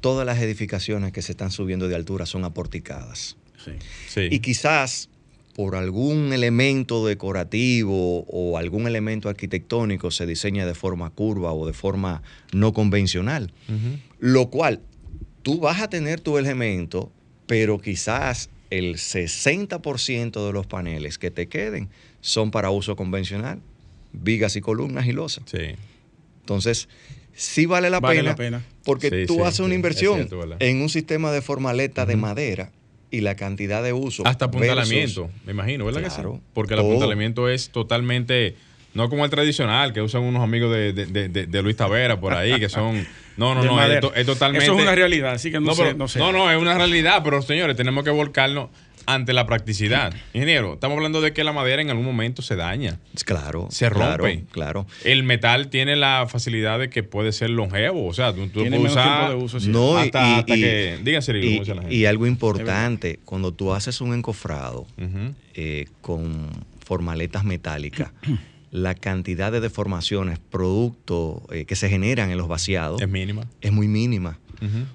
todas 0.00 0.26
las 0.26 0.38
edificaciones 0.40 1.12
que 1.12 1.22
se 1.22 1.32
están 1.32 1.50
subiendo 1.50 1.88
de 1.88 1.94
altura 1.94 2.26
son 2.26 2.44
aporticadas. 2.44 3.36
Sí. 3.64 3.72
Sí. 4.08 4.28
Y 4.30 4.40
quizás 4.40 5.08
por 5.54 5.74
algún 5.74 6.34
elemento 6.34 7.06
decorativo 7.06 8.24
o 8.28 8.58
algún 8.58 8.86
elemento 8.86 9.30
arquitectónico 9.30 10.10
se 10.10 10.26
diseña 10.26 10.66
de 10.66 10.74
forma 10.74 11.08
curva 11.08 11.52
o 11.54 11.66
de 11.66 11.72
forma 11.72 12.22
no 12.52 12.74
convencional. 12.74 13.52
Lo 14.18 14.50
cual, 14.50 14.82
tú 15.42 15.58
vas 15.58 15.80
a 15.80 15.88
tener 15.88 16.20
tu 16.20 16.36
elemento, 16.36 17.10
pero 17.46 17.78
quizás 17.78 18.50
el 18.68 18.96
60% 18.96 20.46
de 20.46 20.52
los 20.52 20.66
paneles 20.66 21.16
que 21.16 21.30
te 21.30 21.48
queden 21.48 21.88
son 22.20 22.50
para 22.50 22.70
uso 22.70 22.94
convencional, 22.94 23.60
vigas 24.12 24.56
y 24.56 24.60
columnas 24.60 25.06
y 25.06 25.12
losas. 25.12 25.44
Sí. 25.46 25.76
Entonces, 26.40 26.88
sí 27.36 27.66
vale 27.66 27.90
la, 27.90 28.00
Vale 28.00 28.16
pena, 28.18 28.30
la 28.30 28.36
pena. 28.36 28.62
porque 28.84 29.10
Sí, 29.10 29.26
tú 29.26 29.34
sí, 29.34 29.40
haces 29.42 29.60
una 29.60 29.74
inversión 29.74 30.28
en 30.58 30.82
un 30.82 30.88
sistema 30.88 31.30
de 31.30 31.42
formaleta 31.42 32.06
de 32.06 32.16
madera 32.16 32.70
y 33.10 33.20
la 33.20 33.36
cantidad 33.36 33.82
de 33.82 33.92
uso. 33.92 34.26
Hasta 34.26 34.46
versus- 34.46 34.62
apuntalamiento, 34.68 35.30
me 35.44 35.52
imagino, 35.52 35.84
¿verdad 35.84 36.02
que 36.02 36.08
Claro, 36.08 36.34
sí? 36.36 36.40
Porque 36.54 36.74
el 36.74 36.80
todo. 36.80 36.88
apuntalamiento 36.90 37.48
es 37.48 37.68
totalmente, 37.70 38.56
no 38.94 39.08
como 39.08 39.24
el 39.24 39.30
tradicional 39.30 39.92
que 39.92 40.02
usan 40.02 40.22
unos 40.22 40.42
amigos 40.42 40.72
de, 40.74 40.92
de- 40.92 41.28
de- 41.28 41.46
de- 41.46 41.62
Luis 41.62 41.76
Tavera 41.76 42.18
por 42.18 42.32
ahí, 42.34 42.58
que 42.58 42.68
son... 42.68 43.06
No, 43.36 43.54
no, 43.54 43.62
no, 43.64 43.82
es, 43.84 44.00
totalmente... 44.24 44.64
Eso 44.64 44.74
es 44.74 44.80
una 44.82 44.94
realidad, 44.94 45.32
así 45.34 45.50
que 45.50 45.60
no, 45.60 45.74
sé, 45.74 45.82
pero- 45.82 45.98
no 45.98 46.08
sé. 46.08 46.18
no, 46.18 46.32
no, 46.32 46.50
es 46.50 46.56
una 46.58 46.72
realidad, 46.72 47.20
pero 47.22 47.42
señores, 47.42 47.76
tenemos 47.76 48.02
que 48.02 48.08
volcarnos 48.08 48.70
ante 49.06 49.32
la 49.32 49.46
practicidad. 49.46 50.12
Ingeniero, 50.34 50.74
estamos 50.74 50.96
hablando 50.96 51.20
de 51.20 51.32
que 51.32 51.44
la 51.44 51.52
madera 51.52 51.80
en 51.82 51.90
algún 51.90 52.04
momento 52.04 52.42
se 52.42 52.56
daña. 52.56 52.98
Claro. 53.24 53.68
Se 53.70 53.88
claro, 53.90 54.24
rompe. 54.24 54.44
Claro. 54.50 54.86
El 55.04 55.22
metal 55.22 55.68
tiene 55.68 55.96
la 55.96 56.26
facilidad 56.28 56.78
de 56.78 56.90
que 56.90 57.02
puede 57.02 57.32
ser 57.32 57.50
longevo, 57.50 58.06
o 58.06 58.12
sea, 58.12 58.34
tú, 58.34 58.48
puedes 58.52 58.78
usar 58.80 59.30
de 59.30 59.34
uso. 59.36 59.60
sí. 59.60 59.68
No, 59.68 59.98
y- 59.98 60.06
hasta, 60.06 60.28
y- 60.28 60.34
hasta 60.40 60.56
y- 60.56 60.60
que... 60.60 60.98
Díganse, 61.02 61.38
Y, 61.38 61.58
la 61.64 61.74
gente. 61.74 61.94
y 61.94 62.04
algo 62.06 62.26
importante, 62.26 63.20
cuando 63.24 63.52
tú 63.52 63.72
haces 63.72 64.00
un 64.00 64.12
encofrado 64.14 64.86
eh, 65.54 65.86
con 66.00 66.48
formaletas 66.84 67.44
metálicas, 67.44 68.10
la 68.70 68.94
cantidad 68.94 69.52
de 69.52 69.60
deformaciones 69.60 70.38
producto 70.38 71.42
eh, 71.50 71.64
que 71.64 71.76
se 71.76 71.88
generan 71.88 72.30
en 72.30 72.36
los 72.38 72.48
vaciados 72.48 73.00
Es 73.00 73.08
mínima. 73.08 73.46
es 73.60 73.72
muy 73.72 73.88
mínima. 73.88 74.38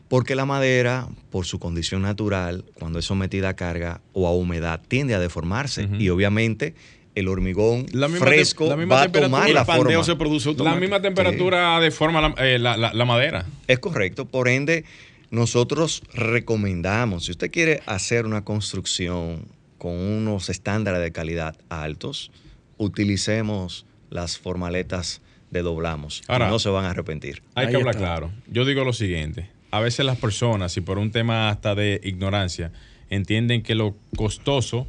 Porque 0.08 0.36
la 0.36 0.46
madera, 0.46 1.08
por 1.30 1.46
su 1.46 1.60
condición 1.60 2.02
natural, 2.02 2.66
cuando 2.74 3.00
es 3.00 3.06
sometida 3.06 3.50
a 3.50 3.56
carga 3.56 4.02
o 4.14 4.28
a 4.28 4.32
humedad, 4.36 4.82
tiende 4.88 5.14
a 5.16 5.20
deformarse. 5.20 5.88
Y 6.00 6.10
obviamente 6.10 6.74
el 7.16 7.28
hormigón 7.28 7.86
La 7.92 8.08
misma 8.08 8.26
fresco 8.26 8.64
te- 8.66 8.70
la 8.70 8.78
misma 8.78 8.96
va 8.96 9.02
a 9.02 9.04
temperatura. 9.06 9.38
tomar 9.44 9.50
la 9.54 9.66
forma. 9.66 10.04
se 10.04 10.16
produce 10.16 10.54
La 10.56 10.76
misma 10.76 11.02
temperatura 11.02 11.80
deforma 11.80 12.22
la, 12.22 12.36
eh, 12.38 12.58
la- 12.58 12.78
la- 12.78 12.94
la 12.94 13.06
madera. 13.06 13.46
Es 13.68 13.80
correcto. 13.80 14.26
Por 14.26 14.48
ende, 14.48 14.86
nosotros 15.30 16.04
recomendamos, 16.14 17.26
si 17.26 17.32
usted 17.32 17.52
quiere 17.52 17.82
hacer 17.86 18.26
una 18.26 18.44
construcción 18.46 19.46
con 19.78 19.94
unos 19.98 20.50
estándares 20.50 21.02
de 21.02 21.12
calidad 21.12 21.56
altos, 21.70 22.32
utilicemos 22.78 23.86
las 24.10 24.38
formaletas 24.38 25.22
doblamos. 25.62 26.22
Ahora, 26.28 26.50
no 26.50 26.58
se 26.60 26.70
van 26.70 26.86
a 26.86 26.92
arrepentir. 26.92 27.44
Hay 27.56 27.66
Ahí 27.66 27.72
que 27.72 27.78
hablar 27.78 27.96
está. 27.96 28.08
claro. 28.08 28.32
Yo 28.48 28.64
digo 28.66 28.84
lo 28.86 28.94
siguiente. 28.94 29.50
A 29.72 29.80
veces 29.82 30.06
las 30.06 30.18
personas, 30.18 30.76
y 30.78 30.82
por 30.82 30.98
un 30.98 31.12
tema 31.12 31.50
hasta 31.50 31.76
de 31.76 32.00
ignorancia, 32.04 32.72
entienden 33.10 33.62
que 33.64 33.76
lo 33.76 33.96
costoso 34.16 34.88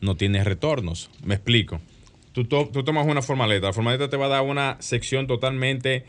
no 0.00 0.14
tiene 0.16 0.44
retornos. 0.44 1.10
Me 1.24 1.34
explico. 1.34 1.80
Tú, 2.32 2.44
to- 2.44 2.68
tú 2.72 2.82
tomas 2.84 3.06
una 3.06 3.22
formaleta. 3.22 3.66
La 3.68 3.72
formaleta 3.72 4.08
te 4.08 4.16
va 4.16 4.26
a 4.26 4.30
dar 4.30 4.42
una 4.42 4.76
sección 4.80 5.26
totalmente, 5.26 6.04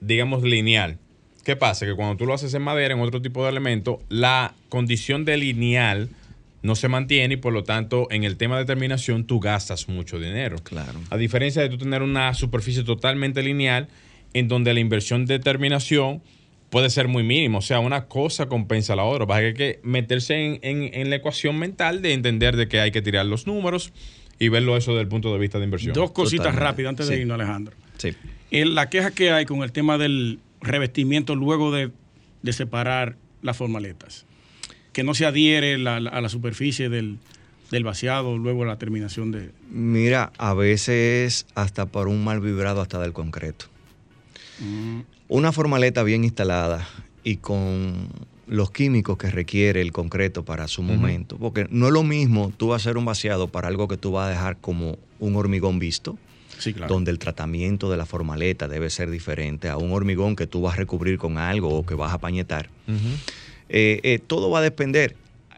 digamos, 0.00 0.42
lineal. 0.42 0.98
¿Qué 1.44 1.56
pasa? 1.56 1.86
Que 1.86 1.94
cuando 1.94 2.16
tú 2.16 2.26
lo 2.26 2.34
haces 2.34 2.52
en 2.54 2.62
madera, 2.62 2.94
en 2.94 3.00
otro 3.00 3.22
tipo 3.22 3.42
de 3.44 3.50
elemento, 3.50 4.00
la 4.08 4.54
condición 4.68 5.24
de 5.24 5.36
lineal 5.36 6.08
no 6.62 6.74
se 6.74 6.88
mantiene 6.88 7.34
y 7.34 7.36
por 7.36 7.52
lo 7.52 7.62
tanto 7.64 8.08
en 8.10 8.24
el 8.24 8.36
tema 8.36 8.58
de 8.58 8.64
terminación 8.64 9.24
tú 9.24 9.38
gastas 9.40 9.88
mucho 9.88 10.18
dinero. 10.18 10.56
Claro. 10.62 11.00
A 11.10 11.16
diferencia 11.16 11.62
de 11.62 11.68
tú 11.68 11.78
tener 11.78 12.02
una 12.02 12.34
superficie 12.34 12.82
totalmente 12.84 13.42
lineal 13.42 13.88
en 14.34 14.48
donde 14.48 14.74
la 14.74 14.80
inversión 14.80 15.24
de 15.26 15.38
terminación 15.38 16.22
puede 16.70 16.90
ser 16.90 17.08
muy 17.08 17.22
mínima. 17.22 17.58
O 17.58 17.62
sea, 17.62 17.80
una 17.80 18.06
cosa 18.06 18.46
compensa 18.46 18.92
a 18.92 18.96
la 18.96 19.04
otra. 19.04 19.26
Pasa 19.26 19.40
que 19.40 19.46
hay 19.46 19.54
que 19.54 19.80
meterse 19.82 20.34
en, 20.44 20.58
en- 20.62 20.90
en 20.92 21.10
la 21.10 21.16
ecuación 21.16 21.58
mental 21.58 22.02
de 22.02 22.12
entender 22.12 22.56
de 22.56 22.68
que 22.68 22.80
hay 22.80 22.90
que 22.90 23.00
tirar 23.02 23.24
los 23.24 23.46
números 23.46 23.92
y 24.38 24.48
verlo 24.48 24.76
eso 24.76 24.90
desde 24.92 25.02
el 25.02 25.08
punto 25.08 25.32
de 25.32 25.38
vista 25.38 25.58
de 25.58 25.64
inversión. 25.64 25.94
Dos 25.94 26.10
cositas 26.12 26.46
Totalmente. 26.46 26.64
rápidas 26.64 26.90
antes 26.90 27.08
de 27.08 27.14
Sí. 27.16 27.20
irnos, 27.22 27.34
Alejandro. 27.36 27.74
Sí. 27.96 28.10
El- 28.50 28.74
la 28.74 28.90
queja 28.90 29.12
que 29.12 29.30
hay 29.30 29.46
con 29.46 29.62
el 29.62 29.72
tema 29.72 29.96
del 29.96 30.40
revestimiento 30.60 31.34
luego 31.36 31.72
de, 31.72 31.90
de 32.42 32.52
separar 32.52 33.16
las 33.42 33.56
formaletas, 33.56 34.26
que 34.98 35.04
no 35.04 35.14
se 35.14 35.26
adhiere 35.26 35.78
la- 35.78 36.00
la- 36.00 36.10
a 36.10 36.20
la 36.20 36.28
superficie 36.28 36.88
del, 36.88 37.18
del 37.70 37.84
vaciado 37.84 38.36
luego 38.36 38.62
de 38.62 38.66
la 38.66 38.78
terminación 38.78 39.30
de... 39.30 39.52
Mira, 39.70 40.32
a 40.38 40.54
veces 40.54 41.46
hasta 41.54 41.86
por 41.86 42.08
un 42.08 42.24
mal 42.24 42.40
vibrado 42.40 42.80
hasta 42.80 42.98
del 42.98 43.12
concreto. 43.12 43.66
Una 45.28 45.52
formaleta 45.52 46.02
bien 46.02 46.24
instalada 46.24 46.84
y 47.22 47.36
con 47.36 48.08
los 48.48 48.72
químicos 48.72 49.16
que 49.18 49.30
requiere 49.30 49.80
el 49.82 49.92
concreto 49.92 50.44
para 50.44 50.66
su 50.66 50.82
momento, 50.82 51.36
porque 51.36 51.68
no 51.70 51.86
es 51.86 51.92
lo 51.92 52.02
mismo 52.02 52.52
tú 52.56 52.74
hacer 52.74 52.96
un 52.96 53.04
vaciado 53.04 53.46
para 53.46 53.68
algo 53.68 53.86
que 53.86 53.96
tú 53.98 54.10
vas 54.10 54.26
a 54.26 54.30
dejar 54.30 54.56
como 54.56 54.98
un 55.20 55.36
hormigón 55.36 55.78
visto, 55.78 56.18
Sí, 56.58 56.72
claro. 56.72 56.92
donde 56.92 57.12
el 57.12 57.20
tratamiento 57.20 57.88
de 57.88 57.98
la 57.98 58.04
formaleta 58.04 58.66
debe 58.66 58.90
ser 58.90 59.10
diferente 59.10 59.68
a 59.68 59.76
un 59.76 59.92
hormigón 59.92 60.34
que 60.34 60.48
tú 60.48 60.60
vas 60.62 60.74
a 60.74 60.78
recubrir 60.78 61.18
con 61.18 61.38
algo 61.38 61.68
o 61.72 61.86
que 61.86 61.94
vas 61.94 62.12
a 62.12 62.18
pañetar. 62.18 62.68
Eh, 63.68 64.00
eh, 64.02 64.18
todo 64.18 64.50
va 64.50 64.60
a 64.60 64.62
depender. 64.62 65.16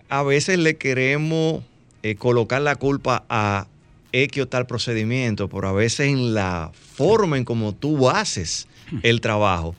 A 0.09 0.23
veces 0.23 0.59
le 0.59 0.77
queremos 0.77 1.63
eh, 2.03 2.17
colocar 2.17 2.63
la 2.63 2.77
culpa 2.77 3.25
a 3.29 3.67
X 4.13 4.43
o 4.43 4.49
tal 4.49 4.67
procedimiento, 4.67 5.49
pero 5.49 5.69
a 5.69 5.73
veces 5.73 6.09
en 6.09 6.35
la 6.35 6.73
forma 6.75 7.39
en 7.39 7.45
como 7.45 7.75
tú 7.75 8.09
haces 8.09 8.67
el 9.03 9.21
trabajo 9.21 9.77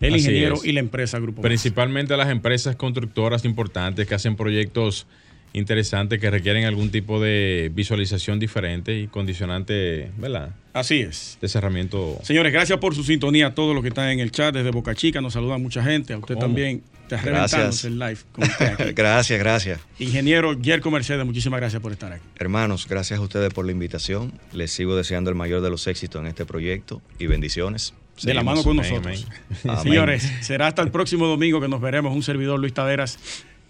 el 0.00 0.14
Así 0.14 0.22
ingeniero 0.24 0.54
es. 0.56 0.64
y 0.64 0.72
la 0.72 0.80
empresa 0.80 1.18
Grupo. 1.18 1.42
Principalmente 1.42 2.14
a 2.14 2.16
las 2.16 2.30
empresas 2.30 2.74
constructoras 2.74 3.44
importantes 3.44 4.06
que 4.08 4.14
hacen 4.14 4.34
proyectos 4.34 5.06
interesantes 5.52 6.20
que 6.20 6.30
requieren 6.30 6.64
algún 6.64 6.90
tipo 6.90 7.20
de 7.20 7.70
visualización 7.74 8.38
diferente 8.38 8.98
y 8.98 9.08
condicionante, 9.08 10.10
¿verdad? 10.16 10.54
Así 10.72 11.00
es. 11.00 11.38
De 11.40 11.48
cerramiento. 11.48 12.18
Señores, 12.22 12.52
gracias 12.52 12.78
por 12.78 12.94
su 12.94 13.02
sintonía 13.02 13.48
a 13.48 13.54
todos 13.54 13.74
los 13.74 13.82
que 13.82 13.88
están 13.88 14.08
en 14.10 14.20
el 14.20 14.30
chat 14.30 14.54
desde 14.54 14.70
Boca 14.70 14.94
Chica. 14.94 15.20
Nos 15.20 15.32
saluda 15.32 15.58
mucha 15.58 15.82
gente. 15.82 16.12
A 16.12 16.18
usted 16.18 16.34
¿Cómo? 16.34 16.46
también. 16.46 16.82
Te 17.08 17.16
Gracias. 17.16 17.52
reventamos 17.52 17.84
el 17.84 17.98
live 17.98 18.18
con 18.30 18.44
usted 18.44 18.66
aquí. 18.66 18.92
gracias, 18.94 19.38
gracias. 19.40 19.80
Ingeniero 19.98 20.52
Yerko 20.52 20.92
Mercedes, 20.92 21.26
muchísimas 21.26 21.58
gracias 21.58 21.82
por 21.82 21.90
estar 21.90 22.12
aquí. 22.12 22.24
Hermanos, 22.38 22.86
gracias 22.88 23.18
a 23.18 23.22
ustedes 23.22 23.52
por 23.52 23.66
la 23.66 23.72
invitación. 23.72 24.32
Les 24.52 24.70
sigo 24.70 24.94
deseando 24.94 25.28
el 25.30 25.36
mayor 25.36 25.60
de 25.60 25.70
los 25.70 25.88
éxitos 25.88 26.20
en 26.22 26.28
este 26.28 26.46
proyecto 26.46 27.02
y 27.18 27.26
bendiciones. 27.26 27.94
De 28.22 28.34
la 28.34 28.42
mano 28.42 28.62
con 28.62 28.76
nosotros. 28.76 29.26
Señores, 29.82 30.30
será 30.40 30.66
hasta 30.66 30.82
el 30.82 30.90
próximo 30.90 31.26
domingo 31.26 31.60
que 31.60 31.68
nos 31.68 31.80
veremos. 31.80 32.14
Un 32.14 32.22
servidor 32.22 32.60
Luis 32.60 32.74
Taveras, 32.74 33.18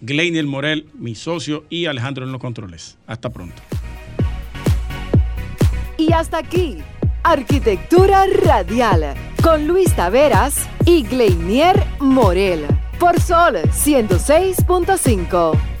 Gleinier 0.01 0.45
Morel, 0.45 0.87
mi 0.93 1.15
socio 1.15 1.65
y 1.69 1.85
Alejandro 1.85 2.25
en 2.25 2.31
los 2.31 2.41
controles. 2.41 2.97
Hasta 3.07 3.29
pronto. 3.29 3.61
Y 5.97 6.11
hasta 6.13 6.39
aquí, 6.39 6.77
Arquitectura 7.23 8.25
Radial, 8.43 9.13
con 9.43 9.67
Luis 9.67 9.95
Taveras 9.95 10.67
y 10.85 11.03
Gleinier 11.03 11.83
Morel, 11.99 12.65
por 12.99 13.21
Sol 13.21 13.57
106.5. 13.57 15.80